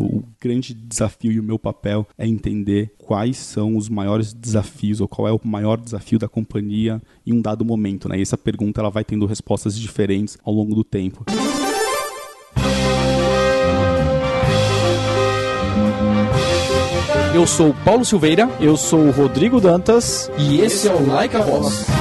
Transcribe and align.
que 0.00 0.16
o 0.16 0.22
grande 0.40 0.72
desafio 0.72 1.32
e 1.32 1.40
o 1.40 1.42
meu 1.42 1.58
papel 1.58 2.06
é 2.16 2.26
entender 2.26 2.92
quais 2.98 3.36
são 3.36 3.76
os 3.76 3.88
maiores 3.88 4.32
desafios 4.32 5.00
ou 5.00 5.08
qual 5.08 5.28
é 5.28 5.32
o 5.32 5.40
maior 5.44 5.78
desafio 5.78 6.18
da 6.18 6.28
companhia 6.28 7.02
em 7.26 7.32
um 7.32 7.40
dado 7.40 7.64
momento, 7.64 8.08
né? 8.08 8.18
E 8.18 8.22
essa 8.22 8.38
pergunta 8.38 8.80
ela 8.80 8.90
vai 8.90 9.04
tendo 9.04 9.26
respostas 9.26 9.78
diferentes 9.78 10.38
ao 10.44 10.52
longo 10.54 10.74
do 10.74 10.84
tempo. 10.84 11.24
Eu 17.32 17.46
sou 17.46 17.72
Paulo 17.84 18.04
Silveira 18.04 18.50
Eu 18.60 18.76
sou 18.76 19.10
Rodrigo 19.10 19.60
Dantas. 19.60 20.30
e 20.36 20.60
esse 20.60 20.88
é 20.88 20.94
o 20.94 21.06
Like 21.06 21.36
a 21.36 21.42
Boss. 21.42 21.99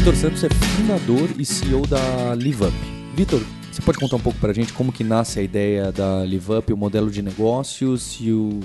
Vitor 0.00 0.16
Santos 0.16 0.42
é 0.42 0.48
fundador 0.48 1.28
e 1.38 1.44
CEO 1.44 1.86
da 1.86 2.34
LiveUp. 2.34 2.72
Vitor, 3.14 3.42
você 3.70 3.82
pode 3.82 3.98
contar 3.98 4.16
um 4.16 4.20
pouco 4.20 4.38
pra 4.38 4.50
gente 4.50 4.72
como 4.72 4.90
que 4.90 5.04
nasce 5.04 5.38
a 5.38 5.42
ideia 5.42 5.92
da 5.92 6.24
LiveUp, 6.24 6.72
o 6.72 6.76
modelo 6.76 7.10
de 7.10 7.20
negócios 7.20 8.16
e 8.18 8.32
o 8.32 8.60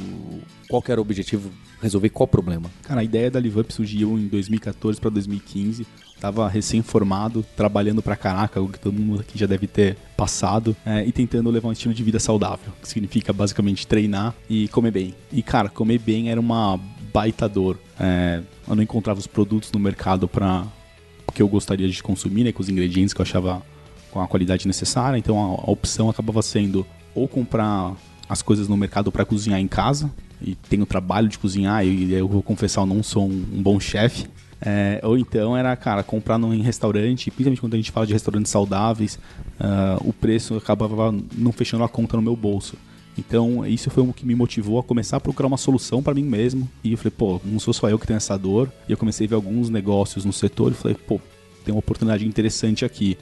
qual 0.70 0.82
era 0.88 0.98
o 0.98 1.04
objetivo, 1.04 1.52
resolver 1.82 2.08
qual 2.08 2.26
problema? 2.26 2.72
Cara, 2.84 3.02
a 3.02 3.04
ideia 3.04 3.30
da 3.30 3.38
LiveUp 3.38 3.70
surgiu 3.70 4.18
em 4.18 4.30
2014 4.30 4.98
para 4.98 5.10
2015. 5.10 5.86
Tava 6.22 6.48
recém-formado, 6.48 7.46
trabalhando 7.54 8.02
pra 8.02 8.16
caraca, 8.16 8.62
o 8.62 8.70
que 8.70 8.80
todo 8.80 8.94
mundo 8.94 9.20
aqui 9.20 9.38
já 9.38 9.46
deve 9.46 9.68
ter 9.68 9.98
passado, 10.16 10.74
é, 10.86 11.06
e 11.06 11.12
tentando 11.12 11.50
levar 11.50 11.68
um 11.68 11.74
estilo 11.74 11.94
de 11.94 12.02
vida 12.02 12.18
saudável, 12.18 12.72
que 12.82 12.88
significa 12.88 13.34
basicamente 13.34 13.86
treinar 13.86 14.34
e 14.50 14.70
comer 14.70 14.92
bem. 14.92 15.14
E 15.34 15.44
cara, 15.44 15.68
comer 15.68 16.00
bem 16.00 16.30
era 16.30 16.40
uma 16.40 16.80
baita 17.12 17.50
dor. 17.50 17.78
É, 18.00 18.42
eu 18.66 18.74
não 18.74 18.82
encontrava 18.82 19.20
os 19.20 19.28
produtos 19.28 19.70
no 19.74 19.80
mercado 19.80 20.30
para 20.30 20.66
que 21.36 21.42
eu 21.42 21.48
gostaria 21.48 21.88
de 21.88 22.02
consumir, 22.02 22.46
né, 22.46 22.52
com 22.52 22.64
os 22.64 22.70
ingredientes 22.70 23.14
que 23.14 23.22
eu 23.22 23.24
achava 23.24 23.62
com 24.10 24.22
a 24.22 24.28
qualidade 24.28 24.66
necessária. 24.66 25.18
Então 25.18 25.38
a, 25.38 25.68
a 25.68 25.72
opção 25.72 26.10
acabava 26.10 26.42
sendo 26.42 26.88
ou 27.14 27.28
comprar 27.28 27.94
as 28.28 28.42
coisas 28.42 28.68
no 28.68 28.76
mercado 28.76 29.12
para 29.12 29.24
cozinhar 29.24 29.60
em 29.60 29.68
casa, 29.68 30.10
e 30.42 30.56
tenho 30.56 30.84
o 30.84 30.86
trabalho 30.86 31.28
de 31.28 31.38
cozinhar, 31.38 31.86
e 31.86 32.12
eu 32.12 32.28
vou 32.28 32.42
confessar, 32.42 32.82
eu 32.82 32.86
não 32.86 33.04
sou 33.04 33.28
um, 33.28 33.46
um 33.54 33.62
bom 33.62 33.80
chefe. 33.80 34.26
É, 34.62 35.00
ou 35.04 35.18
então 35.18 35.56
era, 35.56 35.76
cara, 35.76 36.02
comprar 36.02 36.38
num, 36.38 36.54
em 36.54 36.62
restaurante, 36.62 37.30
principalmente 37.30 37.60
quando 37.60 37.74
a 37.74 37.78
gente 37.78 37.92
fala 37.92 38.08
de 38.08 38.14
restaurantes 38.14 38.52
saudáveis, 38.52 39.20
ah, 39.60 39.98
o 40.02 40.12
preço 40.14 40.56
acabava 40.56 41.14
não 41.38 41.52
fechando 41.52 41.84
a 41.84 41.90
conta 41.90 42.16
no 42.16 42.24
meu 42.24 42.36
bolso. 42.36 42.76
Então, 43.18 43.66
isso 43.66 43.90
foi 43.90 44.04
o 44.04 44.14
que 44.14 44.26
me 44.26 44.36
motivou 44.36 44.80
a 44.80 44.84
começar 44.84 45.18
a 45.18 45.20
procurar 45.22 45.48
uma 45.48 45.58
solução 45.58 46.04
para 46.04 46.14
mim 46.14 46.24
mesmo. 46.24 46.70
E 46.84 46.92
eu 46.92 46.98
falei, 46.98 47.14
pô, 47.18 47.40
não 47.44 47.60
sou 47.60 47.74
só 47.74 47.90
eu 47.90 47.98
que 47.98 48.06
tenho 48.06 48.18
essa 48.18 48.38
dor. 48.38 48.72
E 48.88 48.92
eu 48.92 48.98
comecei 48.98 49.26
a 49.26 49.30
ver 49.30 49.36
alguns 49.36 49.70
negócios 49.70 50.26
no 50.26 50.34
setor 50.34 50.72
e 50.72 50.76
falei, 50.76 50.98
pô, 51.08 51.20
tem 51.64 51.74
uma 51.74 51.80
oportunidade 51.80 52.26
interessante 52.26 52.86
aqui. 52.86 53.18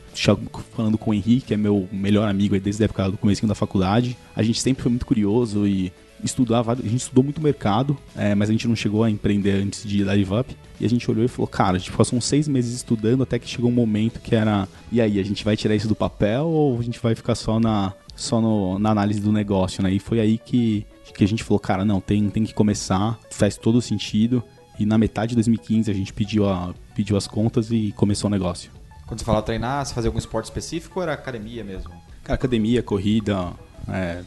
Falando 0.76 0.98
com 0.98 1.12
o 1.12 1.14
Henrique, 1.14 1.48
que 1.48 1.54
é 1.54 1.58
meu 1.58 1.88
melhor 1.92 2.28
amigo 2.28 2.60
desde 2.60 2.84
a 2.84 2.86
época 2.86 3.12
do 3.12 3.18
começo 3.18 3.46
da 3.48 3.56
faculdade, 3.56 4.18
a 4.36 4.44
gente 4.44 4.60
sempre 4.60 4.84
foi 4.84 4.90
muito 4.90 5.06
curioso 5.06 5.66
e 5.66 5.92
estudava, 6.24 6.74
a 6.74 6.76
gente 6.76 6.98
estudou 6.98 7.24
muito 7.24 7.42
mercado, 7.42 7.98
é, 8.16 8.34
mas 8.34 8.50
a 8.50 8.52
gente 8.52 8.68
não 8.68 8.76
chegou 8.76 9.04
a 9.04 9.10
empreender 9.10 9.62
antes 9.62 9.84
de 9.84 10.04
dar 10.04 10.14
Live 10.14 10.34
Up. 10.34 10.56
E 10.80 10.86
a 10.86 10.90
gente 10.90 11.10
olhou 11.10 11.24
e 11.24 11.28
falou, 11.28 11.48
cara, 11.48 11.76
a 11.76 11.80
gente 11.80 11.92
passou 11.92 12.18
uns 12.18 12.26
seis 12.26 12.48
meses 12.48 12.74
estudando 12.76 13.24
até 13.24 13.38
que 13.40 13.48
chegou 13.48 13.70
um 13.70 13.74
momento 13.74 14.20
que 14.20 14.36
era, 14.36 14.68
e 14.92 15.00
aí, 15.00 15.20
a 15.20 15.24
gente 15.24 15.44
vai 15.44 15.56
tirar 15.56 15.76
isso 15.76 15.88
do 15.88 15.96
papel 15.96 16.46
ou 16.46 16.78
a 16.80 16.82
gente 16.82 17.00
vai 17.00 17.16
ficar 17.16 17.36
só 17.36 17.60
na, 17.60 17.94
só 18.16 18.40
no, 18.40 18.80
na 18.80 18.92
análise 18.92 19.20
do 19.20 19.32
negócio, 19.32 19.82
né? 19.84 19.92
E 19.92 20.00
foi 20.00 20.20
aí 20.20 20.38
que, 20.38 20.86
que 21.16 21.24
a 21.24 21.28
gente 21.28 21.44
falou, 21.44 21.60
cara, 21.60 21.84
não, 21.84 22.00
tem, 22.00 22.30
tem 22.30 22.44
que 22.44 22.54
começar, 22.54 23.20
faz 23.32 23.58
todo 23.58 23.82
sentido. 23.82 24.44
E 24.80 24.86
na 24.86 24.98
metade 24.98 25.30
de 25.30 25.36
2015 25.36 25.90
a 25.92 25.94
gente 25.94 26.14
pediu, 26.14 26.50
a, 26.50 26.74
pediu 26.96 27.16
as 27.16 27.28
contas 27.28 27.72
e 27.72 27.94
começou 27.96 28.28
o 28.28 28.32
negócio. 28.32 28.72
Quando 29.06 29.20
você 29.20 29.26
fala 29.26 29.42
treinar, 29.42 29.86
você 29.86 29.94
fazia 29.94 30.08
algum 30.08 30.18
esporte 30.18 30.46
específico 30.46 31.00
ou 31.00 31.04
era 31.04 31.14
academia 31.14 31.64
mesmo? 31.64 31.92
Cara, 32.24 32.36
academia, 32.36 32.82
corrida, 32.82 33.52
é, 33.88 34.24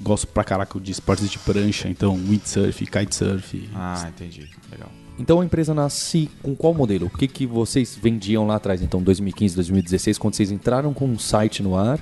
gosto 0.00 0.26
pra 0.26 0.42
caraca 0.42 0.80
de 0.80 0.90
esportes 0.90 1.30
de 1.30 1.38
prancha, 1.38 1.88
então 1.88 2.14
windsurf, 2.14 2.86
kitesurf. 2.86 3.68
Ah, 3.74 4.06
entendi. 4.08 4.48
Legal. 4.70 4.90
Então 5.18 5.40
a 5.40 5.44
empresa 5.44 5.72
nasce 5.72 6.28
com 6.42 6.56
qual 6.56 6.74
modelo? 6.74 7.06
O 7.06 7.10
que, 7.10 7.28
que 7.28 7.46
vocês 7.46 7.96
vendiam 8.00 8.46
lá 8.46 8.56
atrás, 8.56 8.82
então 8.82 9.00
2015, 9.00 9.54
2016, 9.54 10.18
quando 10.18 10.34
vocês 10.34 10.50
entraram 10.50 10.92
com 10.92 11.06
um 11.06 11.18
site 11.18 11.62
no 11.62 11.76
ar? 11.76 12.00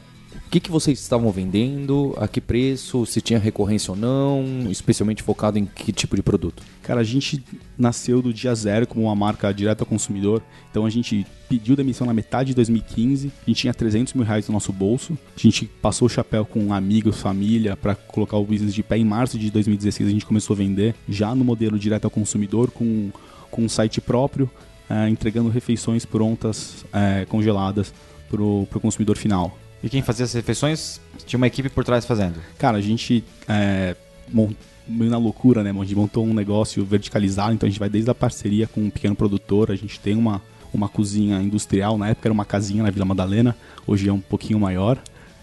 Que, 0.52 0.60
que 0.60 0.70
vocês 0.70 1.00
estavam 1.00 1.32
vendendo? 1.32 2.14
A 2.18 2.28
que 2.28 2.38
preço? 2.38 3.06
Se 3.06 3.22
tinha 3.22 3.38
recorrência 3.38 3.90
ou 3.90 3.96
não? 3.96 4.70
Especialmente 4.70 5.22
focado 5.22 5.58
em 5.58 5.64
que 5.64 5.90
tipo 5.92 6.14
de 6.14 6.22
produto? 6.22 6.62
Cara, 6.82 7.00
a 7.00 7.04
gente 7.04 7.42
nasceu 7.78 8.20
do 8.20 8.34
dia 8.34 8.54
zero 8.54 8.86
como 8.86 9.06
uma 9.06 9.14
marca 9.16 9.50
direta 9.50 9.82
ao 9.82 9.86
consumidor. 9.86 10.42
Então 10.70 10.84
a 10.84 10.90
gente 10.90 11.26
pediu 11.48 11.74
demissão 11.74 12.06
na 12.06 12.12
metade 12.12 12.48
de 12.48 12.56
2015. 12.56 13.28
A 13.28 13.50
gente 13.50 13.60
tinha 13.62 13.72
300 13.72 14.12
mil 14.12 14.26
reais 14.26 14.46
no 14.46 14.52
nosso 14.52 14.74
bolso. 14.74 15.16
A 15.34 15.40
gente 15.40 15.64
passou 15.80 16.04
o 16.04 16.10
chapéu 16.10 16.44
com 16.44 16.74
amigos, 16.74 17.19
família, 17.19 17.74
para 17.74 17.94
colocar 17.94 18.36
o 18.36 18.44
business 18.44 18.74
de 18.74 18.82
pé. 18.82 18.98
Em 18.98 19.06
março 19.06 19.38
de 19.38 19.50
2016 19.50 20.06
a 20.06 20.12
gente 20.12 20.26
começou 20.26 20.52
a 20.52 20.58
vender 20.58 20.94
já 21.08 21.34
no 21.34 21.46
modelo 21.46 21.78
direto 21.78 22.04
ao 22.04 22.10
consumidor 22.10 22.70
com, 22.70 23.10
com 23.50 23.62
um 23.62 23.70
site 23.70 24.02
próprio, 24.02 24.50
eh, 24.90 25.08
entregando 25.08 25.48
refeições 25.48 26.04
prontas, 26.04 26.84
eh, 26.92 27.24
congeladas 27.26 27.94
para 28.28 28.42
o 28.42 28.66
consumidor 28.82 29.16
final. 29.16 29.61
E 29.82 29.88
quem 29.88 30.00
fazia 30.03 30.25
as 30.25 30.32
refeições 30.32 31.00
tinha 31.26 31.38
uma 31.38 31.47
equipe 31.47 31.69
por 31.69 31.84
trás 31.84 32.04
fazendo. 32.04 32.41
Cara, 32.59 32.78
a 32.78 32.81
gente 32.81 33.25
é, 33.48 33.97
mon- 34.32 34.53
meio 34.87 35.10
na 35.10 35.19
loucura, 35.19 35.62
né? 35.62 35.70
A 35.70 35.75
gente 35.84 35.94
montou 35.97 36.25
um 36.25 36.32
negócio 36.34 36.84
verticalizado, 36.84 37.53
então 37.53 37.66
a 37.66 37.70
gente 37.70 37.81
vai 37.81 37.88
desde 37.88 38.10
a 38.10 38.15
parceria 38.15 38.66
com 38.66 38.81
um 38.82 38.91
pequeno 38.91 39.15
produtor, 39.16 39.70
a 39.70 39.76
gente 39.76 39.98
tem 39.98 40.15
uma, 40.16 40.41
uma 40.72 40.88
cozinha 40.88 41.41
industrial, 41.41 41.98
na 41.98 42.09
época 42.10 42.28
era 42.28 42.32
uma 42.32 42.44
casinha 42.44 42.82
na 42.82 42.91
Vila 42.91 43.04
Madalena, 43.04 43.56
hoje 43.87 44.09
é 44.09 44.12
um 44.12 44.20
pouquinho 44.20 44.60
maior. 44.60 44.98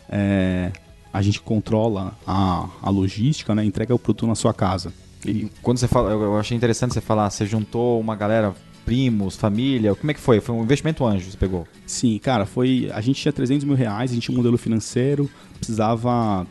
É, 0.10 0.72
a 1.12 1.22
gente 1.22 1.42
controla 1.42 2.16
a, 2.26 2.70
a 2.82 2.90
logística, 2.90 3.54
né? 3.56 3.66
Entrega 3.66 3.94
o 3.94 4.00
produto 4.00 4.28
na 4.28 4.36
sua 4.36 4.54
casa. 4.54 4.94
E 5.26 5.52
quando 5.62 5.78
você 5.80 5.88
fala, 5.88 6.12
eu 6.12 6.38
achei 6.38 6.56
interessante 6.56 6.94
você 6.94 7.02
falar, 7.02 7.30
você 7.30 7.46
juntou 7.46 8.00
uma 8.00 8.16
galera, 8.16 8.56
primos, 8.90 9.36
família, 9.36 9.94
como 9.94 10.10
é 10.10 10.14
que 10.16 10.20
foi? 10.20 10.40
Foi 10.40 10.56
um 10.56 10.64
investimento 10.64 11.06
anjo 11.06 11.26
que 11.26 11.32
você 11.32 11.38
pegou? 11.38 11.68
Sim, 11.86 12.18
cara, 12.18 12.46
foi. 12.48 12.90
A 12.92 13.02
gente 13.02 13.22
tinha 13.22 13.32
300 13.32 13.64
mil 13.64 13.76
reais, 13.76 14.10
a 14.10 14.14
gente 14.16 14.24
tinha 14.24 14.34
um 14.34 14.38
modelo 14.38 14.58
financeiro, 14.58 15.30
precisava. 15.58 16.48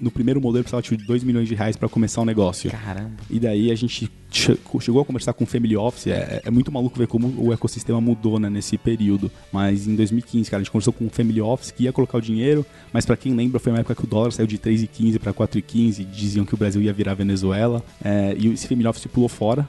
No 0.00 0.12
primeiro 0.12 0.40
modelo 0.40 0.62
precisava 0.62 0.80
de 0.82 1.04
2 1.06 1.24
milhões 1.24 1.48
de 1.48 1.54
reais 1.56 1.74
para 1.76 1.88
começar 1.88 2.20
o 2.20 2.24
negócio. 2.24 2.70
Caramba. 2.70 3.16
E 3.28 3.40
daí 3.40 3.72
a 3.72 3.74
gente 3.74 4.08
che- 4.30 4.56
chegou 4.80 5.00
a 5.02 5.04
conversar 5.04 5.32
com 5.32 5.42
o 5.42 5.46
Family 5.46 5.76
Office. 5.76 6.06
É, 6.06 6.40
é 6.44 6.50
muito 6.52 6.70
maluco 6.70 6.96
ver 6.96 7.08
como 7.08 7.34
o 7.36 7.52
ecossistema 7.52 8.00
mudou 8.00 8.38
né, 8.38 8.48
nesse 8.48 8.78
período. 8.78 9.28
Mas 9.52 9.88
em 9.88 9.96
2015, 9.96 10.48
cara, 10.50 10.60
a 10.60 10.62
gente 10.62 10.70
conversou 10.70 10.92
com 10.92 11.06
o 11.06 11.10
Family 11.10 11.40
Office 11.40 11.72
que 11.72 11.82
ia 11.84 11.92
colocar 11.92 12.18
o 12.18 12.20
dinheiro, 12.20 12.64
mas 12.92 13.04
para 13.04 13.16
quem 13.16 13.34
lembra, 13.34 13.58
foi 13.58 13.72
uma 13.72 13.80
época 13.80 13.96
que 13.96 14.04
o 14.04 14.06
dólar 14.06 14.30
saiu 14.30 14.46
de 14.46 14.56
3,15 14.58 15.18
para 15.18 15.32
4,15. 15.32 16.04
Diziam 16.04 16.44
que 16.44 16.54
o 16.54 16.56
Brasil 16.56 16.80
ia 16.80 16.92
virar 16.92 17.14
Venezuela. 17.14 17.82
É, 18.04 18.36
e 18.38 18.46
esse 18.52 18.68
Family 18.68 18.86
Office 18.86 19.06
pulou 19.06 19.28
fora. 19.28 19.68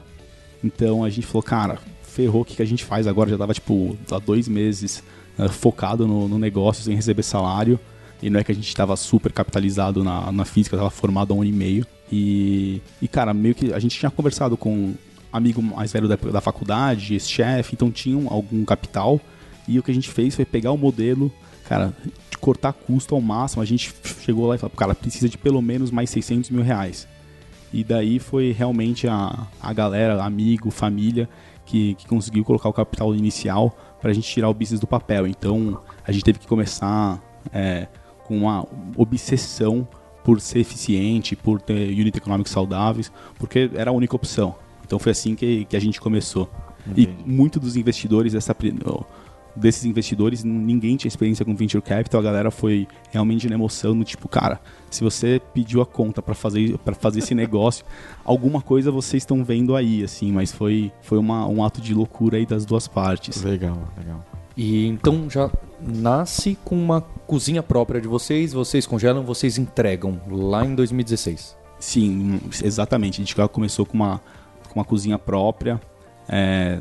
Então 0.62 1.02
a 1.02 1.10
gente 1.10 1.26
falou, 1.26 1.42
cara, 1.42 1.78
ferrou, 2.20 2.42
o 2.42 2.44
que, 2.44 2.56
que 2.56 2.62
a 2.62 2.66
gente 2.66 2.84
faz 2.84 3.06
agora? 3.06 3.30
Já 3.30 3.38
tava, 3.38 3.54
tipo, 3.54 3.96
há 4.10 4.18
dois 4.18 4.48
meses 4.48 5.02
eh, 5.38 5.48
focado 5.48 6.06
no, 6.06 6.28
no 6.28 6.38
negócio, 6.38 6.84
sem 6.84 6.94
receber 6.94 7.22
salário. 7.22 7.78
E 8.22 8.28
não 8.28 8.38
é 8.38 8.44
que 8.44 8.52
a 8.52 8.54
gente 8.54 8.68
estava 8.68 8.94
super 8.96 9.32
capitalizado 9.32 10.04
na, 10.04 10.30
na 10.30 10.44
física, 10.44 10.76
estava 10.76 10.90
formado 10.90 11.32
há 11.32 11.36
um 11.36 11.40
ano 11.40 11.50
e 11.50 11.52
meio. 11.52 11.86
E, 12.12 12.82
e, 13.00 13.08
cara, 13.08 13.32
meio 13.32 13.54
que 13.54 13.72
a 13.72 13.78
gente 13.78 13.98
tinha 13.98 14.10
conversado 14.10 14.56
com 14.56 14.74
um 14.74 14.94
amigo 15.32 15.62
mais 15.62 15.92
velho 15.92 16.06
da, 16.06 16.16
da 16.16 16.40
faculdade, 16.40 17.14
esse 17.14 17.28
chefe, 17.28 17.74
então 17.74 17.90
tinham 17.90 18.26
algum 18.28 18.64
capital. 18.64 19.20
E 19.66 19.78
o 19.78 19.82
que 19.82 19.90
a 19.90 19.94
gente 19.94 20.10
fez 20.10 20.34
foi 20.34 20.44
pegar 20.44 20.72
o 20.72 20.76
modelo, 20.76 21.32
cara, 21.64 21.94
cortar 22.40 22.72
custo 22.72 23.14
ao 23.14 23.20
máximo. 23.20 23.62
A 23.62 23.66
gente 23.66 23.94
chegou 24.22 24.46
lá 24.46 24.56
e 24.56 24.58
falou, 24.58 24.74
cara, 24.76 24.94
precisa 24.94 25.28
de 25.28 25.38
pelo 25.38 25.62
menos 25.62 25.90
mais 25.90 26.10
600 26.10 26.50
mil 26.50 26.62
reais. 26.62 27.08
E 27.72 27.84
daí 27.84 28.18
foi 28.18 28.50
realmente 28.50 29.06
a, 29.06 29.46
a 29.62 29.72
galera, 29.72 30.22
amigo, 30.22 30.70
família, 30.70 31.28
que, 31.70 31.94
que 31.94 32.06
conseguiu 32.06 32.44
colocar 32.44 32.68
o 32.68 32.72
capital 32.72 33.14
inicial 33.14 33.72
para 34.00 34.10
a 34.10 34.12
gente 34.14 34.28
tirar 34.28 34.48
o 34.48 34.54
business 34.54 34.80
do 34.80 34.86
papel. 34.86 35.26
Então 35.26 35.80
a 36.04 36.10
gente 36.10 36.24
teve 36.24 36.38
que 36.40 36.46
começar 36.46 37.22
é, 37.52 37.86
com 38.26 38.36
uma 38.38 38.66
obsessão 38.96 39.86
por 40.24 40.40
ser 40.40 40.58
eficiente, 40.58 41.36
por 41.36 41.60
ter 41.60 41.88
unit 41.92 42.16
economics 42.18 42.52
saudáveis, 42.52 43.10
porque 43.38 43.70
era 43.74 43.90
a 43.90 43.92
única 43.94 44.16
opção. 44.16 44.54
Então 44.84 44.98
foi 44.98 45.12
assim 45.12 45.34
que, 45.36 45.64
que 45.64 45.76
a 45.76 45.80
gente 45.80 46.00
começou. 46.00 46.50
E 46.96 47.06
muito 47.24 47.60
dos 47.60 47.76
investidores 47.76 48.32
dessa 48.32 48.54
pri- 48.54 48.74
desses 49.54 49.84
investidores, 49.84 50.44
ninguém 50.44 50.96
tinha 50.96 51.08
experiência 51.08 51.44
com 51.44 51.54
venture 51.54 51.82
capital, 51.82 52.20
a 52.20 52.24
galera 52.24 52.50
foi 52.50 52.86
realmente 53.10 53.48
na 53.48 53.54
emoção, 53.54 53.94
no 53.94 54.04
tipo, 54.04 54.28
cara, 54.28 54.60
se 54.90 55.02
você 55.02 55.40
pediu 55.52 55.80
a 55.80 55.86
conta 55.86 56.22
para 56.22 56.34
fazer 56.34 56.78
para 56.78 56.94
fazer 56.94 57.20
esse 57.20 57.34
negócio, 57.34 57.84
alguma 58.24 58.60
coisa 58.60 58.90
vocês 58.90 59.22
estão 59.22 59.44
vendo 59.44 59.74
aí, 59.76 60.02
assim, 60.04 60.32
mas 60.32 60.52
foi 60.52 60.92
foi 61.02 61.18
uma, 61.18 61.46
um 61.46 61.64
ato 61.64 61.80
de 61.80 61.94
loucura 61.94 62.36
aí 62.36 62.46
das 62.46 62.64
duas 62.64 62.86
partes. 62.86 63.42
Legal, 63.42 63.78
legal. 63.96 64.24
E 64.56 64.86
então 64.86 65.28
já 65.30 65.50
nasce 65.80 66.58
com 66.64 66.74
uma 66.74 67.00
cozinha 67.00 67.62
própria 67.62 68.00
de 68.00 68.08
vocês, 68.08 68.52
vocês 68.52 68.86
congelam, 68.86 69.24
vocês 69.24 69.58
entregam 69.58 70.20
lá 70.28 70.64
em 70.64 70.74
2016. 70.74 71.56
Sim, 71.78 72.38
exatamente. 72.62 73.20
A 73.20 73.24
gente 73.24 73.34
já 73.34 73.48
começou 73.48 73.86
com 73.86 73.94
uma, 73.94 74.20
com 74.68 74.78
uma 74.78 74.84
cozinha 74.84 75.18
própria. 75.18 75.80
É, 76.28 76.80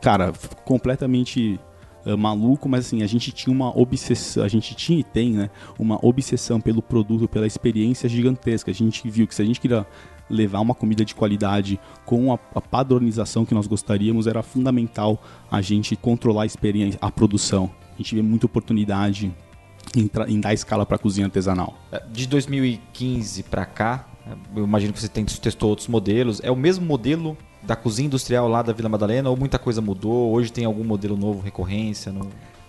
cara, 0.00 0.32
completamente 0.64 1.58
uh, 2.06 2.16
maluco, 2.16 2.68
mas 2.68 2.86
assim, 2.86 3.02
a 3.02 3.06
gente 3.06 3.32
tinha 3.32 3.54
uma 3.54 3.76
obsessão, 3.76 4.44
a 4.44 4.48
gente 4.48 4.74
tinha 4.74 5.00
e 5.00 5.04
tem, 5.04 5.32
né, 5.32 5.50
uma 5.78 5.98
obsessão 6.02 6.60
pelo 6.60 6.80
produto, 6.80 7.28
pela 7.28 7.46
experiência 7.46 8.08
gigantesca. 8.08 8.70
A 8.70 8.74
gente 8.74 9.08
viu 9.10 9.26
que 9.26 9.34
se 9.34 9.42
a 9.42 9.44
gente 9.44 9.60
queria 9.60 9.86
levar 10.28 10.60
uma 10.60 10.74
comida 10.74 11.04
de 11.04 11.14
qualidade 11.14 11.78
com 12.04 12.32
a, 12.32 12.38
a 12.54 12.60
padronização 12.60 13.44
que 13.44 13.54
nós 13.54 13.66
gostaríamos, 13.66 14.26
era 14.26 14.42
fundamental 14.42 15.22
a 15.50 15.60
gente 15.60 15.94
controlar 15.96 16.42
a 16.42 16.46
experiência, 16.46 16.98
a 17.00 17.10
produção. 17.10 17.70
A 17.94 17.96
gente 17.98 18.14
vê 18.14 18.22
muita 18.22 18.46
oportunidade 18.46 19.32
em, 19.96 20.10
em 20.28 20.40
dar 20.40 20.52
escala 20.52 20.84
para 20.84 20.96
a 20.96 20.98
cozinha 20.98 21.26
artesanal. 21.26 21.78
É, 21.92 22.02
de 22.10 22.26
2015 22.26 23.44
para 23.44 23.64
cá, 23.64 24.08
eu 24.54 24.64
imagino 24.64 24.92
que 24.92 25.00
você 25.00 25.08
tem, 25.08 25.24
testou 25.24 25.70
outros 25.70 25.88
modelos. 25.88 26.40
É 26.42 26.50
o 26.50 26.56
mesmo 26.56 26.84
modelo 26.84 27.36
da 27.66 27.74
cozinha 27.74 28.06
industrial 28.06 28.48
lá 28.48 28.62
da 28.62 28.72
Vila 28.72 28.88
Madalena 28.88 29.28
ou 29.28 29.36
muita 29.36 29.58
coisa 29.58 29.80
mudou? 29.80 30.32
Hoje 30.32 30.52
tem 30.52 30.64
algum 30.64 30.84
modelo 30.84 31.16
novo, 31.16 31.40
recorrência? 31.40 32.14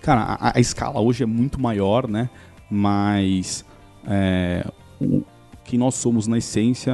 Cara, 0.01 0.38
a, 0.39 0.57
a 0.57 0.59
escala 0.59 0.99
hoje 0.99 1.23
é 1.23 1.25
muito 1.25 1.61
maior, 1.61 2.07
né? 2.07 2.29
Mas 2.69 3.63
é, 4.05 4.65
o 4.99 5.23
que 5.63 5.77
nós 5.77 5.95
somos 5.95 6.27
na 6.27 6.38
essência 6.38 6.94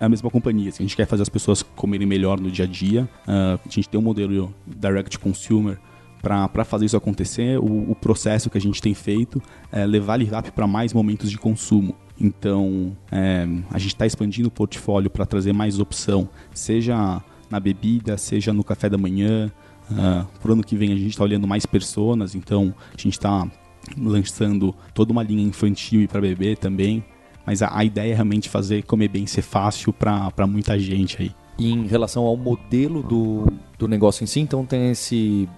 é 0.00 0.04
a 0.04 0.08
mesma 0.08 0.30
companhia. 0.30 0.70
Assim, 0.70 0.84
a 0.84 0.86
gente 0.86 0.96
quer 0.96 1.06
fazer 1.06 1.22
as 1.22 1.28
pessoas 1.28 1.62
comerem 1.62 2.06
melhor 2.06 2.40
no 2.40 2.50
dia 2.50 2.64
a 2.64 2.68
dia. 2.68 3.08
Uh, 3.26 3.60
a 3.64 3.68
gente 3.68 3.88
tem 3.88 3.98
um 3.98 4.02
modelo 4.02 4.54
direct 4.66 5.18
consumer 5.18 5.78
para 6.22 6.64
fazer 6.64 6.86
isso 6.86 6.96
acontecer. 6.96 7.58
O, 7.58 7.90
o, 7.90 7.94
processo 7.94 8.50
que 8.50 8.58
a 8.58 8.60
gente 8.60 8.80
tem 8.80 8.94
feito 8.94 9.42
é 9.70 9.86
levar 9.86 10.18
a 10.20 10.42
para 10.42 10.66
mais 10.66 10.92
momentos 10.92 11.30
de 11.30 11.38
consumo. 11.38 11.94
Então, 12.20 12.96
é, 13.12 13.46
a 13.70 13.78
gente 13.78 13.94
está 13.94 14.06
expandindo 14.06 14.48
o 14.48 14.50
portfólio 14.50 15.08
para 15.08 15.24
trazer 15.24 15.52
mais 15.52 15.78
opção, 15.78 16.28
seja 16.52 17.22
na 17.50 17.60
bebida, 17.60 18.16
seja 18.16 18.52
no 18.52 18.64
café 18.64 18.88
da 18.88 18.98
manhã. 18.98 19.50
Uh, 19.90 20.26
pro 20.40 20.52
ano 20.52 20.62
que 20.62 20.76
vem 20.76 20.92
a 20.92 20.96
gente 20.96 21.10
está 21.10 21.24
olhando 21.24 21.46
mais 21.46 21.64
personas, 21.64 22.34
então 22.34 22.74
a 22.88 23.00
gente 23.00 23.14
está 23.14 23.48
lançando 23.96 24.74
toda 24.92 25.12
uma 25.12 25.22
linha 25.22 25.42
infantil 25.42 26.02
e 26.02 26.08
para 26.08 26.20
bebê 26.20 26.56
também. 26.56 27.02
Mas 27.46 27.62
a, 27.62 27.74
a, 27.74 27.84
ideia 27.84 28.12
é 28.12 28.14
realmente 28.14 28.48
fazer 28.48 28.82
comer 28.82 29.08
bem 29.08 29.26
ser 29.26 29.40
fácil 29.40 29.92
para 29.92 30.46
muita 30.46 30.78
gente 30.78 31.22
aí. 31.22 31.30
E 31.58 31.72
em 31.72 31.86
relação 31.86 32.24
ao 32.24 32.36
modelo 32.36 33.02
do, 33.02 33.46
do 33.78 33.88
negócio 33.88 34.22
em 34.22 34.26
si, 34.26 34.40
então 34.40 34.66
tem 34.66 34.90
esse 34.90 35.48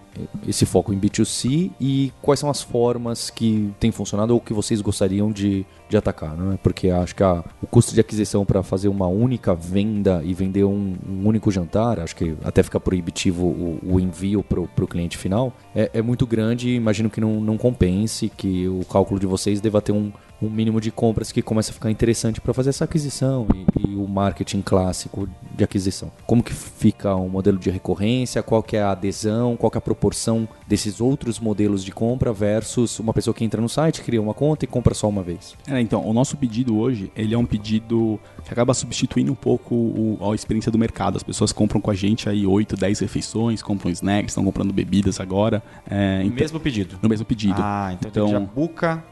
esse 0.47 0.67
foco 0.67 0.93
em 0.93 0.99
B2C 0.99 1.71
e 1.81 2.13
quais 2.21 2.41
são 2.41 2.51
as 2.51 2.63
formas 2.63 3.31
que 3.31 3.73
têm 3.79 3.91
funcionado 3.91 4.35
ou 4.35 4.41
que 4.41 4.53
vocês 4.53 4.81
gostariam 4.81 5.31
de, 5.31 5.65
de 5.89 5.97
atacar, 5.97 6.37
né? 6.37 6.59
Porque 6.63 6.91
acho 6.91 7.15
que 7.15 7.23
a, 7.23 7.45
o 7.63 7.67
custo 7.67 7.95
de 7.95 8.01
aquisição 8.01 8.45
para 8.45 8.63
fazer 8.63 8.89
uma 8.89 9.07
única 9.07 9.55
venda 9.55 10.23
e 10.25 10.35
vender 10.35 10.65
um, 10.65 10.97
um, 11.09 11.27
único 11.27 11.51
jantar, 11.51 12.01
acho 12.01 12.17
que 12.17 12.37
até 12.45 12.63
fica 12.63 12.81
proibitivo 12.81 13.47
o, 13.47 13.79
o 13.85 14.01
envio 14.01 14.43
para 14.43 14.61
o 14.61 14.87
cliente 14.87 15.17
final, 15.17 15.53
é, 15.75 15.91
é, 15.95 16.03
muito 16.03 16.27
grande 16.27 16.71
e 16.71 16.75
imagino 16.75 17.09
que 17.09 17.21
não, 17.21 17.41
não 17.41 17.57
compense, 17.57 18.29
que 18.29 18.69
o 18.69 18.85
cálculo 18.85 19.21
de 19.21 19.27
vocês 19.27 19.61
deva 19.61 19.81
ter 19.81 19.93
um, 19.93 20.13
um 20.43 20.49
mínimo 20.49 20.81
de 20.81 20.91
compras 20.91 21.31
que 21.31 21.43
começa 21.43 21.71
a 21.71 21.75
ficar 21.75 21.91
interessante 21.91 22.41
para 22.41 22.55
fazer 22.55 22.71
essa 22.71 22.85
aquisição 22.85 23.47
e, 23.55 23.91
e, 23.91 23.95
o 23.95 24.07
marketing 24.09 24.63
clássico 24.63 25.29
de 25.55 25.65
aquisição. 25.65 26.11
Como 26.27 26.43
que 26.43 26.53
fica 26.53 27.15
o 27.15 27.29
modelo 27.29 27.59
de 27.59 27.71
recorrência, 27.71 28.43
qual 28.43 28.63
que 28.63 28.77
é 28.77 28.83
a 28.83 28.93
adesão, 28.93 29.57
qual 29.57 29.71
que 29.71 29.77
é 29.77 29.81
a 29.81 29.83
proporção 29.83 30.49
desses 30.67 31.01
outros 31.01 31.39
modelos 31.39 31.85
de 31.85 31.93
compra 31.93 32.33
versus 32.33 32.99
uma 32.99 33.13
pessoa 33.13 33.35
que 33.35 33.45
entra 33.45 33.61
no 33.61 33.69
site, 33.69 34.03
cria 34.03 34.21
uma 34.21 34.35
conta 34.35 34.65
e 34.65 34.69
compra 34.69 34.95
só 34.95 35.09
uma 35.09 35.23
vez? 35.23 35.57
É, 35.69 35.81
então, 35.81 36.07
o 36.07 36.13
nosso 36.13 36.37
pedido 36.37 36.79
hoje, 36.79 37.13
ele 37.15 37.35
é 37.35 37.39
um 37.39 37.47
pedido 37.47 38.19
que 38.45 38.53
acaba 38.53 38.73
substituindo 38.73 39.33
um 39.33 39.37
pouco 39.37 39.75
o, 39.75 40.19
a 40.31 40.35
experiência 40.35 40.73
do 40.73 40.79
mercado. 40.79 41.17
As 41.17 41.23
pessoas 41.23 41.53
compram 41.53 41.81
com 41.81 41.91
a 41.91 41.95
gente 41.95 42.29
aí 42.29 42.47
8, 42.47 42.77
10 42.77 43.01
refeições, 43.01 43.63
compram 43.63 43.91
snacks, 43.91 44.33
estão 44.33 44.45
comprando 44.45 44.73
bebidas 44.73 45.21
agora. 45.21 45.63
É, 45.89 46.19
no 46.19 46.25
então, 46.27 46.37
mesmo 46.37 46.61
pedido? 46.61 46.99
No 47.03 47.09
mesmo 47.09 47.27
pedido. 47.27 47.57
Ah, 47.59 47.91
então, 47.93 48.11
então 48.11 48.29
já 48.29 48.41
buca 48.41 49.05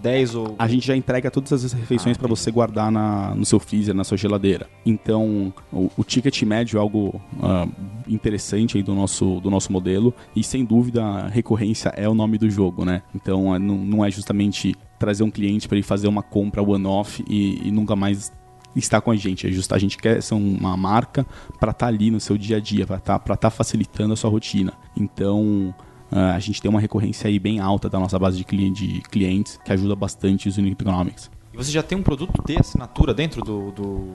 10 0.00 0.34
ou. 0.34 0.56
A 0.58 0.68
gente 0.68 0.86
já 0.86 0.96
entrega 0.96 1.30
todas 1.30 1.52
as 1.52 1.72
refeições 1.72 2.16
ah, 2.16 2.20
para 2.20 2.28
você 2.28 2.50
guardar 2.50 2.90
na, 2.90 3.34
no 3.34 3.44
seu 3.44 3.58
freezer, 3.58 3.94
na 3.94 4.04
sua 4.04 4.16
geladeira. 4.16 4.68
Então, 4.84 5.52
o, 5.72 5.90
o 5.96 6.04
ticket 6.04 6.42
médio 6.42 6.78
é 6.78 6.80
algo 6.80 7.20
uh, 7.34 7.70
interessante 8.06 8.76
aí 8.76 8.82
do 8.82 8.94
nosso, 8.94 9.40
do 9.40 9.50
nosso 9.50 9.72
modelo. 9.72 10.14
E 10.34 10.42
sem 10.42 10.64
dúvida, 10.64 11.04
a 11.04 11.28
recorrência 11.28 11.90
é 11.90 12.08
o 12.08 12.14
nome 12.14 12.38
do 12.38 12.48
jogo, 12.48 12.84
né? 12.84 13.02
Então, 13.14 13.54
é, 13.54 13.58
não, 13.58 13.76
não 13.76 14.04
é 14.04 14.10
justamente 14.10 14.74
trazer 14.98 15.22
um 15.22 15.30
cliente 15.30 15.68
para 15.68 15.76
ele 15.76 15.84
fazer 15.84 16.08
uma 16.08 16.22
compra 16.22 16.62
one-off 16.62 17.24
e, 17.28 17.68
e 17.68 17.70
nunca 17.70 17.94
mais 17.94 18.32
estar 18.74 19.00
com 19.00 19.10
a 19.10 19.16
gente. 19.16 19.46
É 19.46 19.50
justo, 19.50 19.74
a 19.74 19.78
gente 19.78 19.96
quer 19.96 20.22
ser 20.22 20.34
uma 20.34 20.76
marca 20.76 21.26
para 21.58 21.70
estar 21.70 21.86
tá 21.86 21.86
ali 21.86 22.10
no 22.10 22.20
seu 22.20 22.36
dia 22.36 22.58
a 22.58 22.60
dia, 22.60 22.86
para 22.86 22.96
estar 22.96 23.18
tá, 23.18 23.36
tá 23.36 23.50
facilitando 23.50 24.12
a 24.12 24.16
sua 24.16 24.30
rotina. 24.30 24.72
Então, 24.96 25.74
Uh, 26.10 26.34
a 26.34 26.38
gente 26.38 26.60
tem 26.60 26.70
uma 26.70 26.80
recorrência 26.80 27.28
aí 27.28 27.38
bem 27.38 27.60
alta 27.60 27.88
da 27.88 27.98
nossa 27.98 28.18
base 28.18 28.42
de, 28.42 28.70
de 28.70 29.00
clientes, 29.02 29.58
que 29.64 29.72
ajuda 29.72 29.94
bastante 29.94 30.48
os 30.48 30.56
Unit 30.56 30.72
Economics. 30.80 31.30
E 31.52 31.56
você 31.56 31.70
já 31.70 31.82
tem 31.82 31.98
um 31.98 32.02
produto 32.02 32.42
de 32.44 32.58
assinatura 32.58 33.12
dentro 33.12 33.42
do, 33.42 33.70
do, 33.72 34.14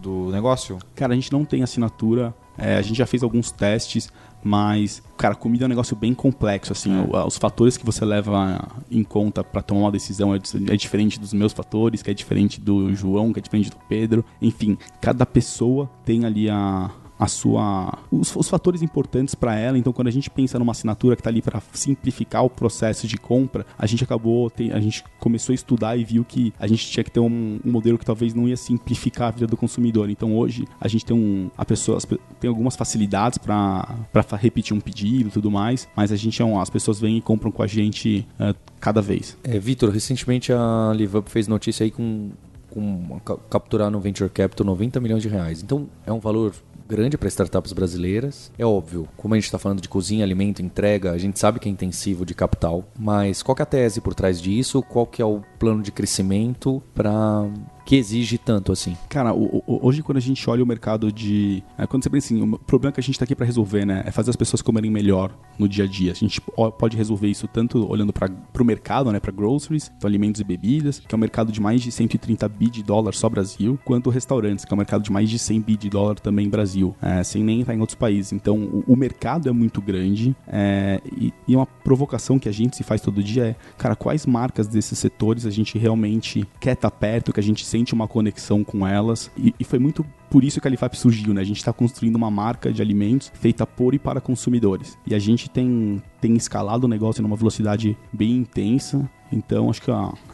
do 0.00 0.30
negócio? 0.30 0.78
Cara, 0.94 1.12
a 1.12 1.14
gente 1.14 1.32
não 1.32 1.44
tem 1.44 1.62
assinatura. 1.62 2.34
É, 2.58 2.76
a 2.76 2.82
gente 2.82 2.98
já 2.98 3.06
fez 3.06 3.22
alguns 3.22 3.50
testes, 3.50 4.12
mas, 4.42 5.02
cara, 5.16 5.34
comida 5.34 5.64
é 5.64 5.66
um 5.66 5.68
negócio 5.68 5.96
bem 5.96 6.12
complexo, 6.12 6.72
assim, 6.72 6.90
é. 6.92 7.26
os 7.26 7.38
fatores 7.38 7.76
que 7.76 7.84
você 7.84 8.04
leva 8.04 8.68
em 8.90 9.02
conta 9.02 9.44
para 9.44 9.62
tomar 9.62 9.82
uma 9.82 9.92
decisão 9.92 10.34
é, 10.34 10.38
é, 10.38 10.76
diferente 10.76 11.18
dos 11.18 11.32
meus 11.32 11.52
fatores, 11.52 12.02
que 12.02 12.10
é 12.10 12.14
diferente 12.14 12.60
do 12.60 12.94
João, 12.94 13.32
que 13.32 13.38
é 13.38 13.42
diferente 13.42 13.70
do 13.70 13.76
Pedro, 13.88 14.24
enfim, 14.40 14.76
cada 15.00 15.24
pessoa 15.24 15.90
tem 16.04 16.24
ali 16.24 16.50
a, 16.50 16.90
a 17.20 17.26
sua 17.26 17.98
os, 18.10 18.34
os 18.34 18.48
fatores 18.48 18.80
importantes 18.80 19.34
para 19.34 19.54
ela. 19.54 19.76
Então, 19.76 19.92
quando 19.92 20.08
a 20.08 20.10
gente 20.10 20.30
pensa 20.30 20.58
numa 20.58 20.72
assinatura 20.72 21.14
que 21.14 21.20
está 21.20 21.28
ali 21.28 21.42
para 21.42 21.62
simplificar 21.74 22.42
o 22.42 22.48
processo 22.48 23.06
de 23.06 23.18
compra, 23.18 23.66
a 23.78 23.86
gente 23.86 24.02
acabou 24.02 24.50
a 24.72 24.80
gente 24.80 25.04
começou 25.18 25.52
a 25.52 25.54
estudar 25.54 25.96
e 25.96 26.04
viu 26.04 26.24
que 26.24 26.52
a 26.58 26.66
gente 26.66 26.86
tinha 26.86 27.04
que 27.04 27.10
ter 27.10 27.20
um, 27.20 27.60
um 27.62 27.70
modelo 27.70 27.98
que 27.98 28.04
talvez 28.04 28.32
não 28.32 28.48
ia 28.48 28.56
simplificar 28.56 29.28
a 29.28 29.30
vida 29.30 29.46
do 29.46 29.56
consumidor. 29.56 30.08
Então, 30.08 30.34
hoje 30.34 30.64
a 30.80 30.88
gente 30.88 31.04
tem 31.04 31.16
um 31.16 31.50
a 31.58 31.64
pessoa 31.64 31.98
tem 32.40 32.48
algumas 32.48 32.74
facilidades 32.74 33.36
para 33.36 33.98
para 34.10 34.36
repetir 34.36 34.74
um 34.74 34.80
pedido 34.80 35.28
e 35.28 35.32
tudo 35.32 35.50
mais, 35.50 35.86
mas 35.94 36.10
a 36.10 36.16
gente 36.16 36.40
é 36.40 36.44
um, 36.44 36.58
as 36.58 36.70
pessoas 36.70 36.98
vêm 36.98 37.18
e 37.18 37.20
compram 37.20 37.52
com 37.52 37.62
a 37.62 37.66
gente 37.66 38.26
uh, 38.40 38.56
cada 38.80 39.02
vez. 39.02 39.36
É, 39.44 39.58
Vitor, 39.58 39.90
recentemente 39.90 40.52
a 40.52 40.92
LiveUp 40.94 41.28
fez 41.28 41.46
notícia 41.46 41.84
aí 41.84 41.90
com 41.90 42.30
com 42.70 43.20
capturar 43.50 43.90
no 43.90 44.00
Venture 44.00 44.30
Capital 44.30 44.64
90 44.64 45.00
milhões 45.00 45.22
de 45.22 45.28
reais. 45.28 45.62
Então 45.62 45.88
é 46.06 46.12
um 46.12 46.20
valor 46.20 46.54
grande 46.90 47.16
para 47.16 47.28
startups 47.28 47.72
brasileiras. 47.72 48.50
É 48.58 48.66
óbvio, 48.66 49.08
como 49.16 49.34
a 49.34 49.36
gente 49.36 49.44
está 49.44 49.58
falando 49.58 49.80
de 49.80 49.88
cozinha, 49.88 50.24
alimento, 50.24 50.60
entrega, 50.60 51.12
a 51.12 51.18
gente 51.18 51.38
sabe 51.38 51.60
que 51.60 51.68
é 51.68 51.72
intensivo 51.72 52.26
de 52.26 52.34
capital, 52.34 52.84
mas 52.98 53.42
qual 53.42 53.56
é 53.58 53.62
a 53.62 53.66
tese 53.66 54.00
por 54.00 54.12
trás 54.12 54.40
disso? 54.40 54.82
Qual 54.82 55.06
que 55.06 55.22
é 55.22 55.24
o 55.24 55.40
plano 55.58 55.82
de 55.82 55.92
crescimento 55.92 56.82
para 56.92 57.46
que 57.90 57.96
exige 57.96 58.38
tanto 58.38 58.70
assim? 58.70 58.96
Cara, 59.08 59.34
o, 59.34 59.64
o, 59.66 59.84
hoje 59.84 60.00
quando 60.00 60.18
a 60.18 60.20
gente 60.20 60.48
olha 60.48 60.62
o 60.62 60.66
mercado 60.66 61.10
de. 61.10 61.60
É, 61.76 61.88
quando 61.88 62.04
você 62.04 62.08
pensa 62.08 62.32
assim, 62.32 62.40
o 62.40 62.56
problema 62.56 62.92
que 62.92 63.00
a 63.00 63.02
gente 63.02 63.16
está 63.16 63.24
aqui 63.24 63.34
para 63.34 63.44
resolver, 63.44 63.84
né? 63.84 64.04
É 64.06 64.12
fazer 64.12 64.30
as 64.30 64.36
pessoas 64.36 64.62
comerem 64.62 64.88
melhor 64.88 65.36
no 65.58 65.68
dia 65.68 65.86
a 65.86 65.88
dia. 65.88 66.12
A 66.12 66.14
gente 66.14 66.40
pode 66.40 66.96
resolver 66.96 67.26
isso 67.26 67.48
tanto 67.48 67.90
olhando 67.90 68.12
para 68.12 68.30
o 68.60 68.64
mercado, 68.64 69.10
né? 69.10 69.18
Para 69.18 69.32
groceries, 69.32 69.90
então 69.96 70.06
alimentos 70.06 70.40
e 70.40 70.44
bebidas, 70.44 71.00
que 71.00 71.12
é 71.12 71.16
um 71.16 71.20
mercado 71.20 71.50
de 71.50 71.60
mais 71.60 71.82
de 71.82 71.90
130 71.90 72.48
bi 72.48 72.70
de 72.70 72.80
dólar 72.84 73.12
só 73.12 73.28
Brasil, 73.28 73.76
quanto 73.84 74.08
restaurantes, 74.08 74.64
que 74.64 74.72
é 74.72 74.74
um 74.76 74.78
mercado 74.78 75.02
de 75.02 75.10
mais 75.10 75.28
de 75.28 75.36
100 75.36 75.60
bi 75.60 75.76
de 75.76 75.90
dólar 75.90 76.20
também 76.20 76.48
Brasil, 76.48 76.94
é, 77.02 77.24
sem 77.24 77.42
nem 77.42 77.62
entrar 77.62 77.74
em 77.74 77.80
outros 77.80 77.96
países. 77.96 78.32
Então 78.32 78.56
o, 78.56 78.84
o 78.86 78.94
mercado 78.94 79.48
é 79.48 79.52
muito 79.52 79.82
grande 79.82 80.36
é, 80.46 81.00
e, 81.10 81.34
e 81.48 81.56
uma 81.56 81.66
provocação 81.66 82.38
que 82.38 82.48
a 82.48 82.52
gente 82.52 82.76
se 82.76 82.84
faz 82.84 83.00
todo 83.00 83.20
dia 83.20 83.46
é, 83.46 83.56
cara, 83.76 83.96
quais 83.96 84.26
marcas 84.26 84.68
desses 84.68 84.96
setores 84.96 85.44
a 85.44 85.50
gente 85.50 85.76
realmente 85.76 86.46
quer 86.60 86.74
estar 86.74 86.88
tá 86.88 86.96
perto, 86.96 87.32
que 87.32 87.40
a 87.40 87.42
gente 87.42 87.66
sente 87.66 87.79
uma 87.92 88.06
conexão 88.06 88.62
com 88.62 88.86
elas. 88.86 89.30
E, 89.36 89.54
e 89.58 89.64
foi 89.64 89.78
muito 89.78 90.04
por 90.30 90.44
isso 90.44 90.60
que 90.60 90.68
a 90.68 90.70
Alifap 90.70 90.96
surgiu, 90.96 91.34
né? 91.34 91.40
A 91.40 91.44
gente 91.44 91.56
está 91.56 91.72
construindo 91.72 92.14
uma 92.14 92.30
marca 92.30 92.72
de 92.72 92.80
alimentos 92.80 93.32
feita 93.34 93.66
por 93.66 93.94
e 93.94 93.98
para 93.98 94.20
consumidores. 94.20 94.96
E 95.06 95.14
a 95.14 95.18
gente 95.18 95.50
tem, 95.50 96.00
tem 96.20 96.36
escalado 96.36 96.86
o 96.86 96.88
negócio 96.88 97.22
numa 97.22 97.36
velocidade 97.36 97.96
bem 98.12 98.36
intensa. 98.36 99.10
Então, 99.32 99.68
acho 99.68 99.82
que 99.82 99.90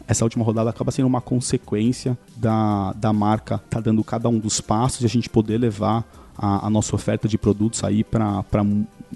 essa 0.07 0.23
última 0.23 0.45
rodada 0.45 0.69
acaba 0.69 0.91
sendo 0.91 1.07
uma 1.07 1.21
consequência 1.21 2.17
da, 2.35 2.93
da 2.93 3.11
marca 3.11 3.57
tá 3.69 3.79
dando 3.79 4.03
cada 4.03 4.29
um 4.29 4.39
dos 4.39 4.61
passos 4.61 5.01
e 5.01 5.05
a 5.05 5.09
gente 5.09 5.29
poder 5.29 5.57
levar 5.57 6.05
a, 6.37 6.67
a 6.67 6.69
nossa 6.69 6.95
oferta 6.95 7.27
de 7.27 7.37
produtos 7.37 7.83
aí 7.83 8.03
para 8.03 8.43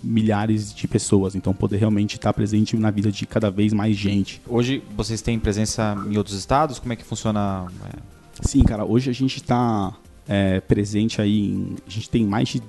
milhares 0.04 0.74
de 0.74 0.88
pessoas. 0.88 1.36
Então, 1.36 1.54
poder 1.54 1.78
realmente 1.78 2.16
estar 2.16 2.34
presente 2.34 2.76
na 2.76 2.90
vida 2.90 3.12
de 3.12 3.26
cada 3.26 3.52
vez 3.52 3.72
mais 3.72 3.96
gente. 3.96 4.42
Hoje, 4.48 4.84
vocês 4.96 5.22
têm 5.22 5.38
presença 5.38 5.96
em 6.10 6.18
outros 6.18 6.36
estados? 6.36 6.80
Como 6.80 6.92
é 6.92 6.96
que 6.96 7.04
funciona? 7.04 7.68
É? 7.86 8.21
Sim, 8.41 8.63
cara. 8.63 8.86
Hoje 8.86 9.10
a 9.10 9.13
gente 9.13 9.38
está 9.38 9.93
é, 10.27 10.60
presente 10.60 11.21
aí. 11.21 11.39
Em, 11.39 11.75
a 11.86 11.89
gente 11.89 12.10
tem 12.10 12.25
mais 12.25 12.50
de 12.50 12.62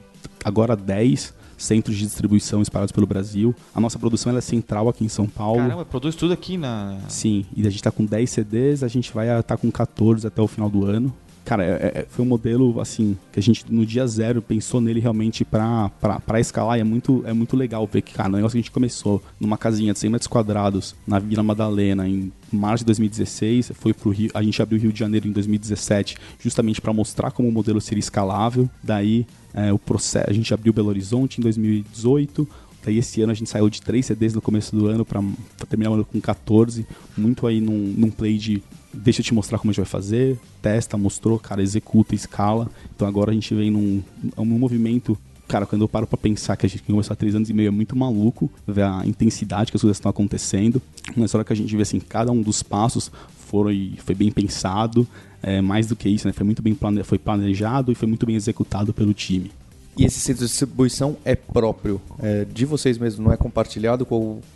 agora 0.44 0.76
10 0.76 1.34
centros 1.56 1.96
de 1.96 2.04
distribuição 2.04 2.60
espalhados 2.60 2.92
pelo 2.92 3.06
Brasil. 3.06 3.54
A 3.74 3.80
nossa 3.80 3.98
produção 3.98 4.36
é 4.36 4.40
central 4.40 4.88
aqui 4.88 5.04
em 5.04 5.08
São 5.08 5.26
Paulo. 5.26 5.58
Caramba, 5.58 5.84
produz 5.84 6.14
tudo 6.14 6.32
aqui 6.32 6.56
na. 6.56 6.98
Sim, 7.08 7.46
e 7.56 7.60
a 7.62 7.70
gente 7.70 7.76
está 7.76 7.90
com 7.90 8.04
10 8.04 8.28
CDs, 8.28 8.82
a 8.82 8.88
gente 8.88 9.12
vai 9.12 9.28
estar 9.38 9.56
com 9.56 9.70
14 9.70 10.26
até 10.26 10.42
o 10.42 10.48
final 10.48 10.68
do 10.68 10.84
ano. 10.84 11.14
Cara, 11.44 11.64
é- 11.64 11.92
é- 11.94 12.06
foi 12.08 12.24
um 12.24 12.28
modelo, 12.28 12.80
assim, 12.80 13.16
que 13.32 13.38
a 13.40 13.42
gente 13.42 13.64
no 13.68 13.84
dia 13.84 14.06
zero 14.06 14.40
pensou 14.40 14.80
nele 14.80 15.00
realmente 15.00 15.44
pra 15.44 15.90
escalar. 16.38 16.78
E 16.78 16.80
é 16.80 16.84
muito, 16.84 17.22
é 17.26 17.32
muito 17.32 17.56
legal 17.56 17.86
ver 17.90 18.02
que, 18.02 18.12
cara, 18.12 18.28
o 18.28 18.32
negócio 18.32 18.52
que 18.52 18.58
a 18.58 18.62
gente 18.62 18.70
começou 18.70 19.22
numa 19.40 19.58
casinha 19.58 19.92
de 19.92 19.98
100 19.98 20.10
metros 20.10 20.28
quadrados 20.28 20.94
na 21.06 21.18
Vila 21.18 21.42
Madalena 21.42 22.08
em 22.08 22.32
março 22.52 22.84
de 22.84 22.86
2016, 22.86 23.72
foi 23.74 23.94
pro 23.94 24.10
Rio, 24.10 24.30
a 24.34 24.42
gente 24.42 24.60
abriu 24.60 24.78
o 24.78 24.82
Rio 24.82 24.92
de 24.92 24.98
Janeiro 24.98 25.26
em 25.26 25.32
2017, 25.32 26.16
justamente 26.38 26.80
para 26.80 26.92
mostrar 26.92 27.30
como 27.30 27.48
o 27.48 27.52
modelo 27.52 27.80
seria 27.80 28.00
escalável. 28.00 28.68
Daí, 28.82 29.26
é, 29.54 29.72
o 29.72 29.78
processo, 29.78 30.28
a 30.28 30.32
gente 30.32 30.52
abriu 30.52 30.72
Belo 30.72 30.88
Horizonte 30.88 31.38
em 31.38 31.42
2018. 31.42 32.48
Daí 32.84 32.98
esse 32.98 33.22
ano 33.22 33.32
a 33.32 33.34
gente 33.34 33.48
saiu 33.48 33.70
de 33.70 33.80
3 33.80 34.04
CDs 34.04 34.34
no 34.34 34.40
começo 34.40 34.74
do 34.74 34.86
ano 34.86 35.04
para 35.04 35.22
terminar 35.68 35.90
o 35.90 35.94
ano 35.94 36.04
com 36.04 36.20
14, 36.20 36.86
muito 37.16 37.46
aí 37.46 37.60
num, 37.60 37.94
num 37.96 38.10
play 38.10 38.36
de 38.38 38.62
deixa 38.92 39.20
eu 39.20 39.24
te 39.24 39.34
mostrar 39.34 39.58
como 39.58 39.70
a 39.70 39.72
gente 39.72 39.82
vai 39.82 39.90
fazer, 39.90 40.38
testa, 40.60 40.96
mostrou, 40.96 41.38
cara, 41.38 41.62
executa, 41.62 42.14
escala. 42.14 42.68
Então 42.94 43.06
agora 43.08 43.30
a 43.30 43.34
gente 43.34 43.54
vem 43.54 43.70
num, 43.70 44.02
num 44.36 44.58
movimento. 44.58 45.16
Cara, 45.48 45.66
quando 45.66 45.82
eu 45.82 45.88
paro 45.88 46.06
pra 46.06 46.16
pensar 46.16 46.56
que 46.56 46.66
a 46.66 46.68
gente 46.68 46.82
começou 46.82 47.12
há 47.12 47.16
três 47.16 47.34
anos 47.34 47.50
e 47.50 47.52
meio, 47.52 47.68
é 47.68 47.70
muito 47.70 47.96
maluco 47.96 48.50
ver 48.66 48.82
a 48.82 49.02
intensidade 49.06 49.70
que 49.70 49.76
as 49.76 49.82
coisas 49.82 49.96
estão 49.96 50.10
acontecendo. 50.10 50.80
Mas 51.16 51.32
na 51.32 51.38
hora 51.38 51.44
que 51.44 51.52
a 51.52 51.56
gente 51.56 51.74
vê 51.74 51.82
assim, 51.82 52.00
cada 52.00 52.32
um 52.32 52.42
dos 52.42 52.62
passos 52.62 53.10
foi, 53.48 53.94
foi 54.04 54.14
bem 54.14 54.30
pensado. 54.30 55.06
É, 55.42 55.60
mais 55.60 55.88
do 55.88 55.96
que 55.96 56.08
isso, 56.08 56.26
né? 56.26 56.32
Foi 56.32 56.44
muito 56.44 56.62
bem 56.62 56.72
plane, 56.72 57.02
foi 57.02 57.18
planejado 57.18 57.90
e 57.90 57.94
foi 57.94 58.06
muito 58.06 58.24
bem 58.24 58.36
executado 58.36 58.94
pelo 58.94 59.12
time. 59.12 59.50
E 59.96 60.06
esse 60.06 60.18
centro 60.20 60.42
de 60.42 60.48
distribuição 60.48 61.16
é 61.22 61.34
próprio, 61.34 62.00
é 62.18 62.46
de 62.46 62.64
vocês 62.64 62.96
mesmo, 62.96 63.24
não 63.24 63.32
é 63.32 63.36
compartilhado 63.36 64.06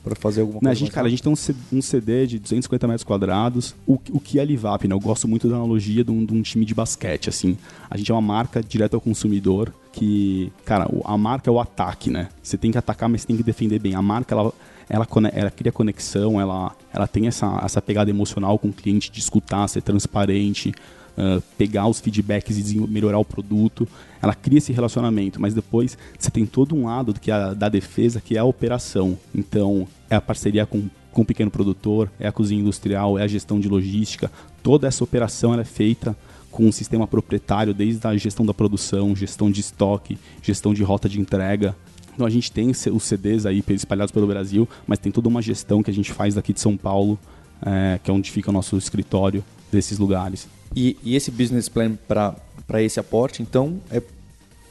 para 0.03 0.17
fazer 0.17 0.41
alguma 0.41 0.61
coisa? 0.61 0.73
a 0.73 0.75
gente, 0.75 0.91
cara, 0.91 1.07
a 1.07 1.11
gente 1.11 1.23
tem 1.23 1.31
um 1.31 1.83
CD 1.83 2.27
de 2.27 2.39
250 2.39 2.87
metros 2.87 3.05
quadrados. 3.05 3.75
O, 3.87 3.99
o 4.13 4.19
que 4.19 4.41
é 4.41 4.45
Livap, 4.45 4.89
né? 4.89 4.95
Eu 4.95 5.01
gosto 5.01 5.29
muito 5.29 5.47
da 5.47 5.57
analogia 5.57 6.03
de 6.03 6.11
um, 6.11 6.25
de 6.25 6.33
um 6.33 6.41
time 6.41 6.65
de 6.65 6.75
basquete, 6.75 7.29
assim. 7.29 7.59
A 7.91 7.99
gente 7.99 8.11
é 8.11 8.15
uma 8.15 8.23
marca 8.23 8.63
direto 8.63 8.95
ao 8.95 9.01
consumidor 9.01 9.73
que, 9.93 10.51
cara, 10.65 10.89
a 11.05 11.19
marca 11.19 11.51
é 11.51 11.53
o 11.53 11.61
ataque, 11.61 12.11
né? 12.11 12.29
Você 12.43 12.57
tem 12.57 12.71
que 12.71 12.79
atacar, 12.79 13.09
mas 13.09 13.23
você 13.23 13.27
tem 13.27 13.37
que 13.37 13.43
defender 13.43 13.79
bem. 13.79 13.95
A 13.95 14.01
marca, 14.01 14.35
ela, 14.35 14.53
ela, 14.89 15.07
ela 15.35 15.51
cria 15.51 15.71
conexão, 15.71 16.41
ela, 16.41 16.75
ela 16.93 17.07
tem 17.07 17.27
essa, 17.27 17.61
essa 17.63 17.83
pegada 17.83 18.09
emocional 18.09 18.59
com 18.59 18.69
o 18.69 18.73
cliente 18.73 19.11
de 19.11 19.21
escutar, 19.21 19.69
ser 19.69 19.83
transparente, 19.83 20.75
ah, 21.17 21.41
pegar 21.57 21.87
os 21.87 21.99
feedbacks 21.99 22.59
e 22.73 22.79
melhorar 22.79 23.19
o 23.19 23.25
produto. 23.25 23.89
Ela 24.21 24.35
cria 24.35 24.59
esse 24.59 24.73
relacionamento, 24.73 25.41
mas 25.41 25.55
depois 25.55 25.97
você 26.19 26.31
tem 26.31 26.45
todo 26.45 26.75
um 26.75 26.87
lado 26.87 27.13
do 27.13 27.21
que 27.21 27.31
é 27.31 27.55
da 27.55 27.69
defesa, 27.69 28.21
que 28.21 28.37
é 28.37 28.41
a 28.41 28.45
operação. 28.45 29.19
Então, 29.35 29.89
é 30.11 30.17
a 30.17 30.21
parceria 30.21 30.67
com, 30.67 30.89
com 31.13 31.23
o 31.23 31.25
pequeno 31.25 31.51
produtor, 31.51 32.11
é 32.21 32.29
a 32.29 32.33
cozinha 32.33 32.61
industrial, 32.61 33.19
é 33.19 33.23
a 33.23 33.27
gestão 33.27 33.59
de 33.59 33.69
logística. 33.69 34.31
Toda 34.63 34.87
essa 34.87 35.03
operação 35.03 35.59
é 35.59 35.65
feita 35.65 36.17
com 36.51 36.65
um 36.65 36.73
sistema 36.73 37.07
proprietário, 37.07 37.73
desde 37.73 38.07
a 38.07 38.17
gestão 38.17 38.45
da 38.45 38.55
produção, 38.55 39.15
gestão 39.15 39.51
de 39.51 39.61
estoque, 39.61 40.19
gestão 40.43 40.75
de 40.75 40.83
rota 40.83 41.09
de 41.09 41.21
entrega. 41.21 41.77
Então 42.15 42.27
a 42.27 42.31
gente 42.31 42.51
tem 42.51 42.71
os 42.71 43.03
CDs 43.03 43.45
aí 43.45 43.63
espalhados 43.69 44.11
pelo 44.11 44.27
Brasil, 44.27 44.67
mas 44.87 44.99
tem 44.99 45.13
toda 45.13 45.29
uma 45.29 45.43
gestão 45.43 45.83
que 45.83 45.91
a 45.91 45.95
gente 45.95 46.13
faz 46.13 46.35
daqui 46.35 46.53
de 46.55 46.61
São 46.61 46.77
Paulo, 46.77 47.19
é, 47.65 48.01
que 48.03 48.11
é 48.11 48.15
onde 48.15 48.31
fica 48.31 48.51
o 48.51 48.53
nosso 48.53 48.77
escritório 48.79 49.45
desses 49.71 49.99
lugares. 49.99 50.49
E, 50.75 50.97
e 51.03 51.15
esse 51.17 51.31
business 51.31 51.69
plan 51.69 51.93
para 52.09 52.83
esse 52.83 52.99
aporte, 53.01 53.43
então, 53.43 53.81
é, 53.91 54.03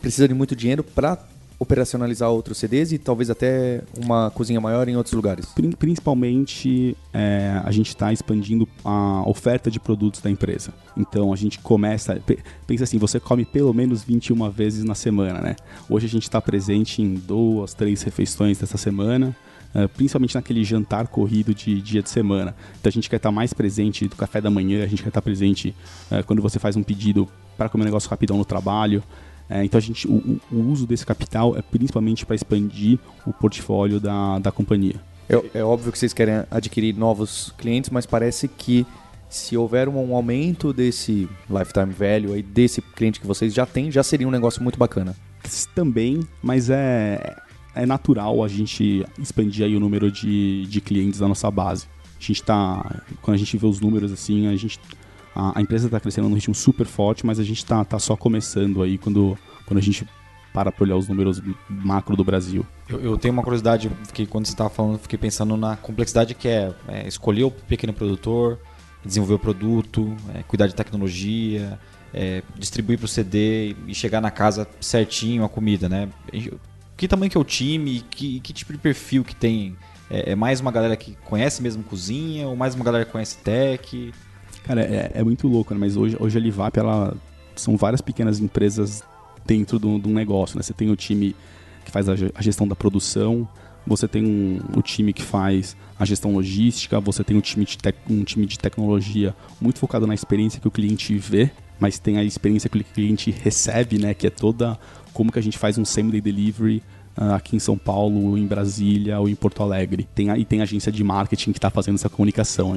precisa 0.02 0.28
de 0.28 0.34
muito 0.34 0.56
dinheiro 0.56 0.84
para 0.84 1.18
operacionalizar 1.58 2.30
outros 2.30 2.58
CDs 2.58 2.92
e 2.92 2.98
talvez 2.98 3.30
até 3.30 3.82
uma 4.04 4.30
cozinha 4.30 4.60
maior 4.60 4.90
em 4.90 4.98
outros 4.98 5.14
lugares. 5.14 5.46
Prin- 5.48 5.72
Principalmente, 5.72 6.96
é, 7.14 7.62
a 7.64 7.72
gente 7.72 7.88
está 7.88 8.12
expandindo 8.12 8.68
a 8.84 9.24
oferta 9.28 9.72
de 9.72 9.80
produtos 9.80 10.20
da 10.22 10.30
empresa. 10.30 10.74
Então, 10.98 11.32
a 11.32 11.36
gente 11.36 11.60
começa... 11.60 12.16
pe- 12.26 12.40
Pensa 12.68 12.84
assim, 12.84 12.98
você 12.98 13.20
come 13.22 13.46
pelo 13.46 13.74
menos 13.74 14.04
21 14.04 14.50
vezes 14.50 14.84
na 14.84 14.96
semana, 14.96 15.40
né? 15.40 15.56
Hoje 15.90 16.06
a 16.08 16.10
gente 16.10 16.24
está 16.24 16.42
presente 16.42 17.02
em 17.02 17.14
duas, 17.16 17.74
três 17.74 18.02
refeições 18.02 18.58
dessa 18.60 18.78
semana. 18.78 19.36
É, 19.76 19.88
Principalmente 19.88 20.34
naquele 20.34 20.64
jantar 20.64 21.08
corrido 21.08 21.54
de 21.54 21.80
dia 21.82 22.02
de 22.02 22.10
semana. 22.10 22.56
Então 22.80 22.90
a 22.90 22.92
gente 22.94 23.10
quer 23.10 23.18
estar 23.18 23.32
mais 23.32 23.54
presente 23.54 24.08
do 24.08 24.16
café 24.16 24.40
da 24.42 24.50
manhã, 24.50 24.84
a 24.84 24.88
gente 24.88 25.04
quer 25.04 25.10
estar 25.10 25.22
presente 25.22 25.76
é, 26.10 26.24
quando 26.24 26.42
você 26.42 26.58
faz 26.58 26.76
um 26.76 26.82
pedido 26.84 27.28
para 27.58 27.70
comer 27.70 27.84
um 27.84 27.86
negócio 27.86 28.10
rapidão 28.10 28.38
no 28.38 28.46
trabalho. 28.46 29.04
É, 29.48 29.64
então 29.64 29.78
a 29.78 29.82
gente, 29.82 30.08
o, 30.08 30.14
o- 30.16 30.40
o 30.56 30.72
uso 30.72 30.88
desse 30.88 31.06
capital 31.06 31.56
é 31.56 31.62
principalmente 31.62 32.26
para 32.26 32.36
expandir 32.36 32.98
o 33.28 33.32
portfólio 33.34 34.00
da, 34.00 34.40
da 34.40 34.52
companhia. 34.52 34.96
É, 35.30 35.60
é 35.60 35.64
óbvio 35.64 35.92
que 35.92 36.00
vocês 36.00 36.14
querem 36.14 36.44
adquirir 36.50 36.96
novos 36.96 37.54
clientes, 37.58 37.90
mas 37.92 38.06
parece 38.08 38.48
que 38.48 38.86
se 39.30 39.58
houver 39.58 39.90
um 39.90 40.16
aumento 40.16 40.72
desse 40.72 41.28
lifetime 41.50 41.92
value 41.92 42.34
aí, 42.34 42.42
desse 42.42 42.82
cliente 42.82 43.20
que 43.20 43.28
vocês 43.28 43.54
já 43.54 43.66
têm, 43.66 43.92
já 43.92 44.02
seria 44.04 44.28
um 44.28 44.32
negócio 44.32 44.64
muito 44.64 44.80
bacana. 44.80 45.16
Também, 45.76 46.22
mas 46.42 46.70
é, 46.70 47.36
é 47.76 47.86
natural 47.86 48.44
a 48.44 48.48
gente 48.48 49.06
expandir 49.20 49.66
aí 49.66 49.76
o 49.76 49.80
número 49.80 50.12
de, 50.12 50.66
de 50.66 50.82
clientes 50.82 51.20
da 51.20 51.28
nossa 51.28 51.50
base. 51.52 51.88
A 52.20 52.24
gente 52.24 52.42
tá. 52.42 53.04
Quando 53.22 53.36
a 53.36 53.38
gente 53.38 53.58
vê 53.58 53.68
os 53.68 53.80
números 53.80 54.12
assim, 54.12 54.48
a 54.48 54.56
gente. 54.56 54.80
A, 55.36 55.60
a 55.60 55.62
empresa 55.62 55.88
está 55.88 56.00
crescendo 56.00 56.30
num 56.30 56.36
ritmo 56.36 56.56
super 56.56 56.86
forte, 56.86 57.26
mas 57.26 57.40
a 57.40 57.44
gente 57.44 57.66
tá, 57.66 57.84
tá 57.84 58.00
só 58.00 58.16
começando 58.16 58.82
aí 58.82 58.98
quando, 58.98 59.38
quando 59.66 59.78
a 59.78 59.82
gente 59.82 60.08
para 60.54 60.72
para 60.72 60.86
olhar 60.86 60.96
os 60.96 61.10
números 61.10 61.42
macro 61.68 62.16
do 62.16 62.24
Brasil. 62.24 62.66
Eu, 62.88 63.02
eu 63.02 63.18
tenho 63.18 63.34
uma 63.34 63.44
curiosidade, 63.44 63.92
que 64.14 64.26
quando 64.26 64.46
você 64.46 64.54
estava 64.54 64.70
falando, 64.70 64.98
fiquei 65.00 65.20
pensando 65.20 65.58
na 65.58 65.76
complexidade 65.76 66.34
que 66.34 66.48
é, 66.48 66.74
é, 66.88 67.06
escolher 67.06 67.44
o 67.44 67.52
pequeno 67.52 67.92
produtor, 67.92 68.58
desenvolver 69.04 69.34
o 69.34 69.40
produto, 69.40 70.16
é, 70.34 70.44
cuidar 70.44 70.68
de 70.68 70.74
tecnologia, 70.74 71.78
é, 72.14 72.42
distribuir 72.58 72.98
para 72.98 73.06
o 73.06 73.08
CD 73.10 73.76
e 73.86 73.94
chegar 73.94 74.22
na 74.22 74.32
casa 74.32 74.66
certinho 74.80 75.44
a 75.44 75.50
comida, 75.50 75.90
né? 75.90 76.08
Que 76.98 77.08
tamanho 77.08 77.30
que 77.30 77.38
é 77.38 77.40
o 77.40 77.44
time? 77.44 78.02
Que, 78.10 78.40
que 78.40 78.54
tipo 78.54 78.72
de 78.72 78.80
perfil 78.80 79.24
que 79.24 79.36
tem? 79.36 79.76
É, 80.10 80.32
é 80.32 80.36
mais 80.36 80.60
uma 80.62 80.72
galera 80.72 80.96
que 80.96 81.18
conhece 81.26 81.62
mesmo 81.62 81.84
cozinha 81.84 82.48
ou 82.48 82.56
mais 82.56 82.76
uma 82.76 82.86
galera 82.86 83.06
que 83.06 83.12
conhece 83.12 83.38
tech? 83.38 84.14
Cara, 84.64 84.82
é, 84.82 85.12
é 85.14 85.24
muito 85.24 85.48
louco, 85.48 85.74
né? 85.74 85.80
Mas 85.80 85.98
hoje, 85.98 86.16
hoje 86.20 86.38
a 86.38 86.42
Livap, 86.42 86.78
ela 86.78 87.16
são 87.56 87.76
várias 87.78 88.02
pequenas 88.02 88.40
empresas 88.40 89.04
dentro 89.46 89.78
de 89.80 89.86
um 89.88 90.14
negócio, 90.14 90.58
né? 90.58 90.64
Você 90.64 90.74
tem 90.74 90.90
o 90.90 90.96
time 90.96 91.36
que 91.84 91.92
faz 91.92 92.08
a 92.10 92.16
gestão 92.42 92.68
da 92.68 92.76
produção, 92.76 93.48
você 93.86 94.08
tem 94.08 94.26
um, 94.26 94.60
o 94.76 94.82
time 94.82 95.14
que 95.14 95.22
faz 95.22 95.76
a 96.00 96.06
gestão 96.06 96.34
logística, 96.34 97.00
você 97.00 97.24
tem 97.24 97.38
um 97.38 97.42
time, 97.42 97.64
de 97.66 97.78
tec- 97.78 97.96
um 98.10 98.24
time 98.24 98.46
de 98.48 98.58
tecnologia 98.58 99.36
muito 99.62 99.80
focado 99.80 100.08
na 100.08 100.14
experiência 100.16 100.60
que 100.60 100.68
o 100.68 100.72
cliente 100.72 101.16
vê, 101.16 101.52
mas 101.80 102.00
tem 102.00 102.18
a 102.18 102.24
experiência 102.24 102.70
que 102.70 102.78
o 102.78 102.84
cliente 102.84 103.30
recebe, 103.32 104.00
né? 104.00 104.14
Que 104.14 104.28
é 104.28 104.30
toda 104.32 104.80
como 105.16 105.32
que 105.32 105.40
a 105.40 105.42
gente 105.42 105.58
faz 105.58 105.78
um 105.78 105.86
same-day 105.86 106.20
delivery 106.20 106.84
ah, 107.16 107.36
aqui 107.36 107.56
em 107.56 107.60
São 107.60 107.78
Paulo, 107.78 108.38
em 108.38 108.46
Brasília 108.46 109.18
ou 109.18 109.30
em 109.30 109.34
Porto 109.34 109.64
Alegre. 109.64 110.06
Tem, 110.14 110.30
e 110.38 110.44
tem 110.44 110.62
agência 110.62 110.92
de 110.92 111.04
marketing 111.04 111.54
que 111.54 111.58
está 111.58 111.70
fazendo 111.70 111.96
essa 111.96 112.10
comunicação. 112.10 112.74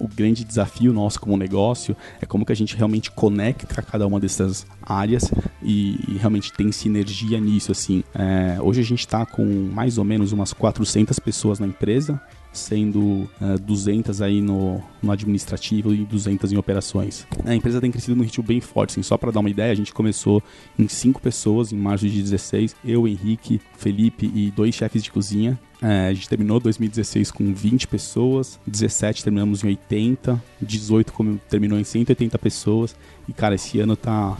O 0.00 0.06
grande 0.06 0.44
desafio 0.44 0.92
nosso 0.92 1.20
como 1.20 1.36
negócio 1.36 1.96
é 2.20 2.26
como 2.26 2.46
que 2.46 2.52
a 2.52 2.56
gente 2.56 2.76
realmente 2.76 3.10
conecta 3.10 3.82
cada 3.82 4.06
uma 4.06 4.20
dessas 4.20 4.64
áreas 4.80 5.30
e, 5.60 5.98
e 6.08 6.16
realmente 6.18 6.52
tem 6.52 6.70
sinergia 6.70 7.40
nisso, 7.40 7.72
assim. 7.72 8.04
É, 8.14 8.62
hoje 8.62 8.80
a 8.80 8.84
gente 8.84 9.00
está 9.00 9.26
com 9.26 9.44
mais 9.44 9.98
ou 9.98 10.04
menos 10.04 10.30
umas 10.30 10.52
400 10.52 11.18
pessoas 11.18 11.58
na 11.58 11.66
empresa, 11.66 12.20
sendo 12.52 13.28
é, 13.40 13.56
200 13.58 14.20
aí 14.20 14.40
no, 14.40 14.82
no 15.02 15.10
administrativo 15.10 15.94
e 15.94 16.04
200 16.04 16.52
em 16.52 16.56
operações. 16.56 17.26
A 17.44 17.54
empresa 17.54 17.80
tem 17.80 17.90
crescido 17.90 18.16
num 18.16 18.22
ritmo 18.22 18.44
bem 18.44 18.60
forte, 18.60 18.90
assim, 18.90 19.02
só 19.02 19.16
para 19.16 19.30
dar 19.30 19.40
uma 19.40 19.50
ideia, 19.50 19.72
a 19.72 19.76
gente 19.76 19.92
começou 19.92 20.42
em 20.78 20.86
5 20.86 21.20
pessoas 21.20 21.72
em 21.72 21.76
março 21.76 22.08
de 22.08 22.22
16, 22.22 22.76
eu, 22.84 23.08
Henrique, 23.08 23.60
Felipe 23.76 24.30
e 24.34 24.50
dois 24.50 24.74
chefes 24.74 25.02
de 25.02 25.10
cozinha. 25.10 25.58
É, 25.82 26.06
a 26.06 26.12
gente 26.12 26.28
terminou 26.28 26.60
2016 26.60 27.32
com 27.32 27.52
20 27.52 27.88
pessoas, 27.88 28.60
17 28.64 29.24
terminamos 29.24 29.64
em 29.64 29.66
80, 29.66 30.40
18 30.60 31.12
como 31.12 31.40
terminou 31.50 31.76
em 31.76 31.82
180 31.82 32.38
pessoas. 32.38 32.94
E 33.28 33.32
cara, 33.32 33.54
esse 33.54 33.78
ano 33.80 33.96
tá, 33.96 34.36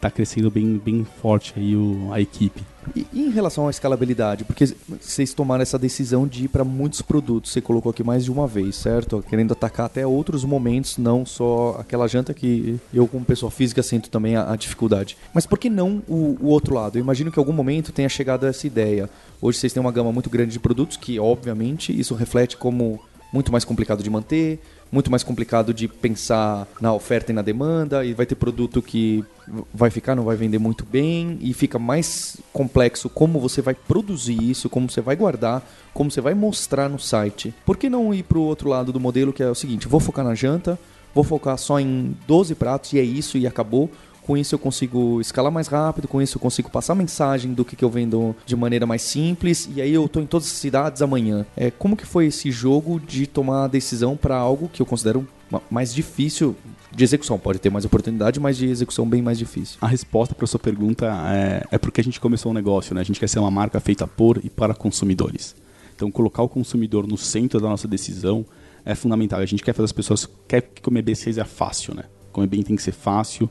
tá 0.00 0.10
crescendo 0.10 0.50
bem, 0.50 0.80
bem 0.84 1.06
forte 1.20 1.54
aí 1.56 1.76
o, 1.76 2.12
a 2.12 2.20
equipe. 2.20 2.62
E, 2.94 3.06
em 3.12 3.30
relação 3.30 3.66
à 3.66 3.70
escalabilidade, 3.70 4.44
porque 4.44 4.66
vocês 5.00 5.32
tomaram 5.34 5.62
essa 5.62 5.78
decisão 5.78 6.26
de 6.26 6.44
ir 6.44 6.48
para 6.48 6.64
muitos 6.64 7.02
produtos, 7.02 7.50
você 7.52 7.60
colocou 7.60 7.90
aqui 7.90 8.04
mais 8.04 8.24
de 8.24 8.30
uma 8.30 8.46
vez, 8.46 8.76
certo? 8.76 9.24
Querendo 9.28 9.52
atacar 9.52 9.86
até 9.86 10.06
outros 10.06 10.44
momentos, 10.44 10.98
não 10.98 11.26
só 11.26 11.76
aquela 11.80 12.06
janta 12.06 12.32
que 12.32 12.78
eu, 12.92 13.06
como 13.08 13.24
pessoa 13.24 13.50
física, 13.50 13.82
sinto 13.82 14.10
também 14.10 14.36
a, 14.36 14.52
a 14.52 14.56
dificuldade. 14.56 15.16
Mas 15.34 15.46
por 15.46 15.58
que 15.58 15.68
não 15.68 16.02
o, 16.06 16.36
o 16.40 16.46
outro 16.46 16.74
lado? 16.74 16.96
Eu 16.96 17.00
imagino 17.00 17.32
que 17.32 17.38
em 17.38 17.42
algum 17.42 17.52
momento 17.52 17.92
tenha 17.92 18.08
chegado 18.08 18.46
essa 18.46 18.66
ideia. 18.66 19.10
Hoje 19.40 19.58
vocês 19.58 19.72
têm 19.72 19.80
uma 19.80 19.92
gama 19.92 20.12
muito 20.12 20.30
grande 20.30 20.52
de 20.52 20.60
produtos, 20.60 20.96
que 20.96 21.18
obviamente 21.18 21.98
isso 21.98 22.14
reflete 22.14 22.56
como 22.56 23.00
muito 23.32 23.50
mais 23.50 23.64
complicado 23.64 24.02
de 24.02 24.08
manter, 24.08 24.60
muito 24.90 25.10
mais 25.10 25.22
complicado 25.22 25.74
de 25.74 25.88
pensar 25.88 26.66
na 26.80 26.92
oferta 26.92 27.32
e 27.32 27.34
na 27.34 27.42
demanda, 27.42 28.04
e 28.04 28.14
vai 28.14 28.26
ter 28.26 28.34
produto 28.34 28.80
que 28.80 29.24
vai 29.72 29.90
ficar, 29.90 30.14
não 30.14 30.24
vai 30.24 30.36
vender 30.36 30.58
muito 30.58 30.84
bem, 30.84 31.38
e 31.40 31.52
fica 31.52 31.78
mais 31.78 32.38
complexo 32.52 33.08
como 33.08 33.38
você 33.40 33.60
vai 33.60 33.74
produzir 33.74 34.42
isso, 34.42 34.68
como 34.68 34.90
você 34.90 35.00
vai 35.00 35.16
guardar, 35.16 35.62
como 35.92 36.10
você 36.10 36.20
vai 36.20 36.34
mostrar 36.34 36.88
no 36.88 36.98
site. 36.98 37.54
Por 37.64 37.76
que 37.76 37.88
não 37.88 38.12
ir 38.12 38.22
para 38.22 38.38
o 38.38 38.42
outro 38.42 38.68
lado 38.68 38.92
do 38.92 39.00
modelo, 39.00 39.32
que 39.32 39.42
é 39.42 39.50
o 39.50 39.54
seguinte: 39.54 39.88
vou 39.88 40.00
focar 40.00 40.24
na 40.24 40.34
janta, 40.34 40.78
vou 41.14 41.24
focar 41.24 41.56
só 41.58 41.80
em 41.80 42.16
12 42.26 42.54
pratos 42.54 42.92
e 42.92 42.98
é 42.98 43.02
isso 43.02 43.38
e 43.38 43.46
acabou. 43.46 43.90
Com 44.26 44.36
isso 44.36 44.56
eu 44.56 44.58
consigo 44.58 45.20
escalar 45.20 45.52
mais 45.52 45.68
rápido, 45.68 46.08
com 46.08 46.20
isso 46.20 46.36
eu 46.36 46.40
consigo 46.40 46.68
passar 46.68 46.96
mensagem 46.96 47.54
do 47.54 47.64
que, 47.64 47.76
que 47.76 47.84
eu 47.84 47.88
vendo 47.90 48.34
de 48.44 48.56
maneira 48.56 48.84
mais 48.84 49.02
simples, 49.02 49.68
e 49.72 49.80
aí 49.80 49.92
eu 49.94 50.08
tô 50.08 50.20
em 50.20 50.26
todas 50.26 50.48
as 50.48 50.54
cidades 50.54 51.00
amanhã. 51.00 51.46
É, 51.56 51.70
como 51.70 51.96
que 51.96 52.04
foi 52.04 52.26
esse 52.26 52.50
jogo 52.50 52.98
de 52.98 53.26
tomar 53.26 53.64
a 53.64 53.68
decisão 53.68 54.16
para 54.16 54.36
algo 54.36 54.68
que 54.68 54.82
eu 54.82 54.86
considero 54.86 55.26
ma- 55.48 55.62
mais 55.70 55.94
difícil 55.94 56.56
de 56.90 57.04
execução? 57.04 57.38
Pode 57.38 57.60
ter 57.60 57.70
mais 57.70 57.84
oportunidade, 57.84 58.40
mas 58.40 58.56
de 58.56 58.66
execução 58.66 59.08
bem 59.08 59.22
mais 59.22 59.38
difícil. 59.38 59.78
A 59.80 59.86
resposta 59.86 60.34
para 60.34 60.44
sua 60.48 60.58
pergunta 60.58 61.06
é, 61.28 61.64
é 61.70 61.78
porque 61.78 62.00
a 62.00 62.04
gente 62.04 62.18
começou 62.18 62.50
um 62.50 62.54
negócio, 62.54 62.96
né? 62.96 63.02
A 63.02 63.04
gente 63.04 63.20
quer 63.20 63.28
ser 63.28 63.38
uma 63.38 63.50
marca 63.50 63.78
feita 63.78 64.08
por 64.08 64.40
e 64.42 64.50
para 64.50 64.74
consumidores. 64.74 65.54
Então, 65.94 66.10
colocar 66.10 66.42
o 66.42 66.48
consumidor 66.48 67.06
no 67.06 67.16
centro 67.16 67.60
da 67.60 67.68
nossa 67.68 67.86
decisão 67.86 68.44
é 68.84 68.96
fundamental. 68.96 69.38
A 69.38 69.46
gente 69.46 69.62
quer 69.62 69.72
fazer 69.72 69.84
as 69.84 69.92
pessoas 69.92 70.28
quer 70.48 70.62
que 70.62 70.82
comer 70.82 71.02
bem 71.02 71.14
seja 71.14 71.44
fácil, 71.44 71.94
né? 71.94 72.02
Comer 72.32 72.48
bem 72.48 72.62
tem 72.62 72.74
que 72.74 72.82
ser 72.82 72.92
fácil 72.92 73.48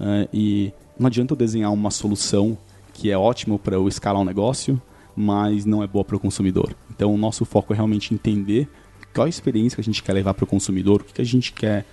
eh, 0.00 0.28
e 0.32 0.72
não 0.98 1.06
adianta 1.06 1.32
eu 1.32 1.36
desenhar 1.36 1.72
uma 1.72 1.90
solução 1.90 2.56
que 2.94 3.10
é 3.10 3.16
ótimo 3.18 3.58
para 3.58 3.76
eu 3.76 3.86
escalar 3.86 4.20
um 4.20 4.24
negócio, 4.24 4.80
mas 5.14 5.64
não 5.64 5.82
é 5.82 5.86
boa 5.86 6.04
para 6.04 6.16
o 6.16 6.20
consumidor. 6.20 6.74
Então, 6.90 7.14
o 7.14 7.18
nosso 7.18 7.44
foco 7.44 7.72
é 7.72 7.76
realmente 7.76 8.12
entender 8.12 8.68
qual 9.14 9.26
a 9.26 9.28
experiência 9.28 9.76
que 9.76 9.80
a 9.80 9.84
gente 9.84 10.02
quer 10.02 10.12
levar 10.12 10.34
para 10.34 10.44
o 10.44 10.46
consumidor, 10.46 11.00
o 11.00 11.04
que 11.04 11.14
que 11.14 11.22
a 11.22 11.24
gente 11.24 11.52
quer 11.52 11.84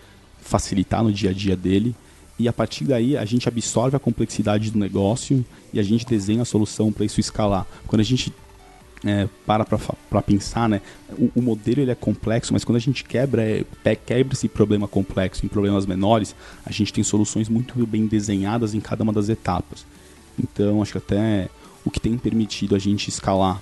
facilitar 0.41 1.03
no 1.03 1.11
dia 1.11 1.31
a 1.31 1.33
dia 1.33 1.55
dele 1.55 1.95
e 2.37 2.47
a 2.47 2.53
partir 2.53 2.83
daí 2.83 3.15
a 3.15 3.23
gente 3.23 3.47
absorve 3.47 3.95
a 3.95 3.99
complexidade 3.99 4.69
do 4.69 4.77
negócio 4.77 5.43
e 5.73 5.79
a 5.79 5.83
gente 5.83 6.05
desenha 6.05 6.41
a 6.41 6.45
solução 6.45 6.91
para 6.91 7.05
isso 7.05 7.19
escalar. 7.19 7.65
Quando 7.87 8.01
a 8.01 8.03
gente 8.03 8.33
é, 9.03 9.27
para 9.45 9.65
para 9.65 10.21
pensar, 10.21 10.69
né, 10.69 10.81
o, 11.11 11.31
o 11.35 11.41
modelo 11.41 11.81
ele 11.81 11.91
é 11.91 11.95
complexo, 11.95 12.53
mas 12.53 12.63
quando 12.63 12.77
a 12.77 12.81
gente 12.81 13.03
quebra, 13.03 13.43
é, 13.43 13.95
quebra 13.95 14.33
esse 14.33 14.47
problema 14.47 14.87
complexo 14.87 15.45
em 15.45 15.49
problemas 15.49 15.85
menores, 15.85 16.35
a 16.65 16.71
gente 16.71 16.93
tem 16.93 17.03
soluções 17.03 17.49
muito 17.49 17.85
bem 17.85 18.07
desenhadas 18.07 18.73
em 18.73 18.79
cada 18.79 19.03
uma 19.03 19.13
das 19.13 19.29
etapas. 19.29 19.85
Então, 20.39 20.81
acho 20.81 20.93
que 20.93 20.97
até 20.97 21.49
o 21.83 21.91
que 21.91 21.99
tem 21.99 22.17
permitido 22.17 22.75
a 22.75 22.79
gente 22.79 23.09
escalar 23.09 23.61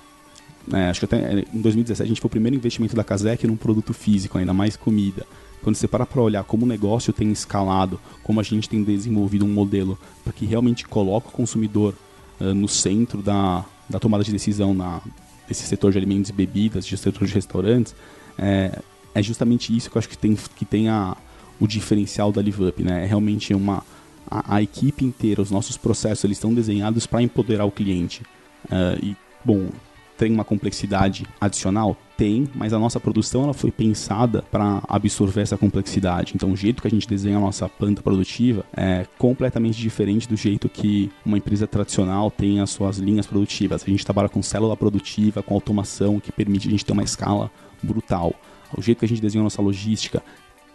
é, 0.72 0.88
acho 0.88 1.00
que 1.00 1.04
até 1.04 1.18
é, 1.18 1.44
em 1.52 1.60
2017 1.60 2.02
a 2.02 2.08
gente 2.08 2.20
foi 2.20 2.28
o 2.28 2.30
primeiro 2.30 2.56
investimento 2.56 2.96
da 2.96 3.04
Kazek 3.04 3.46
num 3.46 3.56
produto 3.56 3.92
físico, 3.92 4.38
ainda 4.38 4.54
mais 4.54 4.76
comida. 4.76 5.26
Quando 5.62 5.76
você 5.76 5.88
para 5.88 6.06
para 6.06 6.20
olhar 6.20 6.44
como 6.44 6.64
o 6.64 6.68
negócio 6.68 7.12
tem 7.12 7.30
escalado, 7.30 8.00
como 8.22 8.40
a 8.40 8.42
gente 8.42 8.68
tem 8.68 8.82
desenvolvido 8.82 9.44
um 9.44 9.48
modelo 9.48 9.98
para 10.22 10.32
que 10.32 10.46
realmente 10.46 10.86
coloque 10.86 11.28
o 11.28 11.32
consumidor 11.32 11.94
ah, 12.40 12.54
no 12.54 12.68
centro 12.68 13.22
da, 13.22 13.64
da 13.88 13.98
tomada 13.98 14.24
de 14.24 14.32
decisão 14.32 14.74
na, 14.74 15.00
desse 15.48 15.64
setor 15.64 15.92
de 15.92 15.98
alimentos 15.98 16.30
e 16.30 16.32
bebidas, 16.32 16.86
de 16.86 16.96
setor 16.96 17.26
de 17.26 17.34
restaurantes, 17.34 17.94
é, 18.38 18.78
é 19.14 19.22
justamente 19.22 19.74
isso 19.74 19.90
que 19.90 19.96
eu 19.96 20.00
acho 20.00 20.08
que 20.08 20.18
tem, 20.18 20.34
que 20.34 20.64
tem 20.64 20.88
a, 20.88 21.16
o 21.60 21.66
diferencial 21.66 22.32
da 22.32 22.42
LiveUp, 22.42 22.82
né? 22.82 23.04
É 23.04 23.06
realmente 23.06 23.54
uma 23.54 23.82
a, 24.30 24.56
a 24.56 24.62
equipe 24.62 25.04
inteira, 25.04 25.40
os 25.40 25.50
nossos 25.50 25.76
processos, 25.76 26.24
eles 26.24 26.36
estão 26.36 26.52
desenhados 26.52 27.06
para 27.06 27.22
empoderar 27.22 27.64
o 27.64 27.70
cliente. 27.70 28.22
Ah, 28.70 28.96
e 29.02 29.16
bom, 29.44 29.68
tem 30.16 30.32
uma 30.32 30.44
complexidade 30.44 31.26
adicional? 31.40 31.96
Tem, 32.16 32.48
mas 32.54 32.72
a 32.72 32.78
nossa 32.78 33.00
produção 33.00 33.42
ela 33.42 33.52
foi 33.52 33.72
pensada 33.72 34.42
para 34.50 34.82
absorver 34.88 35.40
essa 35.40 35.56
complexidade. 35.56 36.32
Então, 36.34 36.52
o 36.52 36.56
jeito 36.56 36.80
que 36.80 36.86
a 36.86 36.90
gente 36.90 37.08
desenha 37.08 37.36
a 37.36 37.40
nossa 37.40 37.68
planta 37.68 38.02
produtiva 38.02 38.64
é 38.76 39.04
completamente 39.18 39.80
diferente 39.80 40.28
do 40.28 40.36
jeito 40.36 40.68
que 40.68 41.10
uma 41.26 41.36
empresa 41.36 41.66
tradicional 41.66 42.30
tem 42.30 42.60
as 42.60 42.70
suas 42.70 42.98
linhas 42.98 43.26
produtivas. 43.26 43.82
A 43.82 43.90
gente 43.90 44.04
trabalha 44.04 44.28
com 44.28 44.40
célula 44.42 44.76
produtiva, 44.76 45.42
com 45.42 45.54
automação, 45.54 46.20
que 46.20 46.30
permite 46.30 46.68
a 46.68 46.70
gente 46.70 46.84
ter 46.84 46.92
uma 46.92 47.02
escala 47.02 47.50
brutal. 47.82 48.32
O 48.76 48.80
jeito 48.80 48.98
que 48.98 49.04
a 49.04 49.08
gente 49.08 49.20
desenha 49.20 49.42
a 49.42 49.44
nossa 49.44 49.60
logística 49.60 50.22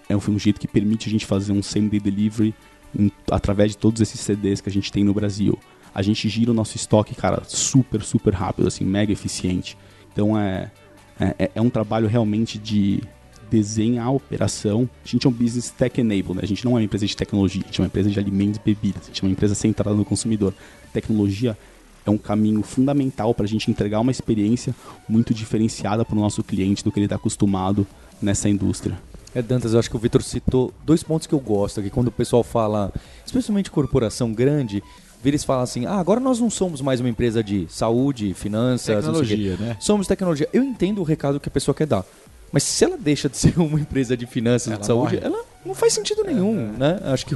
é 0.09 0.15
um, 0.15 0.39
jeito 0.39 0.59
que 0.59 0.67
permite 0.67 1.07
a 1.07 1.11
gente 1.11 1.25
fazer 1.25 1.51
um 1.51 1.61
same-day 1.61 1.99
delivery 1.99 2.53
através 3.29 3.71
de 3.71 3.77
todos 3.77 4.01
esses 4.01 4.19
CDs 4.19 4.59
que 4.59 4.69
a 4.69 4.71
gente 4.71 4.91
tem 4.91 5.03
no 5.03 5.13
Brasil. 5.13 5.57
A 5.93 6.01
gente 6.01 6.27
gira 6.29 6.51
o 6.51 6.53
nosso 6.53 6.75
estoque, 6.75 7.15
cara, 7.15 7.41
super, 7.47 8.01
super 8.01 8.33
rápido, 8.33 8.67
assim, 8.67 8.83
mega 8.85 9.11
eficiente. 9.11 9.77
Então 10.11 10.37
é, 10.37 10.71
é, 11.19 11.51
é 11.55 11.61
um 11.61 11.69
trabalho 11.69 12.07
realmente 12.07 12.57
de 12.57 13.01
desenhar 13.49 14.07
a 14.07 14.11
operação. 14.11 14.89
A 15.03 15.07
gente 15.07 15.25
é 15.25 15.29
um 15.29 15.33
business 15.33 15.69
tech 15.69 15.99
enable, 15.99 16.35
né? 16.35 16.41
A 16.43 16.45
gente 16.45 16.63
não 16.63 16.73
é 16.73 16.75
uma 16.75 16.83
empresa 16.83 17.05
de 17.05 17.15
tecnologia, 17.15 17.61
a 17.63 17.65
gente 17.65 17.79
é 17.79 17.83
uma 17.83 17.87
empresa 17.87 18.09
de 18.09 18.19
alimentos 18.19 18.57
e 18.57 18.61
bebidas, 18.63 19.03
a 19.03 19.07
gente 19.07 19.23
é 19.23 19.27
uma 19.27 19.31
empresa 19.31 19.55
centrada 19.55 19.95
no 19.95 20.05
consumidor. 20.05 20.53
Tecnologia 20.93 21.57
é 22.05 22.09
um 22.09 22.17
caminho 22.17 22.61
fundamental 22.61 23.33
para 23.33 23.45
a 23.45 23.47
gente 23.47 23.69
entregar 23.69 23.99
uma 23.99 24.11
experiência 24.11 24.75
muito 25.07 25.33
diferenciada 25.33 26.05
para 26.05 26.15
o 26.15 26.19
nosso 26.19 26.43
cliente 26.43 26.83
do 26.83 26.91
que 26.91 26.99
ele 26.99 27.05
está 27.05 27.15
acostumado 27.15 27.85
nessa 28.21 28.47
indústria. 28.47 28.97
É, 29.33 29.41
Dantas, 29.41 29.73
eu 29.73 29.79
acho 29.79 29.89
que 29.89 29.95
o 29.95 29.99
Vitor 29.99 30.23
citou 30.23 30.73
dois 30.83 31.03
pontos 31.03 31.27
que 31.27 31.33
eu 31.33 31.39
gosto 31.39 31.79
aqui. 31.79 31.89
Quando 31.89 32.07
o 32.07 32.11
pessoal 32.11 32.43
fala, 32.43 32.91
especialmente 33.25 33.69
corporação 33.69 34.33
grande, 34.33 34.81
vira 35.21 35.35
e 35.35 35.39
fala 35.39 35.63
assim: 35.63 35.85
ah, 35.85 35.95
agora 35.99 36.19
nós 36.19 36.39
não 36.39 36.49
somos 36.49 36.81
mais 36.81 36.99
uma 36.99 37.09
empresa 37.09 37.43
de 37.43 37.67
saúde, 37.69 38.33
finanças. 38.33 38.95
Tecnologia, 39.03 39.57
né? 39.57 39.77
Somos 39.79 40.07
tecnologia. 40.07 40.47
Eu 40.53 40.63
entendo 40.63 40.99
o 40.99 41.03
recado 41.03 41.39
que 41.39 41.47
a 41.49 41.51
pessoa 41.51 41.75
quer 41.75 41.87
dar. 41.87 42.03
Mas 42.51 42.63
se 42.63 42.83
ela 42.83 42.97
deixa 42.97 43.29
de 43.29 43.37
ser 43.37 43.59
uma 43.59 43.79
empresa 43.79 44.17
de 44.17 44.25
finanças, 44.25 44.71
Ela 44.71 44.79
de 44.81 44.85
saúde, 44.87 45.15
morre. 45.15 45.25
ela 45.25 45.43
não 45.65 45.75
faz 45.75 45.93
sentido 45.93 46.23
nenhum, 46.23 46.71
né? 46.77 46.99
Acho 47.03 47.25
que 47.25 47.35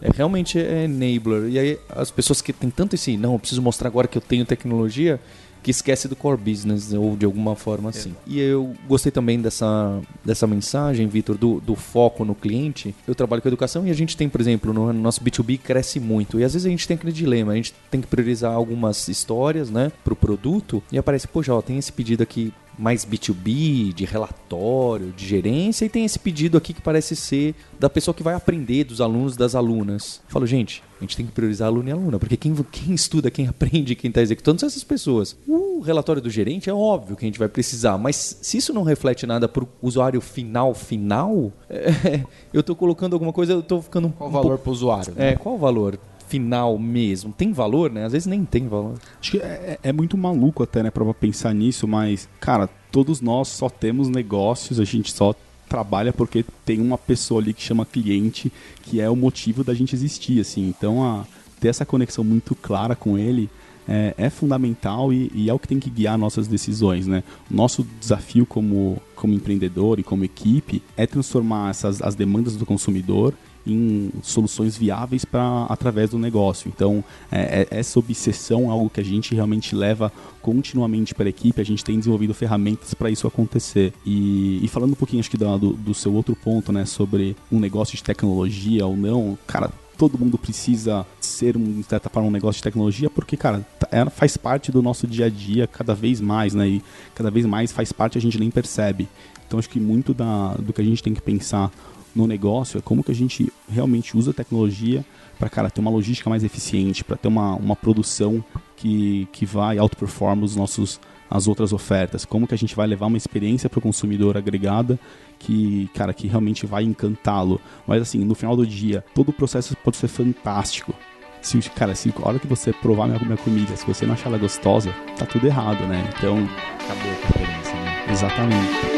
é, 0.00 0.10
realmente 0.14 0.58
é 0.58 0.84
enabler. 0.84 1.48
E 1.50 1.58
aí 1.58 1.78
as 1.90 2.10
pessoas 2.10 2.40
que 2.40 2.52
têm 2.52 2.70
tanto 2.70 2.94
esse, 2.94 3.16
não, 3.16 3.32
eu 3.32 3.38
preciso 3.38 3.62
mostrar 3.62 3.88
agora 3.88 4.06
que 4.06 4.16
eu 4.16 4.22
tenho 4.22 4.44
tecnologia, 4.44 5.18
que 5.62 5.70
esquece 5.70 6.08
do 6.08 6.16
core 6.16 6.36
business 6.36 6.92
ou 6.92 7.16
de 7.16 7.24
alguma 7.24 7.54
forma 7.54 7.90
assim. 7.90 8.14
E 8.26 8.40
eu 8.40 8.74
gostei 8.88 9.12
também 9.12 9.40
dessa, 9.40 10.00
dessa 10.24 10.46
mensagem, 10.46 11.06
Vitor, 11.06 11.36
do, 11.36 11.60
do 11.60 11.76
foco 11.76 12.24
no 12.24 12.34
cliente. 12.34 12.94
Eu 13.06 13.14
trabalho 13.14 13.40
com 13.40 13.48
educação 13.48 13.86
e 13.86 13.90
a 13.90 13.94
gente 13.94 14.16
tem, 14.16 14.28
por 14.28 14.40
exemplo, 14.40 14.72
no 14.72 14.92
nosso 14.92 15.22
B2B 15.22 15.58
cresce 15.58 16.00
muito. 16.00 16.40
E 16.40 16.44
às 16.44 16.52
vezes 16.52 16.66
a 16.66 16.70
gente 16.70 16.86
tem 16.86 16.96
aquele 16.96 17.12
dilema, 17.12 17.52
a 17.52 17.56
gente 17.56 17.74
tem 17.90 18.00
que 18.00 18.06
priorizar 18.06 18.52
algumas 18.52 19.08
histórias, 19.08 19.70
né, 19.70 19.92
pro 20.02 20.16
produto 20.16 20.82
e 20.90 20.98
aparece, 20.98 21.28
poxa, 21.28 21.54
ó, 21.54 21.62
tem 21.62 21.78
esse 21.78 21.92
pedido 21.92 22.22
aqui 22.22 22.52
mais 22.78 23.04
B2B, 23.04 23.92
de 23.92 24.04
relatório, 24.04 25.12
de 25.12 25.26
gerência, 25.26 25.84
e 25.84 25.88
tem 25.88 26.04
esse 26.04 26.18
pedido 26.18 26.56
aqui 26.56 26.72
que 26.72 26.80
parece 26.80 27.14
ser 27.14 27.54
da 27.78 27.90
pessoa 27.90 28.14
que 28.14 28.22
vai 28.22 28.34
aprender, 28.34 28.84
dos 28.84 29.00
alunos, 29.00 29.36
das 29.36 29.54
alunas. 29.54 30.20
Eu 30.26 30.32
falo, 30.32 30.46
gente, 30.46 30.82
a 30.98 31.04
gente 31.04 31.16
tem 31.16 31.26
que 31.26 31.32
priorizar 31.32 31.68
aluno 31.68 31.88
e 31.88 31.92
aluna, 31.92 32.18
porque 32.18 32.36
quem, 32.36 32.54
quem 32.70 32.94
estuda, 32.94 33.30
quem 33.30 33.46
aprende, 33.48 33.94
quem 33.94 34.08
está 34.08 34.22
executando 34.22 34.60
são 34.60 34.66
essas 34.66 34.84
pessoas. 34.84 35.36
O 35.46 35.80
relatório 35.80 36.22
do 36.22 36.30
gerente 36.30 36.70
é 36.70 36.74
óbvio 36.74 37.16
que 37.16 37.24
a 37.24 37.28
gente 37.28 37.38
vai 37.38 37.48
precisar, 37.48 37.98
mas 37.98 38.38
se 38.40 38.56
isso 38.56 38.72
não 38.72 38.82
reflete 38.82 39.26
nada 39.26 39.48
para 39.48 39.64
o 39.64 39.68
usuário 39.82 40.20
final, 40.20 40.74
final, 40.74 41.52
é, 41.68 42.24
eu 42.52 42.60
estou 42.60 42.76
colocando 42.76 43.14
alguma 43.14 43.32
coisa, 43.32 43.52
eu 43.52 43.60
estou 43.60 43.82
ficando 43.82 44.08
Qual 44.10 44.28
o 44.28 44.30
um 44.30 44.34
valor 44.34 44.58
para 44.58 44.70
o 44.70 44.72
usuário? 44.72 45.14
né? 45.14 45.30
É, 45.30 45.36
qual 45.36 45.56
o 45.56 45.58
valor 45.58 45.98
final 46.32 46.78
mesmo? 46.78 47.30
Tem 47.30 47.52
valor, 47.52 47.90
né? 47.90 48.06
Às 48.06 48.12
vezes 48.12 48.26
nem 48.26 48.42
tem 48.42 48.66
valor. 48.66 48.94
Acho 49.20 49.32
que 49.32 49.38
é, 49.38 49.78
é 49.82 49.92
muito 49.92 50.16
maluco 50.16 50.62
até, 50.62 50.82
né, 50.82 50.90
pra 50.90 51.12
pensar 51.12 51.54
nisso, 51.54 51.86
mas, 51.86 52.26
cara, 52.40 52.70
todos 52.90 53.20
nós 53.20 53.48
só 53.48 53.68
temos 53.68 54.08
negócios, 54.08 54.80
a 54.80 54.84
gente 54.84 55.12
só 55.12 55.34
trabalha 55.68 56.10
porque 56.10 56.42
tem 56.64 56.80
uma 56.80 56.96
pessoa 56.96 57.42
ali 57.42 57.52
que 57.52 57.62
chama 57.62 57.84
cliente, 57.84 58.50
que 58.82 58.98
é 58.98 59.10
o 59.10 59.16
motivo 59.16 59.62
da 59.62 59.74
gente 59.74 59.94
existir, 59.94 60.40
assim. 60.40 60.66
Então, 60.68 61.04
a, 61.04 61.26
ter 61.60 61.68
essa 61.68 61.84
conexão 61.84 62.24
muito 62.24 62.54
clara 62.54 62.96
com 62.96 63.18
ele 63.18 63.50
é, 63.86 64.14
é 64.16 64.30
fundamental 64.30 65.12
e, 65.12 65.30
e 65.34 65.50
é 65.50 65.52
o 65.52 65.58
que 65.58 65.68
tem 65.68 65.78
que 65.78 65.90
guiar 65.90 66.16
nossas 66.16 66.48
decisões, 66.48 67.06
né? 67.06 67.22
Nosso 67.50 67.86
desafio 68.00 68.46
como, 68.46 69.02
como 69.14 69.34
empreendedor 69.34 69.98
e 69.98 70.02
como 70.02 70.24
equipe 70.24 70.82
é 70.96 71.06
transformar 71.06 71.70
essas, 71.70 72.00
as 72.00 72.14
demandas 72.14 72.56
do 72.56 72.64
consumidor 72.64 73.34
em 73.66 74.10
soluções 74.22 74.76
viáveis 74.76 75.24
para 75.24 75.66
através 75.68 76.10
do 76.10 76.18
negócio. 76.18 76.70
Então, 76.74 77.02
é, 77.30 77.66
é- 77.70 77.78
essa 77.78 77.98
obsessão 77.98 78.64
é 78.64 78.68
algo 78.68 78.90
que 78.90 79.00
a 79.00 79.04
gente 79.04 79.34
realmente 79.34 79.74
leva 79.74 80.12
continuamente 80.40 81.14
para 81.14 81.26
a 81.26 81.28
equipe. 81.28 81.60
A 81.60 81.64
gente 81.64 81.84
tem 81.84 81.98
desenvolvido 81.98 82.34
ferramentas 82.34 82.94
para 82.94 83.10
isso 83.10 83.26
acontecer. 83.26 83.92
E, 84.04 84.64
e 84.64 84.68
falando 84.68 84.92
um 84.92 84.96
pouquinho, 84.96 85.20
acho 85.20 85.30
que 85.30 85.36
do, 85.36 85.72
do 85.72 85.94
seu 85.94 86.12
outro 86.12 86.34
ponto, 86.36 86.72
né, 86.72 86.84
sobre 86.84 87.36
um 87.50 87.58
negócio 87.58 87.96
de 87.96 88.02
tecnologia 88.02 88.86
ou 88.86 88.96
não, 88.96 89.38
cara. 89.46 89.70
Todo 89.96 90.18
mundo 90.18 90.36
precisa 90.36 91.06
ser, 91.20 91.56
um, 91.56 91.82
certa 91.82 92.08
forma, 92.08 92.28
um 92.28 92.32
negócio 92.32 92.58
de 92.58 92.62
tecnologia, 92.64 93.08
porque, 93.08 93.36
cara, 93.36 93.64
tá- 93.78 93.88
ela 93.92 94.10
faz 94.10 94.36
parte 94.36 94.72
do 94.72 94.82
nosso 94.82 95.06
dia 95.06 95.26
a 95.26 95.28
dia 95.28 95.66
cada 95.66 95.94
vez 95.94 96.20
mais, 96.20 96.54
né? 96.54 96.66
E 96.66 96.82
cada 97.14 97.30
vez 97.30 97.46
mais 97.46 97.70
faz 97.70 97.92
parte 97.92 98.18
a 98.18 98.20
gente 98.20 98.38
nem 98.38 98.50
percebe. 98.50 99.06
Então, 99.46 99.58
acho 99.58 99.68
que 99.68 99.78
muito 99.78 100.14
da, 100.14 100.54
do 100.54 100.72
que 100.72 100.80
a 100.80 100.84
gente 100.84 101.02
tem 101.02 101.12
que 101.14 101.20
pensar 101.20 101.70
no 102.14 102.26
negócio 102.26 102.78
é 102.78 102.80
como 102.80 103.02
que 103.02 103.10
a 103.10 103.14
gente 103.14 103.52
realmente 103.68 104.16
usa 104.16 104.30
a 104.30 104.34
tecnologia 104.34 105.04
para 105.38 105.48
cara 105.48 105.70
ter 105.70 105.80
uma 105.80 105.90
logística 105.90 106.28
mais 106.30 106.44
eficiente, 106.44 107.02
para 107.02 107.16
ter 107.16 107.28
uma, 107.28 107.54
uma 107.56 107.74
produção 107.74 108.44
que, 108.76 109.28
que 109.32 109.44
vai 109.44 109.78
outperform 109.78 110.42
os 110.42 110.54
nossos 110.54 111.00
as 111.30 111.48
outras 111.48 111.72
ofertas, 111.72 112.26
como 112.26 112.46
que 112.46 112.54
a 112.54 112.58
gente 112.58 112.76
vai 112.76 112.86
levar 112.86 113.06
uma 113.06 113.16
experiência 113.16 113.70
para 113.70 113.78
o 113.78 113.82
consumidor 113.82 114.36
agregada 114.36 115.00
que, 115.38 115.88
cara, 115.94 116.12
que 116.12 116.28
realmente 116.28 116.66
vai 116.66 116.84
encantá-lo. 116.84 117.58
Mas 117.86 118.02
assim, 118.02 118.18
no 118.22 118.34
final 118.34 118.54
do 118.54 118.66
dia, 118.66 119.02
todo 119.14 119.30
o 119.30 119.32
processo 119.32 119.74
pode 119.82 119.96
ser 119.96 120.08
fantástico. 120.08 120.94
Se, 121.40 121.58
cara, 121.70 121.94
se 121.94 122.12
a 122.22 122.28
hora 122.28 122.38
que 122.38 122.46
você 122.46 122.70
provar 122.70 123.08
minha, 123.08 123.18
minha 123.18 123.38
comida, 123.38 123.74
se 123.76 123.86
você 123.86 124.04
não 124.04 124.12
achar 124.12 124.28
ela 124.28 124.38
gostosa, 124.38 124.94
tá 125.18 125.24
tudo 125.24 125.46
errado, 125.46 125.86
né? 125.86 126.08
Então, 126.16 126.36
Acabou 126.84 127.10
a 127.10 127.14
experiência, 127.14 127.74
né? 127.74 128.06
exatamente. 128.10 128.91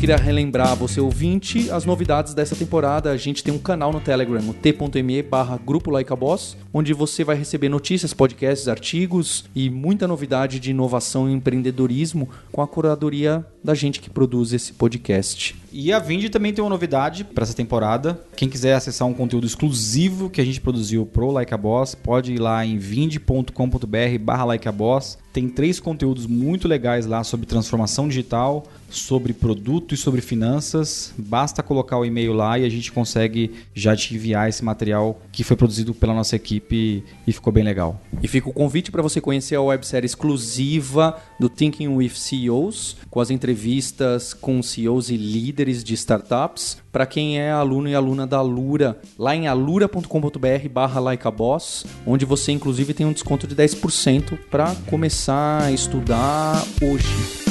Queria 0.00 0.16
relembrar 0.16 0.74
você 0.74 0.98
ouvinte 0.98 1.70
as 1.70 1.84
novidades 1.84 2.32
dessa 2.32 2.56
temporada. 2.56 3.10
A 3.10 3.18
gente 3.18 3.44
tem 3.44 3.52
um 3.52 3.58
canal 3.58 3.92
no 3.92 4.00
Telegram, 4.00 4.40
o 4.48 4.54
t.me 4.54 5.22
barra 5.22 5.58
Grupo 5.58 5.90
Like 5.90 6.10
a 6.10 6.16
Boss, 6.16 6.56
onde 6.72 6.94
você 6.94 7.22
vai 7.22 7.36
receber 7.36 7.68
notícias, 7.68 8.14
podcasts, 8.14 8.66
artigos 8.66 9.44
e 9.54 9.68
muita 9.68 10.08
novidade 10.08 10.58
de 10.58 10.70
inovação 10.70 11.28
e 11.28 11.34
empreendedorismo 11.34 12.30
com 12.50 12.62
a 12.62 12.66
curadoria 12.66 13.44
da 13.62 13.74
gente 13.74 14.00
que 14.00 14.08
produz 14.08 14.54
esse 14.54 14.72
podcast. 14.72 15.54
E 15.70 15.92
a 15.92 15.98
Vind 15.98 16.30
também 16.30 16.52
tem 16.52 16.64
uma 16.64 16.70
novidade 16.70 17.22
para 17.22 17.44
essa 17.44 17.54
temporada. 17.54 18.18
Quem 18.34 18.48
quiser 18.48 18.74
acessar 18.74 19.06
um 19.06 19.14
conteúdo 19.14 19.46
exclusivo 19.46 20.30
que 20.30 20.40
a 20.40 20.44
gente 20.44 20.60
produziu 20.60 21.04
pro 21.04 21.30
Like 21.30 21.52
a 21.52 21.58
Boss, 21.58 21.94
pode 21.94 22.32
ir 22.32 22.38
lá 22.38 22.64
em 22.64 22.78
vind.com.br 22.78 24.18
barra 24.20 24.44
Like 24.44 24.66
a 24.66 24.72
Boss. 24.72 25.18
Tem 25.32 25.48
três 25.48 25.78
conteúdos 25.78 26.26
muito 26.26 26.66
legais 26.66 27.06
lá 27.06 27.22
sobre 27.22 27.46
transformação 27.46 28.08
digital, 28.08 28.64
sobre 28.90 29.32
produto 29.32 29.94
e 29.94 29.96
sobre 29.96 30.20
finanças. 30.20 31.14
Basta 31.16 31.62
colocar 31.62 31.98
o 31.98 32.04
e-mail 32.04 32.32
lá 32.32 32.58
e 32.58 32.64
a 32.64 32.68
gente 32.68 32.92
consegue 32.92 33.52
já 33.74 33.96
te 33.96 34.14
enviar 34.14 34.48
esse 34.48 34.64
material 34.64 35.20
que 35.32 35.44
foi 35.44 35.56
produzido 35.56 35.94
pela 35.94 36.14
nossa 36.14 36.36
equipe 36.36 37.04
e 37.26 37.32
ficou 37.32 37.52
bem 37.52 37.64
legal. 37.64 38.00
E 38.22 38.28
fica 38.28 38.48
o 38.48 38.52
convite 38.52 38.90
para 38.90 39.02
você 39.02 39.20
conhecer 39.20 39.54
a 39.54 39.62
websérie 39.62 40.06
exclusiva 40.06 41.16
do 41.38 41.48
Thinking 41.48 41.88
with 41.88 42.10
CEOs, 42.10 42.96
com 43.10 43.20
as 43.20 43.30
entrevistas 43.30 44.34
com 44.34 44.62
CEOs 44.62 45.10
e 45.10 45.16
líderes 45.16 45.82
de 45.82 45.94
startups. 45.94 46.78
Para 46.92 47.06
quem 47.06 47.38
é 47.38 47.50
aluno 47.50 47.88
e 47.88 47.94
aluna 47.94 48.26
da 48.26 48.38
Alura, 48.38 48.98
lá 49.18 49.34
em 49.34 49.46
alura.com.br 49.46 50.68
barra 50.70 51.00
likeaboss, 51.00 51.86
onde 52.06 52.24
você 52.24 52.52
inclusive 52.52 52.92
tem 52.94 53.06
um 53.06 53.12
desconto 53.12 53.46
de 53.46 53.54
10% 53.54 54.38
para 54.50 54.74
começar 54.86 55.62
a 55.62 55.72
estudar 55.72 56.64
hoje. 56.82 57.49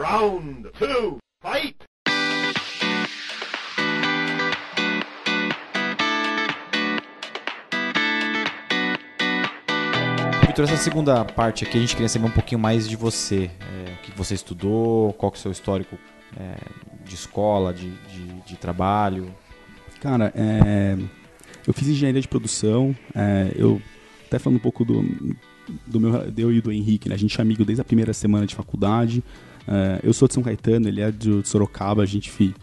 Round 0.00 0.70
two, 0.78 1.18
fight! 1.42 1.76
Vitor, 10.46 10.64
essa 10.64 10.78
segunda 10.78 11.22
parte 11.26 11.64
aqui 11.64 11.76
a 11.76 11.80
gente 11.82 11.94
queria 11.94 12.08
saber 12.08 12.24
um 12.24 12.30
pouquinho 12.30 12.58
mais 12.58 12.88
de 12.88 12.96
você. 12.96 13.50
É, 13.60 13.92
o 13.92 13.96
que 13.98 14.10
você 14.16 14.32
estudou, 14.32 15.12
qual 15.12 15.30
que 15.30 15.36
é 15.36 15.40
o 15.40 15.42
seu 15.42 15.52
histórico 15.52 15.98
é, 16.34 16.56
de 17.04 17.14
escola, 17.14 17.74
de, 17.74 17.90
de, 17.90 18.40
de 18.46 18.56
trabalho. 18.56 19.30
Cara, 20.00 20.32
é, 20.34 20.96
eu 21.66 21.74
fiz 21.74 21.88
engenharia 21.88 22.22
de 22.22 22.28
produção. 22.28 22.96
é, 23.14 23.52
eu 23.54 23.82
até 24.26 24.38
falando 24.38 24.56
um 24.56 24.62
pouco 24.62 24.82
do, 24.82 25.02
do 25.86 26.00
meu, 26.00 26.14
eu 26.38 26.50
e 26.50 26.62
do 26.62 26.72
Henrique, 26.72 27.06
né? 27.06 27.16
A 27.16 27.18
gente 27.18 27.38
é 27.38 27.42
amigo 27.42 27.66
desde 27.66 27.82
a 27.82 27.84
primeira 27.84 28.14
semana 28.14 28.46
de 28.46 28.54
faculdade. 28.54 29.22
É, 29.70 30.00
eu 30.02 30.12
sou 30.12 30.26
de 30.26 30.34
São 30.34 30.42
Caetano, 30.42 30.88
ele 30.88 31.00
é 31.00 31.12
de 31.12 31.46
Sorocaba. 31.46 32.02
A 32.02 32.06
gente 32.06 32.54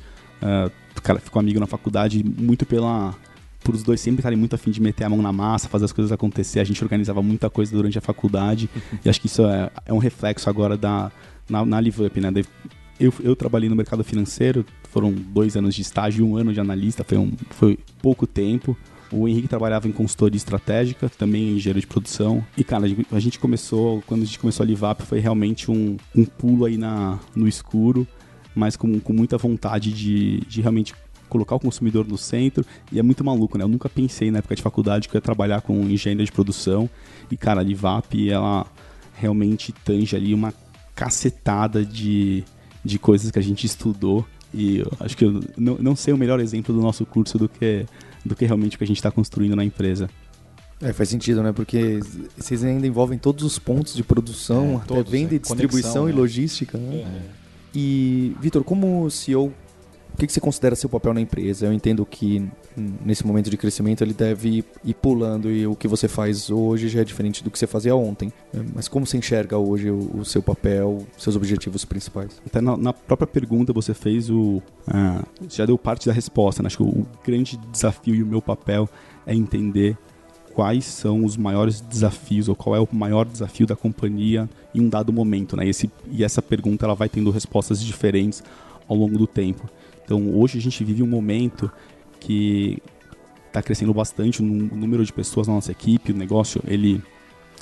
é, 0.41 0.71
cara, 1.01 1.19
ficou 1.19 1.39
amigo 1.39 1.59
na 1.59 1.67
faculdade 1.67 2.23
muito 2.23 2.65
pela 2.65 3.15
por 3.63 3.75
os 3.75 3.83
dois 3.83 3.99
sempre 3.99 4.19
estarem 4.19 4.37
muito 4.37 4.55
afim 4.55 4.71
de 4.71 4.79
meter 4.79 5.03
a 5.03 5.09
mão 5.09 5.21
na 5.21 5.33
massa, 5.33 5.67
fazer 5.67 5.85
as 5.85 5.91
coisas 5.91 6.11
acontecer. 6.11 6.59
A 6.59 6.63
gente 6.63 6.81
organizava 6.81 7.21
muita 7.21 7.49
coisa 7.49 7.71
durante 7.75 7.97
a 7.97 8.01
faculdade. 8.01 8.69
e 9.03 9.09
acho 9.09 9.19
que 9.19 9.27
isso 9.27 9.45
é, 9.45 9.69
é 9.85 9.93
um 9.93 9.97
reflexo 9.97 10.49
agora 10.49 10.77
da, 10.77 11.11
na, 11.49 11.65
na 11.65 11.81
LiveUp, 11.81 12.21
né? 12.21 12.31
Eu, 12.99 13.13
eu 13.21 13.35
trabalhei 13.35 13.69
no 13.69 13.75
mercado 13.75 14.03
financeiro, 14.03 14.65
foram 14.89 15.11
dois 15.11 15.57
anos 15.57 15.75
de 15.75 15.81
estágio 15.81 16.25
e 16.25 16.29
um 16.29 16.37
ano 16.37 16.53
de 16.53 16.59
analista, 16.59 17.03
foi, 17.03 17.17
um, 17.17 17.31
foi 17.51 17.77
pouco 18.01 18.25
tempo. 18.25 18.75
O 19.11 19.27
Henrique 19.27 19.47
trabalhava 19.47 19.87
em 19.87 19.91
consultoria 19.91 20.35
estratégica, 20.37 21.09
também 21.09 21.49
em 21.49 21.55
engenheiro 21.55 21.79
de 21.79 21.87
produção. 21.87 22.43
E, 22.57 22.63
cara, 22.63 22.85
a 23.11 23.19
gente- 23.19 23.39
começou, 23.39 24.03
quando 24.05 24.23
a 24.23 24.25
gente 24.25 24.39
começou 24.39 24.63
a 24.63 24.67
Livap, 24.67 25.01
foi 25.03 25.19
realmente 25.19 25.71
um, 25.71 25.95
um 26.15 26.25
pulo 26.25 26.65
aí 26.65 26.77
na, 26.77 27.17
no 27.35 27.47
escuro, 27.47 28.05
mas 28.53 28.75
com, 28.75 28.99
com 28.99 29.13
muita 29.13 29.37
vontade 29.37 29.93
de, 29.93 30.41
de 30.41 30.61
realmente 30.61 30.93
colocar 31.29 31.55
o 31.55 31.59
consumidor 31.59 32.05
no 32.07 32.17
centro. 32.17 32.65
E 32.91 32.99
é 32.99 33.03
muito 33.03 33.23
maluco, 33.23 33.57
né? 33.57 33.63
Eu 33.63 33.67
nunca 33.69 33.87
pensei 33.87 34.31
na 34.31 34.39
época 34.39 34.55
de 34.55 34.61
faculdade 34.61 35.07
que 35.07 35.15
eu 35.15 35.19
ia 35.19 35.21
trabalhar 35.21 35.61
com 35.61 35.79
engenharia 35.83 36.25
de 36.25 36.31
produção. 36.31 36.89
E, 37.31 37.37
cara, 37.37 37.61
a 37.61 37.63
Livap, 37.63 38.29
ela 38.29 38.65
realmente 39.13 39.71
tange 39.71 40.15
ali 40.15 40.33
uma 40.33 40.53
cacetada 40.95 41.85
de, 41.85 42.43
de 42.83 42.97
coisas 42.97 43.31
que 43.31 43.39
a 43.39 43.41
gente 43.41 43.65
estudou. 43.65 44.25
E 44.53 44.83
acho 44.99 45.15
que 45.15 45.25
eu 45.25 45.41
não, 45.57 45.77
não 45.77 45.95
sei 45.95 46.13
o 46.13 46.17
melhor 46.17 46.39
exemplo 46.39 46.73
do 46.73 46.81
nosso 46.81 47.05
curso 47.05 47.37
do 47.37 47.47
que, 47.49 47.85
do 48.27 48.35
que 48.35 48.45
realmente 48.45 48.75
o 48.75 48.77
que 48.77 48.83
a 48.83 48.87
gente 48.87 48.97
está 48.97 49.11
construindo 49.11 49.55
na 49.55 49.63
empresa. 49.63 50.09
É, 50.81 50.93
faz 50.93 51.09
sentido, 51.09 51.41
né? 51.41 51.51
Porque 51.51 51.99
vocês 52.37 52.63
ainda 52.63 52.85
envolvem 52.85 53.17
todos 53.17 53.43
os 53.43 53.57
pontos 53.57 53.95
de 53.95 54.03
produção, 54.03 54.73
É, 54.73 54.75
até 54.75 54.85
todos, 54.85 55.11
venda 55.11 55.33
é. 55.33 55.37
e 55.37 55.39
distribuição 55.39 56.03
Conexão, 56.03 56.09
e 56.09 56.13
né? 56.13 56.19
logística. 56.19 56.77
Né? 56.77 57.21
E, 57.73 58.35
Vitor, 58.39 58.63
como 58.63 59.09
CEO, 59.09 59.51
o 60.17 60.27
que, 60.27 60.33
você 60.33 60.39
considera 60.39 60.75
seu 60.75 60.89
papel 60.89 61.13
na 61.13 61.21
empresa? 61.21 61.67
Eu 61.67 61.73
entendo 61.73 62.03
que 62.03 62.43
hum, 62.75 62.93
nesse 63.05 63.25
momento 63.25 63.51
de 63.51 63.57
crescimento 63.57 64.03
ele 64.03 64.13
deve 64.13 64.65
ir, 64.83 64.93
pulando 64.95 65.51
e 65.51 65.67
o 65.67 65.75
que 65.75 65.87
você 65.87 66.07
faz 66.07 66.49
hoje 66.49 66.89
já 66.89 67.01
é 67.01 67.03
diferente 67.03 67.43
do 67.43 67.51
que 67.51 67.59
você 67.59 67.67
fazia 67.67 67.95
ontem. 67.95 68.33
É, 68.51 68.59
Mas 68.73 68.87
como 68.87 69.05
você 69.05 69.17
enxerga 69.17 69.57
hoje 69.59 69.91
o, 69.91 70.25
seu 70.25 70.41
papel, 70.41 71.05
seus 71.17 71.35
objetivos 71.35 71.85
principais? 71.85 72.41
Até 72.45 72.59
na, 72.59 72.75
na 72.75 72.93
própria 72.93 73.27
pergunta 73.27 73.71
você 73.71 73.93
fez 73.93 74.27
o. 74.29 74.61
ah, 74.87 75.23
já 75.47 75.65
deu 75.67 75.77
parte 75.77 76.07
da 76.07 76.13
resposta, 76.13 76.63
né? 76.63 76.67
Acho 76.67 76.77
que 76.77 76.83
o, 76.83 77.05
grande 77.23 77.55
desafio 77.71 78.15
e 78.15 78.23
o 78.23 78.25
meu 78.25 78.41
papel 78.41 78.89
é 79.25 79.35
entender 79.35 79.95
quais 80.55 80.85
são 80.85 81.23
os 81.23 81.37
maiores 81.37 81.79
desafios 81.79 82.49
ou 82.49 82.55
qual 82.55 82.75
é 82.75 82.79
o 82.79 82.87
maior 82.91 83.23
desafio 83.25 83.67
da 83.67 83.75
companhia 83.75 84.49
em 84.73 84.81
um 84.81 84.89
dado 84.89 85.13
momento, 85.13 85.55
né? 85.55 85.67
Esse, 85.67 85.91
e 86.09 86.23
essa 86.23 86.41
pergunta 86.41 86.87
ela 86.87 86.95
vai 86.95 87.07
tendo 87.07 87.29
respostas 87.29 87.79
diferentes 87.79 88.43
ao 88.87 88.97
longo 88.97 89.15
do 89.15 89.27
tempo. 89.27 89.69
Então 90.07 90.33
hoje 90.33 90.57
a 90.57 90.61
gente 90.61 90.81
vive 90.85 91.03
um 91.03 91.07
momento 91.07 91.69
que 92.17 92.81
está 93.47 93.61
crescendo 93.61 93.93
bastante 93.93 94.41
o 94.41 94.45
nú- 94.45 94.69
o 94.73 94.75
número 94.77 95.03
de 95.03 95.11
pessoas 95.11 95.49
na 95.49 95.53
nossa 95.53 95.71
equipe, 95.73 96.13
o 96.13 96.15
negócio 96.15 96.61
ele 96.65 97.03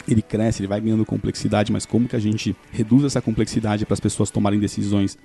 ele 0.07 0.21
cresce, 0.21 0.61
ele 0.61 0.67
vai 0.67 0.79
ganhando 0.79 1.03
complexidade, 1.03 1.71
mas 1.71 1.83
como 1.83 2.07
que 2.07 2.15
a 2.15 2.19
gente 2.19 2.55
reduz 2.71 3.03
essa 3.05 3.19
complexidade 3.19 3.85
para 3.85 3.93
as 3.95 3.99
pessoas 3.99 4.29
tomarem 4.29 4.59
decisões 4.59 5.17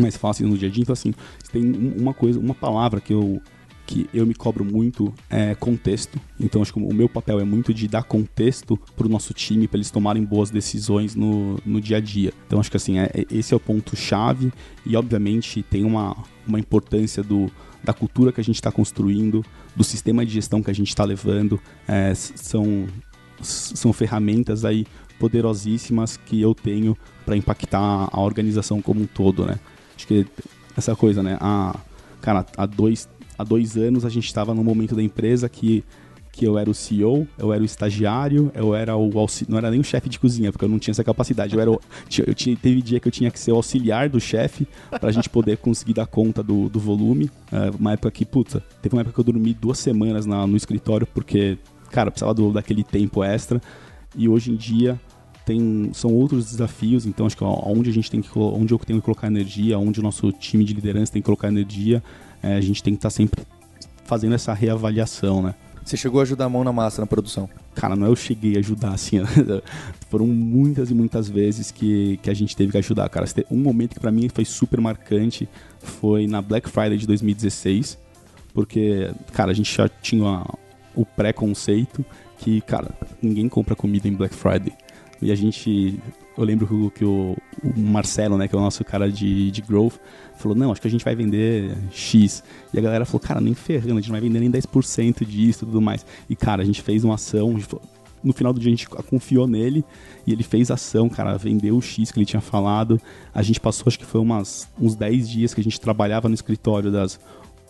mais 0.00 0.16
fáceis 0.16 0.48
no 0.48 0.56
dia 0.56 0.68
a 0.68 0.72
dia? 0.72 0.80
Então 0.82 0.94
assim, 0.94 1.12
tem 1.52 1.62
um- 1.62 1.94
uma 2.00 2.14
coisa, 2.14 2.38
uma 2.40 2.54
palavra 2.54 3.00
que 3.02 3.12
eu 3.12 3.42
que 3.86 4.08
eu 4.14 4.26
me 4.26 4.34
cobro 4.34 4.64
muito 4.64 5.12
é 5.28 5.54
contexto. 5.54 6.18
Então 6.40 6.62
acho 6.62 6.72
que 6.72 6.78
o 6.78 6.94
meu 6.94 7.08
papel 7.08 7.40
é 7.40 7.44
muito 7.44 7.72
de 7.74 7.86
dar 7.86 8.02
contexto 8.02 8.78
para 8.96 9.06
o 9.06 9.10
nosso 9.10 9.34
time 9.34 9.68
para 9.68 9.78
eles 9.78 9.90
tomarem 9.90 10.24
boas 10.24 10.50
decisões 10.50 11.14
no, 11.14 11.58
no 11.64 11.80
dia 11.80 11.98
a 11.98 12.00
dia. 12.00 12.32
Então 12.46 12.60
acho 12.60 12.70
que 12.70 12.76
assim 12.76 12.98
é, 12.98 13.10
é- 13.14 13.26
esse 13.30 13.52
é 13.52 13.56
o 13.56 13.60
ponto 13.60 13.96
chave 13.96 14.52
e 14.86 14.96
obviamente 14.96 15.62
tem 15.62 15.84
uma, 15.84 16.16
uma 16.46 16.58
importância 16.58 17.22
do 17.22 17.50
da 17.82 17.92
cultura 17.92 18.32
que 18.32 18.40
a 18.40 18.44
gente 18.44 18.54
está 18.54 18.72
construindo, 18.72 19.44
do 19.76 19.84
sistema 19.84 20.24
de 20.24 20.32
gestão 20.32 20.62
que 20.62 20.70
a 20.70 20.74
gente 20.74 20.88
está 20.88 21.04
levando, 21.04 21.60
é, 21.86 22.14
são 22.14 22.86
são 23.42 23.92
ferramentas 23.92 24.64
aí 24.64 24.86
poderosíssimas 25.18 26.16
que 26.16 26.40
eu 26.40 26.54
tenho 26.54 26.96
para 27.26 27.36
impactar 27.36 28.08
a 28.10 28.20
organização 28.20 28.80
como 28.80 29.02
um 29.02 29.06
todo, 29.06 29.44
né? 29.44 29.58
Acho 29.96 30.06
que 30.06 30.26
essa 30.76 30.96
coisa, 30.96 31.22
né? 31.22 31.36
A, 31.40 31.78
cara, 32.20 32.44
há 32.56 32.66
dois, 32.66 33.08
há 33.38 33.44
dois 33.44 33.76
anos 33.76 34.04
a 34.04 34.08
gente 34.08 34.26
estava 34.26 34.54
num 34.54 34.64
momento 34.64 34.94
da 34.94 35.02
empresa 35.02 35.48
que, 35.48 35.84
que 36.32 36.44
eu 36.44 36.58
era 36.58 36.68
o 36.68 36.74
CEO, 36.74 37.26
eu 37.38 37.52
era 37.52 37.62
o 37.62 37.64
estagiário, 37.64 38.50
eu 38.54 38.74
era 38.74 38.96
o 38.96 39.10
não 39.48 39.58
era 39.58 39.70
nem 39.70 39.80
o 39.80 39.84
chefe 39.84 40.08
de 40.08 40.18
cozinha, 40.18 40.50
porque 40.50 40.64
eu 40.64 40.68
não 40.68 40.78
tinha 40.78 40.92
essa 40.92 41.04
capacidade. 41.04 41.54
Eu 41.54 41.60
era 41.60 41.70
o, 41.70 41.80
eu 42.26 42.34
tinha, 42.34 42.56
teve 42.56 42.82
dia 42.82 42.98
que 42.98 43.06
eu 43.08 43.12
tinha 43.12 43.30
que 43.30 43.38
ser 43.38 43.52
o 43.52 43.56
auxiliar 43.56 44.08
do 44.08 44.20
chefe 44.20 44.66
para 44.90 45.08
a 45.08 45.12
gente 45.12 45.28
poder 45.28 45.58
conseguir 45.58 45.94
dar 45.94 46.06
conta 46.06 46.42
do, 46.42 46.68
do 46.68 46.80
volume. 46.80 47.30
É, 47.52 47.70
uma 47.78 47.92
época 47.92 48.10
que, 48.10 48.24
puta, 48.24 48.60
teve 48.82 48.94
uma 48.94 49.02
época 49.02 49.14
que 49.14 49.20
eu 49.20 49.32
dormi 49.32 49.54
duas 49.54 49.78
semanas 49.78 50.26
na- 50.26 50.46
no 50.46 50.56
escritório 50.56 51.06
porque, 51.06 51.56
cara, 51.90 52.10
precisava 52.10 52.34
do, 52.34 52.52
daquele 52.52 52.82
tempo 52.82 53.22
extra. 53.22 53.60
E 54.16 54.28
hoje 54.28 54.50
em 54.52 54.56
dia 54.56 55.00
tem, 55.44 55.90
são 55.92 56.10
outros 56.12 56.46
desafios, 56.46 57.04
então 57.04 57.26
acho 57.26 57.36
que 57.36 57.44
onde 57.44 57.90
a 57.90 57.92
gente 57.92 58.10
tem 58.10 58.22
que 58.22 58.28
onde 58.38 58.72
eu 58.72 58.78
tenho 58.78 58.98
que 58.98 59.04
colocar 59.04 59.26
energia, 59.26 59.78
onde 59.78 60.00
o 60.00 60.02
nosso 60.02 60.32
time 60.32 60.64
de 60.64 60.72
liderança 60.72 61.12
tem 61.12 61.20
que 61.20 61.26
colocar 61.26 61.48
energia, 61.48 62.02
é, 62.44 62.56
a 62.56 62.60
gente 62.60 62.82
tem 62.82 62.92
que 62.92 62.98
estar 62.98 63.10
sempre 63.10 63.42
fazendo 64.04 64.34
essa 64.34 64.52
reavaliação, 64.52 65.42
né? 65.42 65.54
Você 65.82 65.96
chegou 65.96 66.20
a 66.20 66.22
ajudar 66.22 66.46
a 66.46 66.48
mão 66.48 66.64
na 66.64 66.72
massa 66.72 67.00
na 67.00 67.06
produção. 67.06 67.48
Cara, 67.74 67.96
não 67.96 68.06
é 68.06 68.10
eu 68.10 68.16
cheguei 68.16 68.56
a 68.56 68.58
ajudar, 68.58 68.92
assim, 68.92 69.18
foram 70.08 70.26
muitas 70.26 70.90
e 70.90 70.94
muitas 70.94 71.28
vezes 71.28 71.70
que, 71.70 72.18
que 72.22 72.30
a 72.30 72.34
gente 72.34 72.56
teve 72.56 72.72
que 72.72 72.78
ajudar, 72.78 73.08
cara. 73.08 73.26
Um 73.50 73.58
momento 73.58 73.94
que 73.94 74.00
pra 74.00 74.12
mim 74.12 74.28
foi 74.28 74.44
super 74.44 74.80
marcante 74.80 75.48
foi 75.78 76.26
na 76.26 76.40
Black 76.40 76.68
Friday 76.70 76.96
de 76.96 77.06
2016, 77.06 77.98
porque, 78.52 79.10
cara, 79.32 79.50
a 79.50 79.54
gente 79.54 79.74
já 79.74 79.88
tinha 79.88 80.46
o 80.94 81.04
pré-conceito 81.04 82.04
que, 82.38 82.60
cara, 82.62 82.90
ninguém 83.20 83.48
compra 83.48 83.74
comida 83.74 84.08
em 84.08 84.12
Black 84.12 84.34
Friday. 84.34 84.72
E 85.22 85.30
a 85.30 85.34
gente. 85.34 85.98
Eu 86.36 86.44
lembro 86.44 86.66
que, 86.66 86.74
o- 86.74 86.90
que 86.90 87.04
o, 87.04 87.36
o 87.62 87.80
Marcelo, 87.80 88.36
né, 88.36 88.48
que 88.48 88.54
é 88.54 88.58
o 88.58 88.60
nosso 88.60 88.84
cara 88.84 89.10
de, 89.10 89.50
de 89.50 89.62
growth, 89.62 89.94
falou: 90.36 90.56
Não, 90.56 90.72
acho 90.72 90.80
que 90.80 90.88
a 90.88 90.90
gente 90.90 91.04
vai 91.04 91.14
vender 91.14 91.76
X. 91.90 92.42
E 92.72 92.78
a 92.78 92.82
galera 92.82 93.04
falou: 93.04 93.20
Cara, 93.20 93.40
nem 93.40 93.54
ferrando, 93.54 93.92
a 93.92 94.00
gente 94.00 94.08
não 94.08 94.14
vai 94.18 94.20
vender 94.20 94.40
nem 94.40 94.50
10% 94.50 95.24
disso 95.24 95.64
e 95.64 95.66
tudo 95.66 95.80
mais. 95.80 96.04
E, 96.28 96.34
cara, 96.36 96.62
a 96.62 96.64
gente 96.66 96.82
fez 96.82 97.04
uma 97.04 97.14
ação. 97.14 97.56
No 98.22 98.32
final 98.32 98.54
do 98.54 98.58
dia 98.60 98.68
a 98.68 98.74
gente 98.74 98.88
confiou 98.88 99.46
nele 99.46 99.84
e 100.26 100.32
ele 100.32 100.42
fez 100.42 100.70
ação, 100.70 101.10
cara, 101.10 101.36
vendeu 101.36 101.76
o 101.76 101.82
X 101.82 102.10
que 102.10 102.18
ele 102.18 102.24
tinha 102.24 102.40
falado. 102.40 102.98
A 103.34 103.42
gente 103.42 103.60
passou, 103.60 103.84
acho 103.86 103.98
que 103.98 104.04
foi 104.06 104.18
umas, 104.20 104.66
uns 104.80 104.96
10 104.96 105.28
dias 105.28 105.52
que 105.52 105.60
a 105.60 105.64
gente 105.64 105.78
trabalhava 105.78 106.26
no 106.26 106.34
escritório 106.34 106.90
das 106.90 107.20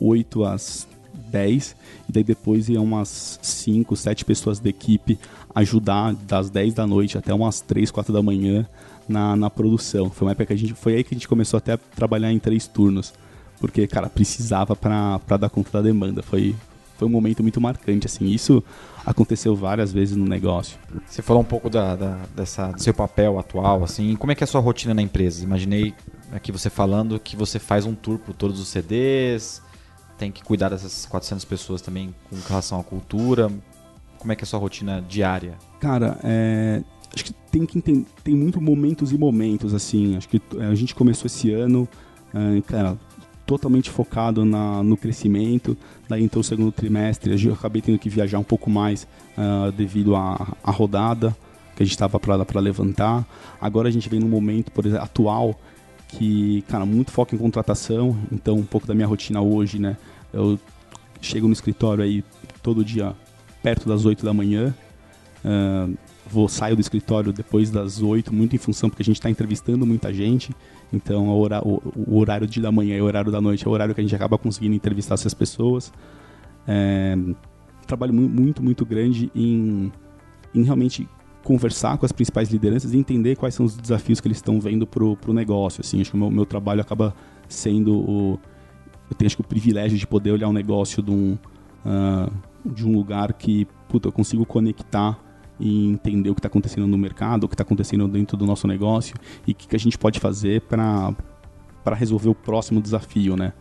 8 0.00 0.44
às 0.44 0.86
10, 1.34 1.76
e 2.08 2.12
daí 2.12 2.22
depois 2.24 2.68
iam 2.68 2.84
umas 2.84 3.38
5, 3.42 3.96
7 3.96 4.24
pessoas 4.24 4.60
da 4.60 4.68
equipe 4.70 5.18
ajudar 5.54 6.14
das 6.14 6.48
10 6.48 6.72
da 6.74 6.86
noite 6.86 7.18
até 7.18 7.34
umas 7.34 7.60
3, 7.60 7.90
4 7.90 8.12
da 8.12 8.22
manhã 8.22 8.66
na, 9.08 9.34
na 9.36 9.50
produção. 9.50 10.08
Foi 10.10 10.26
uma 10.26 10.32
época 10.32 10.46
que 10.46 10.52
a 10.52 10.56
gente. 10.56 10.74
Foi 10.74 10.94
aí 10.94 11.04
que 11.04 11.14
a 11.14 11.16
gente 11.16 11.28
começou 11.28 11.58
até 11.58 11.72
a 11.72 11.76
trabalhar 11.78 12.32
em 12.32 12.38
três 12.38 12.66
turnos. 12.66 13.12
Porque, 13.60 13.86
cara, 13.86 14.08
precisava 14.08 14.74
pra 14.76 15.36
dar 15.38 15.48
conta 15.50 15.70
da 15.72 15.82
demanda. 15.82 16.22
Foi, 16.22 16.54
foi 16.98 17.06
um 17.08 17.10
momento 17.10 17.42
muito 17.42 17.60
marcante, 17.60 18.06
assim. 18.06 18.26
Isso 18.26 18.62
aconteceu 19.04 19.54
várias 19.56 19.92
vezes 19.92 20.16
no 20.16 20.24
negócio. 20.24 20.78
Você 21.06 21.20
falou 21.22 21.42
um 21.42 21.46
pouco 21.46 21.68
da, 21.70 21.94
da- 21.96 22.18
dessa, 22.34 22.72
do 22.72 22.82
seu 22.82 22.94
papel 22.94 23.38
atual, 23.38 23.82
assim. 23.84 24.16
Como 24.16 24.32
é 24.32 24.34
que 24.34 24.42
é 24.42 24.46
a 24.46 24.48
sua 24.48 24.60
rotina 24.60 24.94
na 24.94 25.02
empresa? 25.02 25.42
Imaginei 25.44 25.94
aqui 26.32 26.50
você 26.50 26.68
falando 26.70 27.18
que 27.20 27.36
você 27.36 27.58
faz 27.58 27.84
um 27.86 27.94
tour 27.94 28.18
por 28.18 28.34
todos 28.34 28.58
os 28.60 28.68
CDs, 28.68 29.62
tem 30.24 30.32
que 30.32 30.42
cuidar 30.42 30.70
dessas 30.70 31.04
400 31.06 31.44
pessoas 31.44 31.82
também 31.82 32.14
com 32.30 32.36
relação 32.48 32.80
à 32.80 32.84
cultura. 32.84 33.50
Como 34.18 34.32
é 34.32 34.36
que 34.36 34.42
é 34.42 34.44
a 34.44 34.46
sua 34.46 34.58
rotina 34.58 35.04
diária? 35.06 35.54
Cara, 35.78 36.18
é, 36.24 36.82
acho 37.14 37.24
que 37.26 37.32
tem 37.50 37.66
que 37.66 37.76
entender, 37.76 38.06
tem 38.22 38.34
muito 38.34 38.58
momentos 38.60 39.12
e 39.12 39.18
momentos, 39.18 39.74
assim. 39.74 40.16
Acho 40.16 40.28
que 40.28 40.40
é, 40.58 40.64
a 40.64 40.74
gente 40.74 40.94
começou 40.94 41.26
esse 41.26 41.52
ano, 41.52 41.86
é, 42.32 42.60
cara, 42.62 42.96
totalmente 43.44 43.90
focado 43.90 44.46
na, 44.46 44.82
no 44.82 44.96
crescimento. 44.96 45.76
Daí 46.08 46.24
então 46.24 46.40
o 46.40 46.44
segundo 46.44 46.72
trimestre 46.72 47.46
eu 47.46 47.52
acabei 47.52 47.82
tendo 47.82 47.98
que 47.98 48.08
viajar 48.08 48.38
um 48.38 48.44
pouco 48.44 48.70
mais 48.70 49.06
ah, 49.36 49.70
devido 49.76 50.16
à, 50.16 50.56
à 50.62 50.70
rodada 50.70 51.36
que 51.76 51.82
a 51.82 51.86
gente 51.86 51.92
estava 51.94 52.18
para 52.18 52.60
levantar. 52.60 53.26
Agora 53.60 53.88
a 53.88 53.90
gente 53.90 54.08
vem 54.08 54.20
num 54.20 54.28
momento, 54.28 54.70
por 54.70 54.86
exemplo, 54.86 55.04
atual 55.04 55.54
que, 56.08 56.62
cara, 56.68 56.86
muito 56.86 57.10
foco 57.10 57.34
em 57.34 57.38
contratação. 57.38 58.16
Então 58.32 58.56
um 58.56 58.64
pouco 58.64 58.86
da 58.86 58.94
minha 58.94 59.06
rotina 59.06 59.42
hoje, 59.42 59.78
né? 59.78 59.96
Eu 60.34 60.58
chego 61.20 61.46
no 61.46 61.52
escritório 61.52 62.02
aí 62.04 62.24
todo 62.62 62.84
dia 62.84 63.14
perto 63.62 63.88
das 63.88 64.04
8 64.04 64.24
da 64.24 64.32
manhã. 64.34 64.74
Ah, 65.44 65.88
vou 66.30 66.48
saio 66.48 66.74
do 66.74 66.80
escritório 66.80 67.32
depois 67.32 67.70
das 67.70 68.00
8, 68.02 68.32
muito 68.34 68.56
em 68.56 68.58
função 68.58 68.88
porque 68.88 69.02
a 69.02 69.04
gente 69.04 69.16
está 69.16 69.30
entrevistando 69.30 69.86
muita 69.86 70.12
gente. 70.12 70.54
Então 70.92 71.28
o, 71.28 71.46
o- 71.46 71.82
o 72.08 72.18
horário 72.18 72.46
de 72.46 72.60
da 72.60 72.72
manhã 72.72 72.96
e 72.96 73.00
o 73.00 73.04
horário 73.04 73.30
da 73.30 73.40
noite 73.40 73.66
é 73.66 73.68
o 73.68 73.72
horário 73.72 73.94
que 73.94 74.00
a 74.00 74.04
gente 74.04 74.14
acaba 74.14 74.36
conseguindo 74.38 74.74
entrevistar 74.74 75.14
essas 75.14 75.34
pessoas. 75.34 75.92
É, 76.66 77.16
trabalho 77.86 78.14
mu- 78.14 78.28
muito, 78.28 78.62
muito 78.62 78.84
grande 78.86 79.30
em, 79.34 79.92
em 80.54 80.62
realmente 80.62 81.06
conversar 81.42 81.98
com 81.98 82.06
as 82.06 82.12
principais 82.12 82.48
lideranças 82.50 82.94
e 82.94 82.96
entender 82.96 83.36
quais 83.36 83.54
são 83.54 83.66
os 83.66 83.76
desafios 83.76 84.18
que 84.18 84.26
eles 84.26 84.38
estão 84.38 84.58
vendo 84.58 84.86
pro, 84.86 85.14
pro 85.16 85.32
negócio. 85.34 85.82
Assim, 85.82 86.00
acho 86.00 86.10
que 86.10 86.16
o 86.16 86.20
meu, 86.20 86.30
meu 86.30 86.46
trabalho 86.46 86.80
acaba 86.80 87.14
sendo 87.48 87.94
o. 87.98 88.40
Eu 89.10 89.16
tenho 89.16 89.26
acho 89.26 89.36
que 89.36 89.42
o 89.42 89.46
privilégio 89.46 89.98
de 89.98 90.06
poder 90.06 90.32
olhar 90.32 90.48
um 90.48 90.52
negócio 90.52 91.02
de 91.02 91.10
um, 91.10 91.38
ah, 91.84 92.30
de 92.64 92.86
um 92.86 92.92
lugar 92.92 93.32
que 93.34 93.66
puta, 93.88 94.08
eu 94.08 94.12
consigo 94.12 94.44
conectar 94.44 95.18
e 95.58 95.86
entender 95.86 96.30
o 96.30 96.34
que 96.34 96.40
está 96.40 96.48
acontecendo 96.48 96.86
no 96.86 96.98
mercado, 96.98 97.44
o 97.44 97.48
que 97.48 97.54
está 97.54 97.62
acontecendo 97.62 98.08
dentro 98.08 98.36
do 98.36 98.44
nosso 98.44 98.66
negócio 98.66 99.14
e 99.46 99.52
o 99.52 99.54
que, 99.54 99.68
que 99.68 99.76
a 99.76 99.78
gente 99.78 99.96
pode 99.96 100.18
fazer 100.18 100.62
para 100.62 101.14
resolver 101.94 102.28
o 102.28 102.34
próximo 102.34 102.80
desafio, 102.80 103.36
né? 103.36 103.52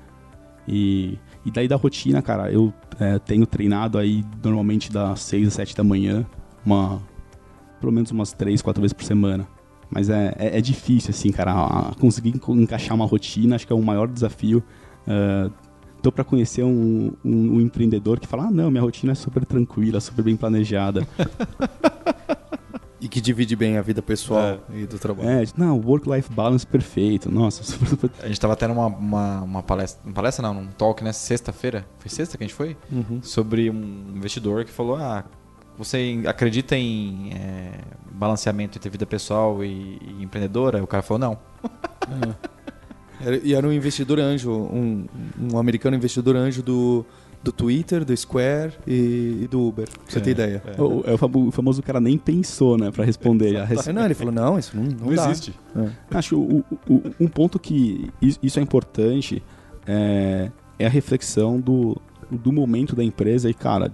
E, 0.67 1.19
e 1.45 1.51
daí 1.51 1.67
da 1.67 1.75
rotina, 1.75 2.21
cara, 2.21 2.51
eu 2.51 2.73
é, 2.99 3.19
tenho 3.19 3.45
treinado 3.45 3.97
aí 3.97 4.23
normalmente 4.43 4.91
das 4.91 5.21
6 5.21 5.49
às 5.49 5.53
7 5.53 5.75
da 5.75 5.83
manhã, 5.83 6.25
uma, 6.65 7.01
pelo 7.79 7.91
menos 7.91 8.11
umas 8.11 8.31
3, 8.31 8.61
4 8.61 8.81
vezes 8.81 8.93
por 8.93 9.03
semana. 9.03 9.47
Mas 9.91 10.09
é, 10.09 10.33
é, 10.39 10.57
é 10.57 10.61
difícil, 10.61 11.11
assim, 11.11 11.31
cara, 11.31 11.91
conseguir 11.99 12.33
encaixar 12.49 12.95
uma 12.95 13.05
rotina, 13.05 13.55
acho 13.55 13.67
que 13.67 13.73
é 13.73 13.75
o 13.75 13.83
maior 13.83 14.07
desafio. 14.07 14.63
É, 15.07 15.49
tô 16.01 16.11
para 16.11 16.23
conhecer 16.23 16.63
um, 16.63 17.11
um, 17.23 17.55
um 17.55 17.61
empreendedor 17.61 18.19
que 18.19 18.27
fala: 18.27 18.45
ah, 18.45 18.51
não, 18.51 18.69
minha 18.71 18.81
rotina 18.81 19.11
é 19.11 19.15
super 19.15 19.45
tranquila, 19.45 19.99
super 19.99 20.23
bem 20.23 20.35
planejada. 20.35 21.07
E 23.01 23.07
que 23.09 23.19
divide 23.19 23.53
bem 23.53 23.77
a 23.77 23.81
vida 23.81 24.01
pessoal 24.01 24.59
e 24.73 24.85
do 24.85 24.97
trabalho. 24.97 25.27
é, 25.27 25.43
não, 25.57 25.77
work-life 25.77 26.31
balance 26.31 26.65
perfeito. 26.65 27.29
Nossa, 27.29 27.61
super, 27.69 27.85
super 27.85 28.09
A 28.21 28.27
gente 28.29 28.39
tava 28.39 28.55
tendo 28.55 28.71
uma, 28.73 28.85
uma, 28.87 29.41
uma 29.41 29.61
palestra, 29.61 30.01
uma 30.05 30.13
palestra 30.13 30.41
não, 30.41 30.61
um 30.61 30.67
talk 30.67 31.03
nessa 31.03 31.19
sexta-feira, 31.19 31.85
foi 31.99 32.09
sexta 32.09 32.37
que 32.37 32.45
a 32.45 32.47
gente 32.47 32.55
foi? 32.55 32.77
Sobre 33.21 33.69
um 33.69 34.05
investidor 34.15 34.63
que 34.63 34.71
falou, 34.71 34.95
ah, 34.95 35.25
você 35.77 36.21
acredita 36.25 36.77
em 36.77 37.33
é, 37.33 37.71
balanceamento 38.09 38.77
entre 38.77 38.89
vida 38.89 39.05
pessoal 39.05 39.61
e, 39.65 39.99
e 40.01 40.23
empreendedora? 40.23 40.81
O 40.81 40.87
cara 40.87 41.03
falou, 41.03 41.19
não. 41.19 41.37
Era- 42.21 42.39
E 43.43 43.53
era 43.53 43.67
um 43.67 43.71
investidor 43.71 44.19
anjo, 44.19 44.51
um, 44.51 45.05
um 45.51 45.57
americano 45.57 45.95
investidor 45.95 46.35
anjo 46.35 46.61
do, 46.63 47.05
do 47.43 47.51
Twitter, 47.51 48.03
do 48.05 48.15
Square 48.15 48.73
e, 48.87 49.41
e 49.43 49.47
do 49.49 49.61
Uber. 49.67 49.87
Pra 49.89 49.99
você 50.07 50.19
ter 50.21 50.31
ideia. 50.31 50.61
O, 50.77 51.03
é 51.05 51.13
o 51.13 51.17
famo- 51.17 51.47
o 51.47 51.51
famoso 51.51 51.81
cara 51.83 51.99
nem 51.99 52.17
pensou, 52.17 52.77
né, 52.77 52.91
pra 52.91 53.03
responder. 53.05 53.57
A 53.57 53.65
res- 53.65 53.87
É, 53.87 53.93
não, 53.93 54.05
ele 54.05 54.13
falou, 54.13 54.33
não, 54.33 54.57
isso 54.59 54.75
não, 54.75 54.83
não, 54.83 55.07
Não 55.07 55.15
dá. 55.15 55.29
existe. 55.29 55.53
É. 55.75 55.89
Acho 56.17 56.37
o, 56.39 56.63
o- 56.89 57.01
um 57.19 57.27
ponto 57.27 57.59
que 57.59 58.09
is- 58.21 58.39
isso 58.41 58.59
é 58.59 58.61
importante 58.61 59.41
é, 59.85 60.51
é 60.79 60.85
a 60.85 60.89
reflexão 60.89 61.59
do, 61.59 61.97
do 62.31 62.51
momento 62.51 62.95
da 62.95 63.03
empresa 63.03 63.49
e, 63.49 63.53
cara, 63.53 63.91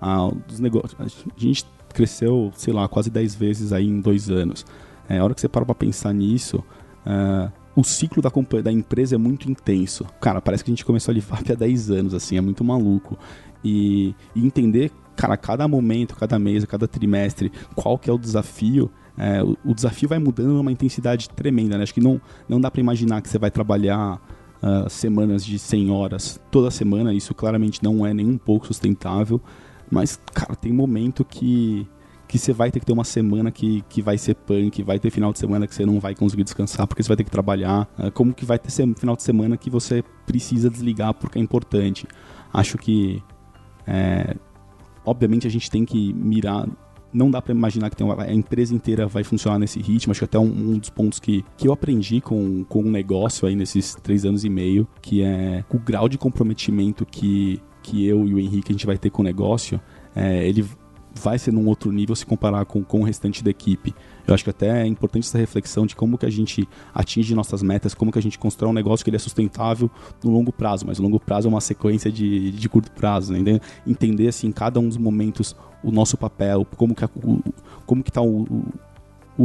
a, 0.00 0.30
dos 0.48 0.58
negócios. 0.60 0.96
A 1.00 1.06
gente 1.38 1.64
cresceu, 1.92 2.52
sei 2.54 2.72
lá, 2.72 2.86
quase 2.88 3.10
10 3.10 3.34
vezes 3.34 3.72
aí 3.72 3.86
em 3.86 4.00
dois 4.00 4.30
anos. 4.30 4.64
É, 5.08 5.18
a 5.18 5.24
hora 5.24 5.34
que 5.34 5.40
você 5.40 5.48
para 5.48 5.64
pra 5.64 5.74
pensar 5.74 6.12
nisso, 6.12 6.62
é, 7.04 7.50
o 7.74 7.84
ciclo 7.84 8.22
da, 8.22 8.30
da 8.62 8.72
empresa 8.72 9.14
é 9.14 9.18
muito 9.18 9.50
intenso. 9.50 10.04
Cara, 10.20 10.40
parece 10.40 10.64
que 10.64 10.70
a 10.70 10.72
gente 10.72 10.84
começou 10.84 11.12
a 11.12 11.14
Livap 11.14 11.52
há 11.52 11.54
10 11.54 11.90
anos, 11.90 12.14
assim, 12.14 12.36
é 12.36 12.40
muito 12.40 12.64
maluco. 12.64 13.18
E, 13.64 14.14
e 14.34 14.44
entender, 14.44 14.90
cara, 15.14 15.36
cada 15.36 15.66
momento, 15.68 16.16
cada 16.16 16.38
mês, 16.38 16.64
cada 16.64 16.88
trimestre, 16.88 17.52
qual 17.74 17.98
que 17.98 18.10
é 18.10 18.12
o 18.12 18.18
desafio, 18.18 18.90
é, 19.16 19.42
o, 19.42 19.56
o 19.64 19.74
desafio 19.74 20.08
vai 20.08 20.18
mudando 20.18 20.54
numa 20.54 20.72
intensidade 20.72 21.28
tremenda, 21.30 21.76
né? 21.76 21.82
Acho 21.82 21.94
que 21.94 22.00
não, 22.00 22.20
não 22.48 22.60
dá 22.60 22.70
pra 22.70 22.80
imaginar 22.80 23.20
que 23.22 23.28
você 23.28 23.38
vai 23.38 23.50
trabalhar 23.50 24.20
ah, 24.62 24.86
semanas 24.90 25.42
de 25.42 25.58
100 25.58 25.90
horas 25.90 26.38
toda 26.50 26.70
semana, 26.70 27.14
isso 27.14 27.34
claramente 27.34 27.82
não 27.82 28.04
é 28.04 28.12
nem 28.12 28.26
um 28.26 28.36
pouco 28.36 28.66
sustentável, 28.66 29.40
mas, 29.90 30.20
cara, 30.34 30.54
tem 30.54 30.70
momento 30.70 31.24
que 31.24 31.88
que 32.30 32.38
você 32.38 32.52
vai 32.52 32.70
ter 32.70 32.78
que 32.78 32.86
ter 32.86 32.92
uma 32.92 33.02
semana 33.02 33.50
que, 33.50 33.82
que 33.88 34.00
vai 34.00 34.16
ser 34.16 34.36
punk, 34.36 34.82
vai 34.84 35.00
ter 35.00 35.10
final 35.10 35.32
de 35.32 35.38
semana 35.40 35.66
que 35.66 35.74
você 35.74 35.84
não 35.84 35.98
vai 35.98 36.14
conseguir 36.14 36.44
descansar 36.44 36.86
porque 36.86 37.02
você 37.02 37.08
vai 37.08 37.16
ter 37.16 37.24
que 37.24 37.30
trabalhar, 37.30 37.88
ah, 37.98 38.10
como 38.12 38.32
que 38.32 38.44
vai 38.44 38.56
ter 38.56 38.70
final 38.70 39.16
de 39.16 39.22
semana 39.22 39.56
que 39.56 39.68
você 39.68 40.04
precisa 40.26 40.70
desligar 40.70 41.12
porque 41.14 41.38
é 41.38 41.42
importante. 41.42 42.06
Acho 42.52 42.78
que, 42.78 43.20
é, 43.86 44.36
obviamente, 45.04 45.46
a 45.46 45.50
gente 45.50 45.68
tem 45.68 45.84
que 45.84 46.12
mirar. 46.12 46.68
Não 47.12 47.28
dá 47.28 47.42
pra 47.42 47.52
imaginar 47.52 47.90
que 47.90 47.96
tem 47.96 48.06
uma- 48.06 48.22
a 48.22 48.32
empresa 48.32 48.72
inteira 48.72 49.08
vai 49.08 49.24
funcionar 49.24 49.58
nesse 49.58 49.80
ritmo. 49.80 50.12
Acho 50.12 50.20
que 50.20 50.24
até 50.26 50.38
um, 50.38 50.44
um 50.74 50.78
dos 50.78 50.90
pontos 50.90 51.18
que, 51.18 51.44
que 51.56 51.66
eu 51.66 51.72
aprendi 51.72 52.20
com, 52.20 52.62
com 52.64 52.82
um 52.82 52.90
negócio 52.90 53.48
aí 53.48 53.56
nesses 53.56 53.96
três 53.96 54.24
anos 54.24 54.44
e 54.44 54.48
meio, 54.48 54.86
que 55.02 55.22
é 55.22 55.64
o 55.68 55.78
grau 55.80 56.08
de 56.08 56.16
comprometimento 56.16 57.04
que, 57.04 57.60
que 57.82 58.06
eu 58.06 58.24
e 58.28 58.34
o 58.34 58.38
Henrique 58.38 58.70
a 58.70 58.72
gente 58.72 58.86
vai 58.86 58.96
ter 58.96 59.10
com 59.10 59.22
o 59.22 59.24
negócio, 59.24 59.80
é, 60.14 60.48
ele 60.48 60.64
vai 61.22 61.38
ser 61.38 61.52
num 61.52 61.66
outro 61.66 61.92
nível 61.92 62.14
se 62.16 62.24
comparar 62.26 62.64
com, 62.64 62.82
com 62.82 63.00
o 63.00 63.04
restante 63.04 63.44
da 63.44 63.50
equipe. 63.50 63.94
Eu 64.26 64.34
acho 64.34 64.42
que 64.44 64.50
até 64.50 64.82
é 64.82 64.86
importante 64.86 65.24
essa 65.26 65.38
reflexão 65.38 65.86
de 65.86 65.94
como 65.94 66.16
que 66.16 66.26
a 66.26 66.30
gente 66.30 66.68
atinge 66.94 67.34
nossas 67.34 67.62
metas, 67.62 67.94
como 67.94 68.10
que 68.12 68.18
a 68.18 68.22
gente 68.22 68.38
constrói 68.38 68.70
um 68.70 68.74
negócio 68.74 69.04
que 69.04 69.10
ele 69.10 69.16
é 69.16 69.20
sustentável 69.20 69.90
no 70.24 70.30
longo 70.30 70.52
prazo, 70.52 70.86
mas 70.86 70.98
o 70.98 71.02
longo 71.02 71.18
prazo 71.20 71.46
é 71.46 71.50
uma 71.50 71.60
sequência 71.60 72.10
de, 72.10 72.50
de 72.52 72.68
curto 72.68 72.90
prazo, 72.92 73.32
né? 73.32 73.38
Entender- 73.38 73.60
Entender, 73.86 74.28
assim, 74.28 74.48
em 74.48 74.52
cada 74.52 74.80
um 74.80 74.88
dos 74.88 74.96
momentos 74.96 75.54
o 75.82 75.90
nosso 75.90 76.16
papel, 76.16 76.66
como 76.76 76.94
que, 76.94 77.04
a- 77.04 77.10
o, 77.24 77.40
como 77.86 78.02
que 78.02 78.10
tá 78.12 78.20
o, 78.20 78.42
o, 78.42 78.64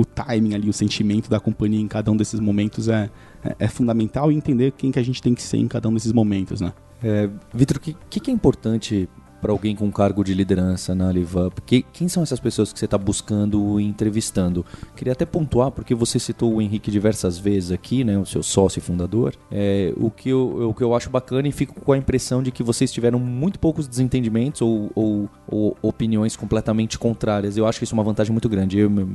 o 0.01 0.05
timing 0.05 0.53
ali, 0.55 0.69
o 0.69 0.73
sentimento 0.73 1.29
da 1.29 1.39
companhia 1.39 1.79
em 1.79 1.87
cada 1.87 2.11
um 2.11 2.17
desses 2.17 2.39
momentos 2.39 2.87
é, 2.89 3.09
é, 3.43 3.55
é 3.59 3.67
fundamental 3.67 4.31
e 4.31 4.35
entender 4.35 4.71
quem 4.71 4.91
que 4.91 4.99
a 4.99 5.03
gente 5.03 5.21
tem 5.21 5.33
que 5.33 5.41
ser 5.41 5.57
em 5.57 5.67
cada 5.67 5.87
um 5.89 5.93
desses 5.93 6.11
momentos, 6.11 6.61
né? 6.61 6.73
É, 7.03 7.29
Vitor, 7.53 7.77
o 7.77 7.79
que 7.79 8.19
que 8.19 8.31
é 8.31 8.33
importante 8.33 9.07
para 9.45 9.51
alguém 9.51 9.75
com 9.75 9.91
cargo 9.91 10.23
de 10.23 10.33
liderança 10.33 10.95
na 10.95 11.11
LiveUp, 11.11 11.59
que, 11.67 11.83
quem 11.93 12.07
são 12.07 12.23
essas 12.23 12.39
pessoas 12.39 12.73
que 12.73 12.79
você 12.79 12.85
está 12.85 12.97
buscando 12.97 13.79
e 13.79 13.83
entrevistando? 13.83 14.65
Queria 14.95 15.13
até 15.13 15.23
pontuar, 15.23 15.69
porque 15.69 15.93
você 15.93 16.17
citou 16.17 16.55
o 16.55 16.59
Henrique 16.59 16.89
diversas 16.89 17.37
vezes 17.37 17.71
aqui, 17.71 18.03
né, 18.03 18.17
o 18.17 18.25
seu 18.25 18.41
sócio 18.41 18.79
e 18.79 18.81
fundador, 18.81 19.35
é, 19.51 19.93
o, 19.97 20.09
que 20.09 20.29
eu, 20.29 20.69
o 20.69 20.73
que 20.73 20.83
eu 20.83 20.95
acho 20.95 21.11
bacana 21.11 21.47
e 21.47 21.51
fico 21.51 21.79
com 21.79 21.91
a 21.91 21.97
impressão 21.97 22.41
de 22.41 22.49
que 22.49 22.63
vocês 22.63 22.91
tiveram 22.91 23.19
muito 23.19 23.59
poucos 23.59 23.87
desentendimentos 23.87 24.63
ou, 24.63 24.91
ou, 24.95 25.29
ou 25.47 25.77
opiniões 25.79 26.35
completamente 26.35 26.97
contrárias. 26.97 27.55
Eu 27.55 27.67
acho 27.67 27.77
que 27.77 27.83
isso 27.83 27.93
é 27.93 27.97
uma 27.97 28.03
vantagem 28.03 28.31
muito 28.31 28.49
grande. 28.49 28.79
Eu, 28.79 28.89
meu, 28.89 29.07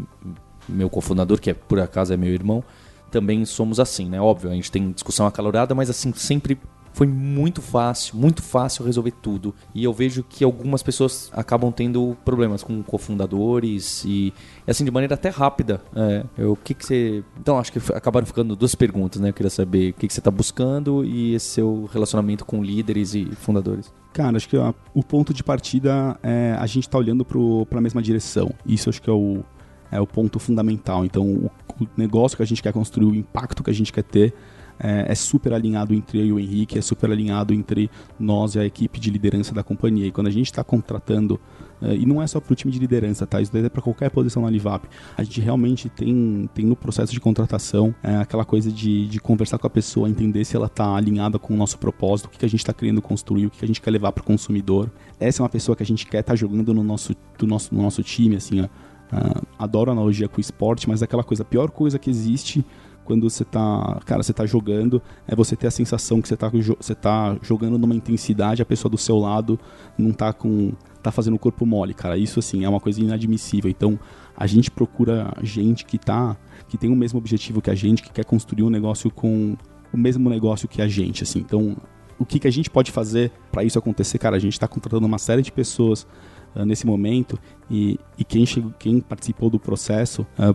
meu 0.68 0.88
cofundador, 0.88 1.40
que 1.40 1.50
é, 1.50 1.54
por 1.54 1.80
acaso 1.80 2.14
é 2.14 2.16
meu 2.16 2.32
irmão, 2.32 2.62
também 3.10 3.44
somos 3.44 3.80
assim, 3.80 4.08
né? 4.08 4.20
Óbvio, 4.20 4.48
a 4.48 4.54
gente 4.54 4.70
tem 4.70 4.92
discussão 4.92 5.26
acalorada, 5.26 5.74
mas 5.74 5.90
assim, 5.90 6.12
sempre 6.14 6.56
foi 6.92 7.07
muito 7.07 7.62
fácil, 7.62 8.16
muito 8.16 8.42
fácil 8.42 8.85
resolver 8.85 9.12
tudo. 9.22 9.55
E 9.74 9.85
eu 9.85 9.92
vejo 9.92 10.22
que 10.22 10.42
algumas 10.44 10.83
pessoas 10.83 11.31
acabam 11.33 11.70
tendo 11.70 12.16
problemas 12.24 12.62
com 12.62 12.83
cofundadores 12.83 14.05
e, 14.05 14.33
assim, 14.66 14.85
de 14.85 14.90
maneira 14.90 15.14
até 15.14 15.29
rápida. 15.29 15.81
É, 15.94 16.44
o 16.44 16.57
que, 16.57 16.74
que 16.74 16.85
você. 16.85 17.24
Então, 17.38 17.59
acho 17.59 17.72
que 17.72 17.79
acabaram 17.92 18.26
ficando 18.26 18.57
duas 18.57 18.74
perguntas, 18.74 19.20
né? 19.20 19.31
Eu 19.31 19.35
queria 19.35 19.50
saber 19.50 19.90
o 19.90 19.94
que, 19.94 20.07
que 20.09 20.12
você 20.12 20.20
está 20.20 20.31
buscando 20.31 21.05
e 21.05 21.35
esse 21.35 21.46
seu 21.46 21.88
relacionamento 21.92 22.44
com 22.44 22.62
líderes 22.62 23.14
e 23.14 23.26
fundadores. 23.37 23.92
Cara, 24.12 24.37
acho 24.37 24.48
que 24.48 24.57
o 24.94 25.03
ponto 25.03 25.33
de 25.33 25.44
partida 25.44 26.18
é 26.22 26.57
a 26.59 26.66
gente 26.66 26.88
tá 26.88 26.98
olhando 26.98 27.24
para 27.24 27.79
a 27.79 27.83
mesma 27.83 28.03
direção. 28.03 28.50
Isso 28.66 28.88
acho 28.88 29.00
que 29.00 29.09
é 29.09 29.12
o, 29.12 29.44
é 29.90 30.00
o 30.00 30.07
ponto 30.07 30.38
fundamental. 30.38 31.05
Então, 31.05 31.24
o, 31.24 31.50
o 31.81 31.87
negócio 31.96 32.37
que 32.37 32.42
a 32.42 32.46
gente 32.46 32.62
quer 32.62 32.72
construir, 32.72 33.07
o 33.07 33.14
impacto 33.14 33.62
que 33.62 33.70
a 33.70 33.74
gente 33.74 33.92
quer 33.92 34.03
ter, 34.03 34.35
é, 34.82 35.12
é, 35.12 35.14
super 35.14 35.52
alinhado 35.52 35.94
entre 35.94 36.18
eu 36.18 36.26
e 36.26 36.32
o 36.32 36.38
Henrique, 36.40 36.78
é 36.78 36.82
super 36.82 37.10
alinhado 37.10 37.52
entre 37.52 37.90
nós 38.18 38.54
e 38.54 38.58
a 38.58 38.64
equipe 38.64 38.98
de 38.98 39.10
liderança 39.10 39.54
da 39.54 39.62
companhia. 39.62 40.06
E 40.06 40.10
quando 40.10 40.28
a 40.28 40.30
gente 40.30 40.46
está 40.46 40.64
contratando, 40.64 41.38
é, 41.82 41.94
e 41.94 42.06
não 42.06 42.22
é 42.22 42.26
só 42.26 42.40
para 42.40 42.52
o 42.52 42.56
time 42.56 42.72
de 42.72 42.78
liderança, 42.78 43.26
tá? 43.26 43.40
Isso 43.40 43.56
é 43.56 43.68
para 43.68 43.82
qualquer 43.82 44.10
posição 44.10 44.42
na 44.42 44.50
Livap. 44.50 44.88
A 45.16 45.22
gente 45.22 45.40
realmente 45.40 45.88
tem, 45.88 46.48
tem 46.54 46.64
no 46.64 46.74
processo 46.74 47.12
de 47.12 47.20
contratação 47.20 47.94
é, 48.02 48.16
aquela 48.16 48.44
coisa 48.44 48.72
de, 48.72 49.06
de 49.06 49.20
conversar 49.20 49.58
com 49.58 49.66
a 49.66 49.70
pessoa, 49.70 50.08
entender 50.08 50.44
se 50.44 50.56
ela 50.56 50.66
está 50.66 50.94
alinhada 50.94 51.38
com 51.38 51.54
o 51.54 51.56
nosso 51.56 51.78
propósito, 51.78 52.26
o 52.26 52.28
que, 52.30 52.38
que 52.38 52.46
a 52.46 52.48
gente 52.48 52.60
está 52.60 52.72
querendo 52.72 53.02
construir, 53.02 53.46
o 53.46 53.50
que, 53.50 53.58
que 53.58 53.64
a 53.64 53.68
gente 53.68 53.80
quer 53.80 53.90
levar 53.90 54.12
para 54.12 54.22
o 54.22 54.24
consumidor. 54.24 54.90
Essa 55.18 55.42
é 55.42 55.42
uma 55.42 55.50
pessoa 55.50 55.76
que 55.76 55.82
a 55.82 55.86
gente 55.86 56.06
quer 56.06 56.20
estar 56.20 56.32
tá 56.32 56.36
jogando 56.36 56.72
no 56.72 56.82
nosso, 56.82 57.14
do 57.38 57.46
nosso, 57.46 57.74
no 57.74 57.82
nosso 57.82 58.02
time, 58.02 58.36
assim, 58.36 58.62
ó. 58.62 58.68
Uh, 59.12 59.44
adoro 59.58 59.90
analogia 59.90 60.28
com 60.28 60.38
o 60.38 60.40
esporte, 60.40 60.88
mas 60.88 61.02
é 61.02 61.04
aquela 61.04 61.24
coisa, 61.24 61.42
a 61.42 61.44
pior 61.44 61.68
coisa 61.72 61.98
que 61.98 62.08
existe 62.08 62.64
quando 63.04 63.28
você 63.28 63.44
tá, 63.44 64.00
cara, 64.04 64.22
você 64.22 64.32
tá 64.32 64.46
jogando, 64.46 65.02
é 65.26 65.34
você 65.34 65.56
ter 65.56 65.66
a 65.66 65.70
sensação 65.70 66.20
que 66.20 66.28
você 66.28 66.36
tá, 66.36 66.50
você 66.78 66.94
tá 66.94 67.36
jogando 67.42 67.78
numa 67.78 67.94
intensidade, 67.94 68.62
a 68.62 68.66
pessoa 68.66 68.90
do 68.90 68.98
seu 68.98 69.18
lado 69.18 69.58
não 69.98 70.12
tá 70.12 70.32
com 70.32 70.72
tá 71.02 71.10
fazendo 71.10 71.34
o 71.34 71.38
corpo 71.38 71.64
mole, 71.64 71.94
cara. 71.94 72.16
Isso 72.16 72.38
assim 72.38 72.64
é 72.64 72.68
uma 72.68 72.80
coisa 72.80 73.00
inadmissível. 73.00 73.70
Então, 73.70 73.98
a 74.36 74.46
gente 74.46 74.70
procura 74.70 75.32
gente 75.42 75.84
que 75.84 75.98
tá 75.98 76.36
que 76.68 76.76
tem 76.76 76.90
o 76.90 76.96
mesmo 76.96 77.18
objetivo 77.18 77.60
que 77.60 77.70
a 77.70 77.74
gente, 77.74 78.02
que 78.02 78.12
quer 78.12 78.24
construir 78.24 78.62
um 78.62 78.70
negócio 78.70 79.10
com 79.10 79.56
o 79.92 79.96
mesmo 79.96 80.28
negócio 80.30 80.68
que 80.68 80.80
a 80.80 80.86
gente, 80.86 81.24
assim. 81.24 81.40
Então, 81.40 81.76
o 82.18 82.24
que, 82.24 82.38
que 82.38 82.46
a 82.46 82.50
gente 82.50 82.70
pode 82.70 82.92
fazer 82.92 83.32
para 83.50 83.64
isso 83.64 83.78
acontecer, 83.78 84.18
cara? 84.18 84.36
A 84.36 84.38
gente 84.38 84.52
está 84.52 84.68
contratando 84.68 85.06
uma 85.06 85.18
série 85.18 85.42
de 85.42 85.50
pessoas 85.50 86.06
uh, 86.54 86.64
nesse 86.64 86.86
momento 86.86 87.38
e, 87.70 87.98
e 88.16 88.24
quem, 88.24 88.46
chegou, 88.46 88.72
quem 88.78 89.00
participou 89.00 89.50
do 89.50 89.58
processo 89.58 90.26
uh, 90.38 90.54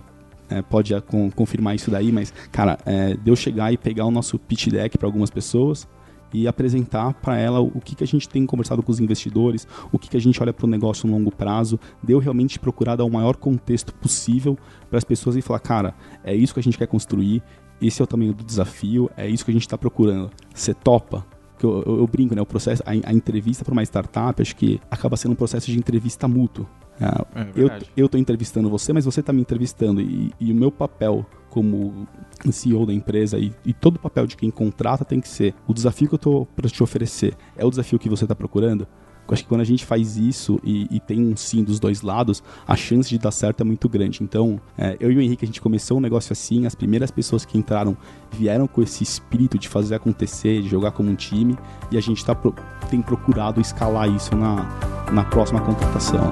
é, 0.50 0.62
pode 0.62 1.00
com, 1.02 1.30
confirmar 1.32 1.76
isso 1.76 1.90
daí, 1.92 2.12
mas, 2.12 2.34
cara, 2.52 2.78
é, 2.86 3.16
deu 3.16 3.36
chegar 3.36 3.72
e 3.72 3.78
pegar 3.78 4.06
o 4.06 4.12
nosso 4.12 4.38
pitch 4.38 4.68
deck 4.68 4.98
para 4.98 5.08
algumas 5.08 5.30
pessoas 5.30 5.88
e 6.34 6.48
apresentar 6.48 7.14
para 7.14 7.38
ela 7.38 7.62
o 7.62 7.80
que, 7.80 7.96
que 7.96 8.04
a 8.04 8.08
gente 8.08 8.28
tem 8.28 8.46
conversado 8.46 8.84
com 8.84 8.92
os 8.92 9.00
investidores, 9.00 9.68
o 9.92 9.98
que, 9.98 10.10
que 10.10 10.18
a 10.18 10.22
gente 10.22 10.42
olha 10.42 10.52
para 10.52 10.66
o 10.66 10.70
negócio 10.70 11.08
no 11.08 11.14
longo 11.14 11.34
prazo, 11.34 11.80
deu 12.04 12.20
realmente 12.20 12.60
procurar 12.60 12.98
dar 12.98 13.06
o 13.06 13.10
maior 13.10 13.38
contexto 13.38 13.94
possível 13.94 14.58
para 14.90 14.98
as 14.98 15.04
pessoas 15.04 15.36
e 15.36 15.42
falar, 15.42 15.60
cara, 15.60 15.96
é 16.24 16.36
isso 16.36 16.54
que 16.54 16.60
a 16.60 16.64
gente 16.64 16.78
quer 16.78 16.88
construir, 16.88 17.42
esse 17.82 18.02
é 18.02 18.04
o 18.04 18.08
tamanho 18.08 18.34
do 18.34 18.44
desafio, 18.44 19.10
é 19.16 19.28
isso 19.28 19.46
que 19.46 19.52
a 19.52 19.54
gente 19.54 19.66
está 19.66 19.78
procurando. 19.78 20.30
Você 20.54 20.74
topa? 20.74 21.26
Que 21.58 21.66
eu, 21.66 21.84
eu, 21.86 22.00
eu, 22.00 22.08
brinco, 22.08 22.36
né? 22.36 22.42
O 22.42 22.46
processo, 22.46 22.84
a, 22.86 22.92
a 22.92 23.14
entrevista 23.14 23.64
para 23.64 23.72
uma 23.72 23.84
startup, 23.84 24.42
acho 24.42 24.56
que 24.56 24.80
acaba 24.92 25.16
sendo 25.16 25.32
um 25.32 25.36
processo 25.36 25.72
de 25.72 25.78
entrevista 25.78 26.28
mútuo. 26.28 26.68
Ah, 27.00 27.26
é 27.36 27.48
eu, 27.56 27.70
eu 27.96 28.10
tô 28.10 28.18
entrevistando 28.18 28.70
você, 28.70 28.94
mas 28.94 29.06
você 29.06 29.20
está 29.20 29.34
me 29.34 29.42
entrevistando. 29.42 30.02
E, 30.02 30.32
e, 30.40 30.52
o 30.52 30.56
meu 30.56 30.72
papel 30.72 31.26
como 31.50 32.08
CEO 32.52 32.86
da 32.86 32.94
empresa 32.94 33.38
e, 33.38 33.54
e, 33.66 33.74
todo 33.74 33.96
o 33.96 34.00
papel 34.00 34.28
de 34.28 34.36
quem 34.36 34.52
contrata 34.52 35.06
tem 35.06 35.22
que 35.22 35.28
ser 35.28 35.54
o 35.66 35.74
desafio 35.74 36.08
que 36.08 36.16
eu 36.16 36.18
estou 36.18 36.46
para 36.48 36.70
te 36.70 36.84
oferecer. 36.84 37.36
É 37.56 37.66
o 37.66 37.70
desafio 37.70 37.98
que 37.98 38.10
você 38.10 38.26
está 38.26 38.36
procurando? 38.36 38.88
Eu 39.28 39.34
acho 39.34 39.44
que 39.44 39.50
quando 39.50 39.62
a 39.62 39.66
gente 39.66 39.84
faz 39.84 40.18
isso 40.18 40.60
e, 40.64 40.88
e, 40.92 41.00
tem 41.00 41.20
um 41.20 41.36
sim 41.36 41.64
dos 41.64 41.80
dois 41.80 42.02
lados, 42.02 42.44
a 42.68 42.76
chance 42.76 43.10
de 43.10 43.18
dar 43.18 43.32
certo 43.32 43.62
é 43.62 43.64
muito 43.64 43.90
grande. 43.90 44.24
Então, 44.24 44.62
é, 44.78 44.96
eu 45.00 45.12
e 45.12 45.18
o 45.18 45.22
Henrique, 45.22 45.44
a 45.44 45.48
gente 45.48 45.60
começou 45.60 45.98
um 45.98 46.02
negócio 46.02 46.32
assim, 46.32 46.66
as 46.66 46.76
primeiras 46.76 47.10
pessoas 47.10 47.44
que 47.44 47.58
entraram 47.58 47.98
vieram 48.32 48.68
com 48.68 48.84
esse 48.84 49.04
espírito 49.04 49.58
de 49.58 49.68
fazer 49.68 49.96
acontecer, 49.96 50.62
de 50.62 50.70
jogar 50.70 50.92
como 50.92 51.10
um 51.10 51.16
time, 51.16 51.58
e 51.92 51.98
a 51.98 52.02
gente 52.02 52.24
tá, 52.24 52.36
tem 52.90 53.02
procurado 53.02 53.60
escalar 53.60 54.08
isso 54.10 54.36
na, 54.36 54.68
na 55.12 55.24
próxima 55.24 55.60
contratação. 55.60 56.30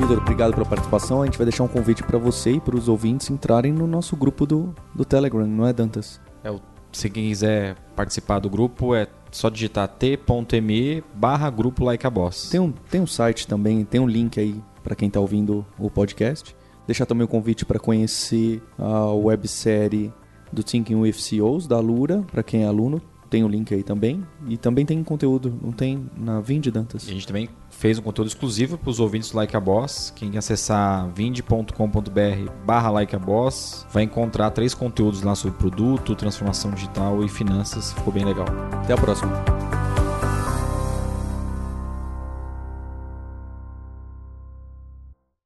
Vitor, 0.00 0.16
obrigado 0.16 0.54
pela 0.54 0.64
participação. 0.64 1.20
A 1.20 1.26
gente 1.26 1.36
vai 1.36 1.44
deixar 1.44 1.62
um 1.62 1.68
convite 1.68 2.02
para 2.02 2.16
você 2.16 2.52
e 2.52 2.60
para 2.60 2.74
os 2.74 2.88
ouvintes 2.88 3.28
entrarem 3.28 3.70
no 3.70 3.86
nosso 3.86 4.16
grupo 4.16 4.46
do, 4.46 4.74
do 4.94 5.04
Telegram, 5.04 5.46
não 5.46 5.66
é, 5.66 5.74
Dantas? 5.74 6.18
É 6.42 6.50
se 6.90 7.10
quem 7.10 7.28
quiser 7.28 7.76
participar 7.94 8.38
do 8.38 8.48
grupo, 8.48 8.94
é 8.94 9.06
só 9.30 9.50
digitar 9.50 9.86
t.me 9.86 11.04
barra 11.14 11.50
grupo 11.50 11.84
like 11.84 12.06
a 12.06 12.10
boss. 12.10 12.48
Tem 12.48 12.58
um, 12.58 12.72
tem 12.72 12.98
um 12.98 13.06
site 13.06 13.46
também, 13.46 13.84
tem 13.84 14.00
um 14.00 14.06
link 14.06 14.40
aí 14.40 14.58
para 14.82 14.94
quem 14.94 15.08
está 15.08 15.20
ouvindo 15.20 15.66
o 15.78 15.90
podcast. 15.90 16.56
Deixar 16.86 17.04
também 17.04 17.26
o 17.26 17.28
convite 17.28 17.66
para 17.66 17.78
conhecer 17.78 18.62
a 18.78 19.12
websérie 19.12 20.10
do 20.50 20.62
Thinking 20.62 20.96
with 20.96 21.12
CEOs, 21.12 21.66
da 21.66 21.78
Lura, 21.78 22.24
para 22.32 22.42
quem 22.42 22.62
é 22.62 22.66
aluno. 22.66 23.02
Tem 23.28 23.44
o 23.44 23.46
um 23.46 23.50
link 23.50 23.72
aí 23.74 23.82
também. 23.82 24.26
E 24.48 24.56
também 24.56 24.86
tem 24.86 25.04
conteúdo, 25.04 25.56
não 25.62 25.72
tem 25.72 26.10
na 26.16 26.40
Vind, 26.40 26.68
Dantas? 26.68 27.06
E 27.06 27.10
a 27.10 27.12
gente 27.12 27.26
também 27.26 27.50
fez 27.80 27.98
um 27.98 28.02
conteúdo 28.02 28.28
exclusivo 28.28 28.76
para 28.76 28.90
os 28.90 29.00
ouvintes 29.00 29.30
do 29.30 29.38
Like 29.38 29.56
a 29.56 29.60
Boss. 29.60 30.12
Quem 30.14 30.36
acessar 30.36 31.08
vind.com.br 31.14 32.52
barra 32.64 32.90
Like 32.90 33.16
a 33.16 33.18
Boss 33.18 33.86
vai 33.90 34.02
encontrar 34.02 34.50
três 34.50 34.74
conteúdos 34.74 35.22
lá 35.22 35.34
sobre 35.34 35.56
produto, 35.56 36.14
transformação 36.14 36.72
digital 36.72 37.24
e 37.24 37.28
finanças. 37.28 37.94
Ficou 37.94 38.12
bem 38.12 38.24
legal. 38.24 38.46
Até 38.82 38.92
a 38.92 38.98
próxima. 38.98 39.32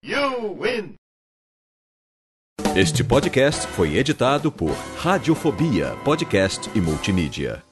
You 0.04 0.58
win. 0.60 0.94
Este 2.74 3.04
podcast 3.04 3.68
foi 3.68 3.96
editado 3.96 4.50
por 4.50 4.74
Radiofobia, 4.98 5.96
podcast 6.04 6.68
e 6.74 6.80
multimídia. 6.80 7.62